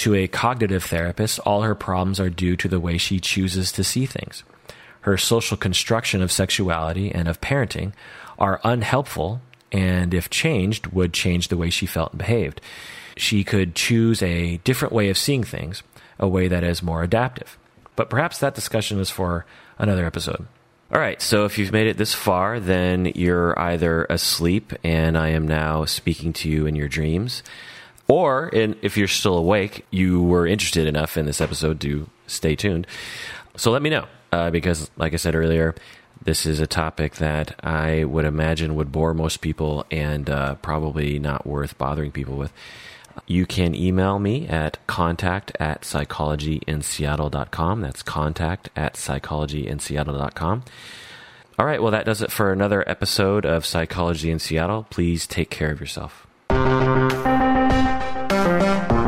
To 0.00 0.14
a 0.14 0.28
cognitive 0.28 0.84
therapist, 0.84 1.40
all 1.40 1.60
her 1.60 1.74
problems 1.74 2.18
are 2.20 2.30
due 2.30 2.56
to 2.56 2.68
the 2.68 2.80
way 2.80 2.96
she 2.96 3.20
chooses 3.20 3.70
to 3.72 3.84
see 3.84 4.06
things. 4.06 4.44
Her 5.02 5.18
social 5.18 5.58
construction 5.58 6.22
of 6.22 6.32
sexuality 6.32 7.12
and 7.12 7.28
of 7.28 7.42
parenting 7.42 7.92
are 8.38 8.62
unhelpful 8.64 9.42
and 9.70 10.14
if 10.14 10.30
changed, 10.30 10.86
would 10.86 11.12
change 11.12 11.48
the 11.48 11.58
way 11.58 11.68
she 11.68 11.84
felt 11.84 12.12
and 12.12 12.18
behaved. 12.18 12.62
She 13.18 13.44
could 13.44 13.74
choose 13.74 14.22
a 14.22 14.56
different 14.64 14.94
way 14.94 15.10
of 15.10 15.18
seeing 15.18 15.44
things, 15.44 15.82
a 16.18 16.26
way 16.26 16.48
that 16.48 16.64
is 16.64 16.82
more 16.82 17.02
adaptive. 17.02 17.58
But 17.94 18.08
perhaps 18.08 18.38
that 18.38 18.54
discussion 18.54 19.00
is 19.00 19.10
for 19.10 19.44
another 19.78 20.06
episode. 20.06 20.46
All 20.90 20.98
right, 20.98 21.20
so 21.20 21.44
if 21.44 21.58
you've 21.58 21.72
made 21.72 21.88
it 21.88 21.98
this 21.98 22.14
far, 22.14 22.58
then 22.58 23.12
you're 23.14 23.56
either 23.58 24.06
asleep 24.08 24.72
and 24.82 25.18
I 25.18 25.28
am 25.28 25.46
now 25.46 25.84
speaking 25.84 26.32
to 26.32 26.48
you 26.48 26.64
in 26.64 26.74
your 26.74 26.88
dreams, 26.88 27.42
or 28.10 28.48
in, 28.48 28.76
if 28.82 28.96
you're 28.96 29.08
still 29.08 29.36
awake, 29.38 29.86
you 29.90 30.22
were 30.22 30.46
interested 30.46 30.86
enough 30.86 31.16
in 31.16 31.26
this 31.26 31.40
episode 31.40 31.80
to 31.80 32.08
stay 32.26 32.56
tuned. 32.56 32.86
So 33.56 33.70
let 33.70 33.82
me 33.82 33.90
know, 33.90 34.06
uh, 34.32 34.50
because 34.50 34.90
like 34.96 35.12
I 35.12 35.16
said 35.16 35.34
earlier, 35.34 35.74
this 36.22 36.44
is 36.44 36.60
a 36.60 36.66
topic 36.66 37.14
that 37.16 37.54
I 37.64 38.04
would 38.04 38.24
imagine 38.24 38.74
would 38.74 38.92
bore 38.92 39.14
most 39.14 39.40
people 39.40 39.86
and 39.90 40.28
uh, 40.28 40.56
probably 40.56 41.18
not 41.18 41.46
worth 41.46 41.78
bothering 41.78 42.12
people 42.12 42.36
with. 42.36 42.52
You 43.26 43.46
can 43.46 43.74
email 43.74 44.18
me 44.18 44.46
at 44.46 44.84
contact 44.86 45.52
at 45.58 45.82
psychologyinseattle.com. 45.82 47.80
That's 47.80 48.02
contact 48.02 48.68
at 48.76 48.94
psychologyinseattle.com. 48.94 50.64
All 51.58 51.66
right, 51.66 51.82
well, 51.82 51.90
that 51.92 52.06
does 52.06 52.22
it 52.22 52.30
for 52.32 52.52
another 52.52 52.88
episode 52.88 53.44
of 53.44 53.66
Psychology 53.66 54.30
in 54.30 54.38
Seattle. 54.38 54.86
Please 54.88 55.26
take 55.26 55.50
care 55.50 55.70
of 55.70 55.80
yourself. 55.80 56.26
Thank 58.42 58.90
you. 58.92 58.99